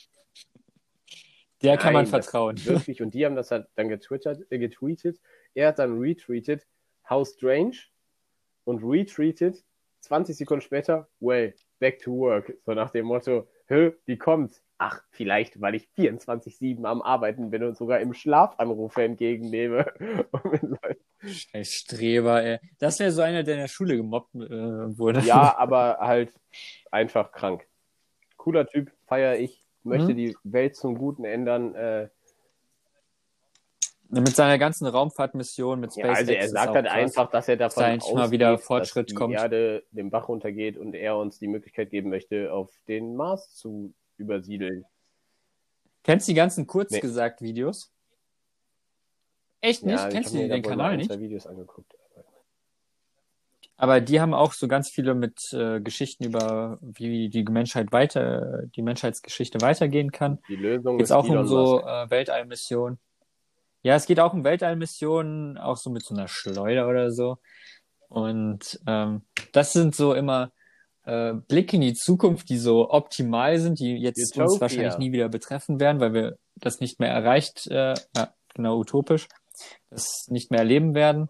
Der 1.62 1.76
kann 1.76 1.92
man 1.92 2.04
Nein, 2.04 2.10
vertrauen. 2.10 2.64
Wirklich, 2.64 3.00
und 3.00 3.14
die 3.14 3.24
haben 3.24 3.36
das 3.36 3.50
halt 3.50 3.68
dann 3.76 3.88
getwittert, 3.88 4.40
äh, 4.50 4.58
getweetet. 4.58 5.20
Er 5.54 5.68
hat 5.68 5.78
dann 5.78 5.98
retweetet, 5.98 6.66
how 7.08 7.26
strange 7.26 7.76
und 8.64 8.82
retweetet 8.82 9.64
20 10.00 10.36
Sekunden 10.36 10.62
später, 10.62 11.08
well, 11.20 11.54
back 11.78 11.98
to 12.00 12.12
work. 12.12 12.56
So 12.64 12.72
nach 12.74 12.90
dem 12.90 13.06
Motto, 13.06 13.48
hä, 13.66 13.92
wie 14.06 14.16
kommt's? 14.16 14.62
Ach, 14.80 15.02
vielleicht, 15.10 15.60
weil 15.60 15.74
ich 15.74 15.88
24-7 15.98 16.84
am 16.84 17.02
Arbeiten 17.02 17.50
bin 17.50 17.64
und 17.64 17.76
sogar 17.76 17.98
im 17.98 18.14
Schlaf 18.14 18.54
Anrufe 18.58 19.02
entgegennehme. 19.02 19.86
Scheiß 21.26 21.72
Streber, 21.72 22.44
ey. 22.44 22.58
Das 22.78 23.00
wäre 23.00 23.10
so 23.10 23.22
einer, 23.22 23.42
der 23.42 23.54
in 23.54 23.60
der 23.62 23.68
Schule 23.68 23.96
gemobbt 23.96 24.34
äh, 24.36 24.38
wurde. 24.98 25.20
ja, 25.20 25.54
aber 25.58 25.98
halt 26.00 26.32
einfach 26.92 27.32
krank. 27.32 27.66
Cooler 28.36 28.66
Typ, 28.68 28.92
feiere 29.06 29.36
ich, 29.38 29.64
möchte 29.82 30.12
Mhm. 30.12 30.16
die 30.16 30.36
Welt 30.44 30.76
zum 30.76 30.96
Guten 30.96 31.24
ändern. 31.24 31.74
Äh, 31.74 32.08
Mit 34.10 34.28
seiner 34.36 34.58
ganzen 34.58 34.86
Raumfahrtmission, 34.86 35.80
mit 35.80 35.96
ja, 35.96 36.04
SpaceX. 36.04 36.18
also 36.20 36.32
er 36.34 36.48
sagt 36.48 36.74
halt 36.74 36.86
krass. 36.86 36.94
einfach, 36.96 37.30
dass 37.30 37.48
er 37.48 37.56
davon 37.56 37.82
da 37.82 37.94
ausgeht, 37.96 38.14
mal 38.14 38.30
wieder 38.30 38.58
Fortschritt 38.58 39.06
dass 39.08 39.10
die 39.10 39.14
kommt. 39.16 39.34
Erde 39.34 39.82
den 39.90 40.10
Bach 40.10 40.28
runtergeht 40.28 40.78
und 40.78 40.94
er 40.94 41.16
uns 41.18 41.40
die 41.40 41.48
Möglichkeit 41.48 41.90
geben 41.90 42.10
möchte, 42.10 42.52
auf 42.52 42.70
den 42.86 43.16
Mars 43.16 43.54
zu 43.56 43.92
übersiedeln. 44.18 44.84
Kennst 46.02 46.28
du 46.28 46.32
die 46.32 46.36
ganzen 46.36 46.66
Kurzgesagt-Videos? 46.66 47.92
Echt 49.60 49.84
nicht? 49.84 49.96
Ja, 49.96 50.08
ich 50.08 50.14
Kennst 50.14 50.34
du 50.34 50.48
den 50.48 50.62
Kanal 50.62 50.96
nicht? 50.96 51.10
zwei 51.10 51.20
Videos 51.20 51.46
angeguckt. 51.46 51.94
Aber 53.80 54.00
die 54.00 54.20
haben 54.20 54.34
auch 54.34 54.54
so 54.54 54.66
ganz 54.66 54.90
viele 54.90 55.14
mit 55.14 55.52
äh, 55.52 55.80
Geschichten 55.80 56.24
über, 56.24 56.78
wie 56.80 57.28
die 57.28 57.44
Menschheit 57.44 57.92
weiter, 57.92 58.64
die 58.74 58.82
Menschheitsgeschichte 58.82 59.60
weitergehen 59.60 60.10
kann. 60.10 60.40
Die 60.48 60.56
Lösung 60.56 60.98
Geht's 60.98 61.10
ist 61.10 61.16
auch 61.16 61.24
um 61.24 61.30
Elon 61.30 61.46
so 61.46 61.76
Musk. 61.76 61.86
äh, 61.86 62.10
Weltallmissionen. 62.10 62.98
Ja, 63.82 63.94
es 63.94 64.06
geht 64.06 64.18
auch 64.18 64.32
um 64.32 64.42
Weltallmissionen, 64.42 65.58
auch 65.58 65.76
so 65.76 65.90
mit 65.90 66.04
so 66.04 66.12
einer 66.12 66.26
Schleuder 66.26 66.88
oder 66.88 67.12
so. 67.12 67.38
Und 68.08 68.80
ähm, 68.88 69.22
das 69.52 69.72
sind 69.72 69.94
so 69.94 70.12
immer 70.12 70.50
äh, 71.08 71.34
Blicke 71.48 71.76
in 71.76 71.82
die 71.82 71.94
Zukunft, 71.94 72.48
die 72.50 72.58
so 72.58 72.90
optimal 72.90 73.58
sind, 73.58 73.80
die 73.80 73.96
jetzt 73.96 74.36
uns 74.36 74.36
Utopia. 74.36 74.60
wahrscheinlich 74.60 74.98
nie 74.98 75.12
wieder 75.12 75.28
betreffen 75.28 75.80
werden, 75.80 76.00
weil 76.00 76.12
wir 76.12 76.38
das 76.56 76.80
nicht 76.80 77.00
mehr 77.00 77.10
erreicht, 77.10 77.66
äh, 77.68 77.94
ja, 78.16 78.34
genau 78.54 78.78
utopisch, 78.78 79.26
das 79.90 80.26
nicht 80.28 80.50
mehr 80.50 80.60
erleben 80.60 80.94
werden. 80.94 81.28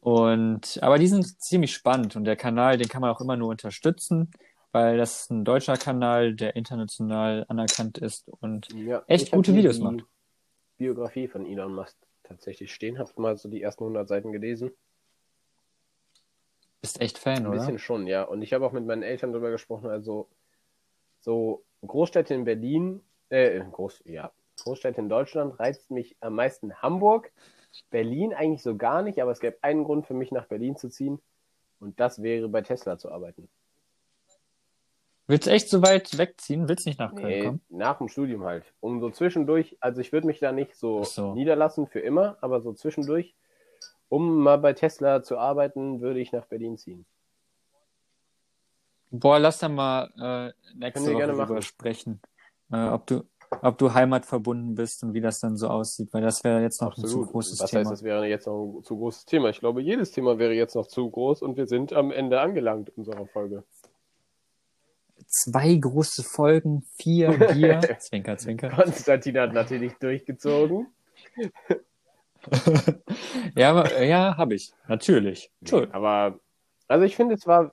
Und 0.00 0.78
aber 0.82 0.98
die 0.98 1.06
sind 1.06 1.24
ziemlich 1.40 1.72
spannend 1.72 2.16
und 2.16 2.24
der 2.24 2.36
Kanal, 2.36 2.76
den 2.76 2.88
kann 2.88 3.00
man 3.00 3.10
auch 3.10 3.20
immer 3.20 3.36
nur 3.36 3.48
unterstützen, 3.48 4.30
weil 4.72 4.98
das 4.98 5.22
ist 5.22 5.30
ein 5.30 5.44
deutscher 5.44 5.76
Kanal, 5.76 6.34
der 6.34 6.56
international 6.56 7.46
anerkannt 7.48 7.98
ist 7.98 8.28
und 8.40 8.68
Ja, 8.74 9.02
echt 9.06 9.30
gute 9.30 9.54
Videos 9.54 9.78
macht. 9.78 10.04
Biografie 10.76 11.28
von 11.28 11.46
Elon 11.46 11.74
Musk 11.74 11.96
tatsächlich 12.24 12.74
stehen. 12.74 12.98
Hab 12.98 13.16
mal 13.16 13.36
so 13.36 13.48
die 13.48 13.62
ersten 13.62 13.84
100 13.84 14.08
Seiten 14.08 14.32
gelesen. 14.32 14.72
Bist 16.84 17.00
echt 17.00 17.16
Fan, 17.16 17.38
Ein 17.38 17.46
oder? 17.46 17.56
bisschen 17.56 17.78
schon, 17.78 18.06
ja. 18.06 18.24
Und 18.24 18.42
ich 18.42 18.52
habe 18.52 18.66
auch 18.66 18.72
mit 18.72 18.84
meinen 18.84 19.02
Eltern 19.02 19.32
darüber 19.32 19.50
gesprochen. 19.50 19.88
Also 19.88 20.28
so 21.20 21.64
Großstädte 21.86 22.34
in 22.34 22.44
Berlin, 22.44 23.00
äh, 23.30 23.58
Groß, 23.72 24.02
ja, 24.04 24.32
Großstädte 24.62 25.00
in 25.00 25.08
Deutschland 25.08 25.58
reizt 25.58 25.90
mich 25.90 26.14
am 26.20 26.34
meisten 26.34 26.74
Hamburg. 26.74 27.32
Berlin 27.88 28.34
eigentlich 28.34 28.62
so 28.62 28.76
gar 28.76 29.00
nicht, 29.00 29.18
aber 29.22 29.30
es 29.30 29.40
gäbe 29.40 29.56
einen 29.62 29.84
Grund 29.84 30.06
für 30.06 30.12
mich, 30.12 30.30
nach 30.30 30.44
Berlin 30.44 30.76
zu 30.76 30.90
ziehen. 30.90 31.22
Und 31.80 31.98
das 32.00 32.22
wäre 32.22 32.50
bei 32.50 32.60
Tesla 32.60 32.98
zu 32.98 33.10
arbeiten. 33.10 33.48
Willst 35.26 35.46
du 35.46 35.52
echt 35.52 35.70
so 35.70 35.80
weit 35.80 36.18
wegziehen? 36.18 36.68
Willst 36.68 36.84
nicht 36.84 36.98
nach 36.98 37.14
Köln 37.14 37.26
Nee, 37.28 37.44
kommen? 37.46 37.60
nach 37.70 37.96
dem 37.96 38.08
Studium 38.08 38.44
halt. 38.44 38.74
Um 38.80 39.00
so 39.00 39.08
zwischendurch, 39.08 39.78
also 39.80 40.02
ich 40.02 40.12
würde 40.12 40.26
mich 40.26 40.38
da 40.38 40.52
nicht 40.52 40.76
so, 40.76 41.02
so. 41.02 41.32
niederlassen 41.32 41.86
für 41.86 42.00
immer, 42.00 42.36
aber 42.42 42.60
so 42.60 42.74
zwischendurch, 42.74 43.34
um 44.08 44.38
mal 44.38 44.58
bei 44.58 44.72
Tesla 44.72 45.22
zu 45.22 45.38
arbeiten, 45.38 46.00
würde 46.00 46.20
ich 46.20 46.32
nach 46.32 46.46
Berlin 46.46 46.76
ziehen. 46.76 47.04
Boah, 49.10 49.38
lass 49.38 49.58
da 49.58 49.68
mal 49.68 50.10
äh, 50.18 50.76
nächste 50.76 51.12
Woche 51.12 51.16
gerne 51.16 51.32
drüber 51.32 51.62
sprechen. 51.62 52.20
Äh, 52.72 52.88
ob 52.88 53.06
du 53.06 53.24
ob 53.62 53.78
du 53.78 53.92
heimatverbunden 53.92 54.74
bist 54.74 55.02
und 55.02 55.14
wie 55.14 55.20
das 55.20 55.40
dann 55.40 55.56
so 55.56 55.68
aussieht, 55.68 56.12
weil 56.12 56.22
das 56.22 56.42
wäre 56.44 56.60
jetzt 56.62 56.80
noch 56.80 56.96
ein 56.96 57.04
zu 57.04 57.24
großes 57.24 57.60
Was 57.60 57.70
Thema. 57.70 57.80
heißt, 57.80 57.92
das 57.92 58.02
wäre 58.02 58.26
jetzt 58.26 58.46
noch 58.46 58.78
ein 58.78 58.82
zu 58.82 58.96
großes 58.96 59.26
Thema? 59.26 59.48
Ich 59.50 59.60
glaube, 59.60 59.82
jedes 59.82 60.12
Thema 60.12 60.38
wäre 60.38 60.52
jetzt 60.52 60.74
noch 60.74 60.86
zu 60.86 61.08
groß 61.10 61.42
und 61.42 61.56
wir 61.56 61.66
sind 61.66 61.92
am 61.92 62.10
Ende 62.10 62.40
angelangt 62.40 62.90
unserer 62.96 63.26
Folge. 63.26 63.64
Zwei 65.26 65.74
große 65.74 66.22
Folgen, 66.22 66.82
vier 66.96 67.30
Bier. 67.54 67.80
zwinker, 67.98 68.36
zwinker. 68.36 68.70
Konstantin 68.70 69.38
hat 69.38 69.52
natürlich 69.52 69.94
durchgezogen. 69.94 70.88
ja, 73.56 74.02
ja, 74.02 74.36
habe 74.36 74.54
ich. 74.54 74.72
Natürlich. 74.88 75.50
Entschuldigung. 75.60 75.94
Aber, 75.94 76.38
also 76.88 77.04
ich 77.04 77.16
finde, 77.16 77.34
es 77.34 77.46
war, 77.46 77.72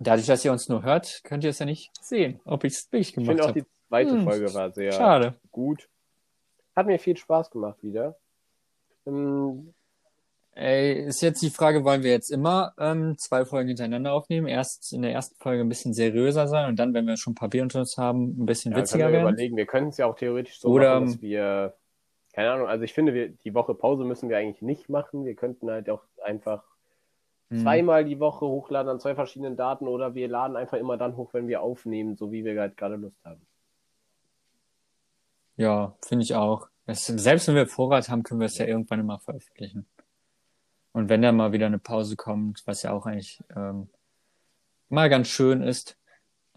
Dadurch, 0.00 0.26
dass 0.26 0.44
ihr 0.44 0.52
uns 0.52 0.68
nur 0.68 0.84
hört, 0.84 1.22
könnt 1.24 1.42
ihr 1.42 1.50
es 1.50 1.58
ja 1.58 1.66
nicht 1.66 1.90
sehen, 2.00 2.40
ob 2.44 2.62
ich 2.62 2.74
es 2.74 2.92
wirklich 2.92 3.08
ich 3.08 3.14
gemacht 3.14 3.28
finde 3.30 3.42
auch 3.42 3.48
habe. 3.48 3.60
die 3.62 3.66
zweite 3.88 4.10
Hm, 4.12 4.22
Folge 4.24 4.54
war 4.54 4.70
sehr 4.70 4.92
Schade. 4.92 5.34
gut. 5.50 5.88
Hat 6.76 6.86
mir 6.86 7.00
viel 7.00 7.16
Spaß 7.16 7.50
gemacht 7.50 7.78
wieder. 7.82 8.16
Ähm, 9.06 9.74
Ey, 10.52 11.04
ist 11.06 11.20
jetzt 11.22 11.40
die 11.42 11.50
Frage, 11.50 11.84
wollen 11.84 12.02
wir 12.04 12.10
jetzt 12.10 12.30
immer 12.30 12.72
ähm, 12.78 13.16
zwei 13.18 13.44
Folgen 13.44 13.68
hintereinander 13.68 14.12
aufnehmen? 14.12 14.46
Erst 14.48 14.92
in 14.92 15.02
der 15.02 15.12
ersten 15.12 15.36
Folge 15.36 15.62
ein 15.62 15.68
bisschen 15.68 15.94
seriöser 15.94 16.48
sein 16.48 16.68
und 16.68 16.78
dann, 16.78 16.94
wenn 16.94 17.06
wir 17.06 17.16
schon 17.16 17.32
ein 17.32 17.36
paar 17.36 17.48
Bier 17.48 17.62
unter 17.62 17.78
uns 17.80 17.96
haben, 17.96 18.40
ein 18.42 18.46
bisschen 18.46 18.72
Ja, 18.72 18.78
witziger 18.78 19.06
wir 19.06 19.12
werden? 19.14 19.28
überlegen. 19.28 19.56
Wir 19.56 19.66
können 19.66 19.88
es 19.88 19.98
ja 19.98 20.06
auch 20.06 20.16
theoretisch 20.16 20.58
so 20.60 20.68
Oder- 20.68 20.94
machen, 21.00 21.12
dass 21.12 21.22
wir, 21.22 21.74
keine 22.38 22.52
Ahnung, 22.52 22.68
also 22.68 22.84
ich 22.84 22.94
finde, 22.94 23.14
wir, 23.14 23.30
die 23.30 23.52
Woche 23.52 23.74
Pause 23.74 24.04
müssen 24.04 24.28
wir 24.28 24.38
eigentlich 24.38 24.62
nicht 24.62 24.88
machen. 24.88 25.24
Wir 25.24 25.34
könnten 25.34 25.68
halt 25.68 25.90
auch 25.90 26.04
einfach 26.22 26.62
Hm. 27.50 27.62
zweimal 27.62 28.04
die 28.04 28.20
Woche 28.20 28.46
hochladen 28.46 28.88
an 28.88 29.00
zwei 29.00 29.16
verschiedenen 29.16 29.56
Daten 29.56 29.88
oder 29.88 30.14
wir 30.14 30.28
laden 30.28 30.56
einfach 30.56 30.78
immer 30.78 30.96
dann 30.96 31.16
hoch, 31.16 31.34
wenn 31.34 31.48
wir 31.48 31.62
aufnehmen, 31.62 32.14
so 32.14 32.30
wie 32.30 32.44
wir 32.44 32.60
halt 32.60 32.76
gerade 32.76 32.94
Lust 32.94 33.18
haben. 33.24 33.44
Ja, 35.56 35.96
finde 36.06 36.22
ich 36.22 36.36
auch. 36.36 36.68
Es, 36.86 37.06
selbst 37.06 37.48
wenn 37.48 37.56
wir 37.56 37.66
Vorrat 37.66 38.08
haben, 38.08 38.22
können 38.22 38.38
wir 38.38 38.46
es 38.46 38.56
ja 38.56 38.66
irgendwann 38.66 39.00
immer 39.00 39.18
veröffentlichen. 39.18 39.86
Und 40.92 41.08
wenn 41.08 41.22
dann 41.22 41.34
mal 41.34 41.50
wieder 41.50 41.66
eine 41.66 41.80
Pause 41.80 42.14
kommt, 42.14 42.64
was 42.68 42.84
ja 42.84 42.92
auch 42.92 43.06
eigentlich 43.06 43.42
ähm, 43.56 43.88
mal 44.90 45.10
ganz 45.10 45.26
schön 45.26 45.60
ist, 45.60 45.97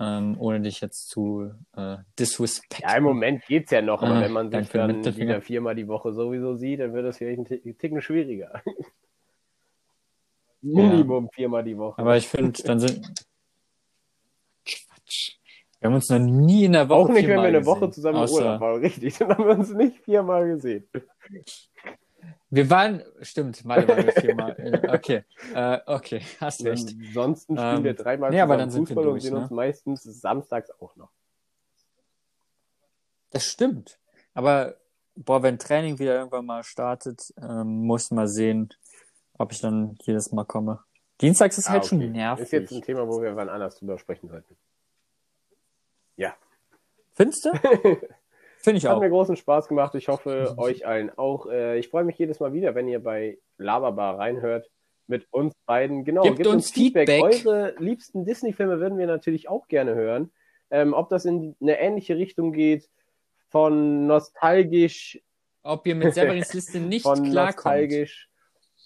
ähm, 0.04 0.36
ohne 0.40 0.62
dich 0.62 0.82
jetzt 0.82 1.10
zu 1.10 1.52
äh, 1.78 1.98
disrespecten. 2.18 2.90
Ja, 2.90 2.98
im 2.98 3.04
Moment 3.04 3.46
geht's 3.46 3.70
ja 3.70 3.82
noch, 3.84 4.02
aber 4.02 4.16
Ah, 4.16 4.22
wenn 4.22 4.32
man 4.32 4.50
sich 4.52 4.68
dann 4.70 5.04
wieder 5.16 5.42
viermal 5.42 5.76
die 5.76 5.88
Woche 5.88 6.12
sowieso 6.12 6.56
sieht, 6.56 6.80
dann 6.80 6.94
wird 6.94 7.06
es 7.06 7.18
vielleicht 7.18 7.38
einen 7.38 7.46
Ti- 7.46 7.74
Ticken 7.76 8.02
schwieriger. 8.02 8.62
Minimum 10.62 11.30
viermal 11.34 11.64
die 11.64 11.78
Woche. 11.78 12.00
Aber 12.02 12.18
ich 12.18 12.28
finde, 12.28 12.62
dann 12.64 12.80
sind. 12.80 13.02
Quatsch. 14.66 15.38
Wir 15.80 15.88
haben 15.88 15.96
uns 15.96 16.10
noch 16.10 16.20
nie 16.20 16.66
in 16.66 16.74
der 16.74 16.88
Woche 16.90 17.00
auch 17.00 17.10
nicht, 17.10 17.28
wenn 17.28 17.38
wir 17.38 17.48
eine 17.48 17.66
Woche 17.66 17.80
gesehen. 17.88 17.94
zusammen 17.94 18.18
im 18.18 18.24
Außer- 18.24 18.34
Urlaub 18.36 18.62
waren, 18.62 18.82
richtig. 18.82 19.18
Dann 19.18 19.30
haben 19.30 19.46
wir 19.46 19.52
uns 19.58 19.74
nicht 19.74 19.98
viermal 20.04 20.48
gesehen. 20.48 20.88
Wir 22.54 22.70
waren, 22.70 23.02
stimmt, 23.22 23.64
mal 23.64 23.88
waren 23.88 24.06
wir 24.06 24.12
viermal. 24.12 24.56
Äh, 24.60 24.94
okay, 24.94 25.24
äh, 25.56 25.80
okay, 25.86 26.22
hast 26.42 26.64
recht. 26.66 26.90
Ansonsten 26.90 27.58
spielen 27.58 27.78
Ähm, 27.78 27.84
wir 27.86 27.94
dreimal 27.94 28.30
nee, 28.30 28.42
aber 28.42 28.58
dann 28.58 28.70
sind 28.70 28.90
wir 28.90 28.96
Fußball 28.96 29.06
und 29.08 29.14
durch, 29.14 29.24
sehen 29.24 29.34
ne? 29.36 29.40
uns 29.42 29.52
meistens 29.52 30.04
samstags 30.04 30.70
auch 30.82 30.96
noch. 30.98 31.10
Das 33.30 33.46
stimmt. 33.46 34.00
Aber, 34.34 34.76
boah, 35.16 35.42
wenn 35.44 35.58
Training 35.60 35.98
wieder 35.98 36.16
irgendwann 36.16 36.46
mal 36.46 36.64
startet, 36.64 37.34
ähm, 37.42 37.86
muss 37.86 38.12
mal 38.12 38.28
sehen, 38.28 38.74
ob 39.38 39.54
ich 39.54 39.62
dann 39.62 39.96
jedes 40.02 40.34
Mal 40.34 40.44
komme. 40.44 40.84
Dienstags 41.22 41.58
ist 41.58 41.68
Ah, 41.68 41.72
halt 41.72 41.84
okay. 41.84 41.90
schon 41.90 42.12
nervig. 42.12 42.44
Ist 42.44 42.52
jetzt 42.52 42.72
ein 42.74 42.82
Thema, 42.82 43.08
wo 43.08 43.22
wir 43.22 43.34
wann 43.38 43.48
anders 43.48 43.78
drüber 43.78 43.98
sprechen 43.98 44.28
sollten. 44.28 44.58
Ja. 46.18 46.36
Findest 47.14 47.46
du? 47.46 47.52
Finde 48.64 48.78
ich 48.78 48.86
Hat 48.86 48.96
auch. 48.96 49.00
mir 49.00 49.10
großen 49.10 49.36
Spaß 49.36 49.68
gemacht. 49.68 49.96
Ich 49.96 50.08
hoffe, 50.08 50.54
euch 50.58 50.86
allen 50.86 51.10
auch. 51.18 51.48
Äh, 51.48 51.80
Ich 51.80 51.90
freue 51.90 52.04
mich 52.04 52.18
jedes 52.18 52.40
Mal 52.40 52.54
wieder, 52.54 52.76
wenn 52.76 52.88
ihr 52.88 53.02
bei 53.04 53.38
Laberbar 53.58 54.20
reinhört. 54.20 54.70
Mit 55.08 55.28
uns 55.32 55.54
beiden. 55.66 56.06
Genau, 56.06 56.22
Gebt 56.22 56.48
uns 56.48 56.72
Feedback. 56.72 57.10
Eure 57.22 57.74
liebsten 57.80 58.24
Disney-Filme 58.24 58.80
würden 58.80 58.98
wir 58.98 59.08
natürlich 59.08 59.50
auch 59.50 59.68
gerne 59.68 59.94
hören. 59.96 60.32
Ähm, 60.70 60.94
ob 60.94 61.10
das 61.10 61.26
in 61.26 61.56
eine 61.60 61.80
ähnliche 61.80 62.16
Richtung 62.16 62.54
geht, 62.54 62.88
von 63.50 64.08
nostalgisch, 64.08 65.20
Ob 65.64 65.86
ihr 65.86 65.96
mit 65.96 66.14
Severins 66.14 66.54
Liste 66.54 66.80
nicht 66.80 67.04
von 67.04 67.24
klarkommt. 67.24 67.56
nostalgisch 67.58 68.30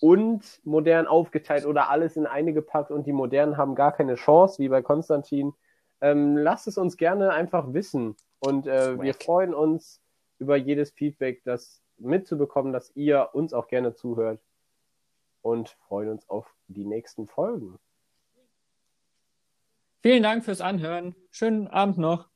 und 0.02 0.42
modern 0.64 1.06
aufgeteilt 1.06 1.66
oder 1.68 1.90
alles 1.92 2.16
in 2.16 2.26
eine 2.26 2.54
gepackt 2.54 2.90
und 2.90 3.06
die 3.06 3.14
modernen 3.14 3.58
haben 3.58 3.76
gar 3.76 3.92
keine 3.94 4.16
Chance, 4.16 4.58
wie 4.60 4.70
bei 4.70 4.82
Konstantin. 4.82 5.54
Ähm, 6.02 6.36
lasst 6.38 6.68
es 6.68 6.80
uns 6.80 6.98
gerne 6.98 7.32
einfach 7.32 7.74
wissen. 7.74 8.16
Und 8.40 8.68
äh, 8.68 9.02
wir 9.02 9.14
freuen 9.14 9.54
uns 9.54 10.02
über 10.40 10.56
jedes 10.56 10.92
Feedback, 10.92 11.44
das 11.44 11.82
mitzubekommen, 11.98 12.74
dass 12.74 12.96
ihr 12.96 13.30
uns 13.34 13.54
auch 13.54 13.68
gerne 13.68 13.96
zuhört. 13.96 14.42
und 15.42 15.70
freuen 15.88 16.10
uns 16.10 16.28
auf 16.28 16.52
die 16.68 16.86
nächsten 16.86 17.28
Folgen. 17.28 17.78
Vielen 20.02 20.24
Dank 20.24 20.44
fürs 20.44 20.60
Anhören. 20.60 21.16
Schönen 21.30 21.68
Abend 21.68 22.00
noch. 22.00 22.30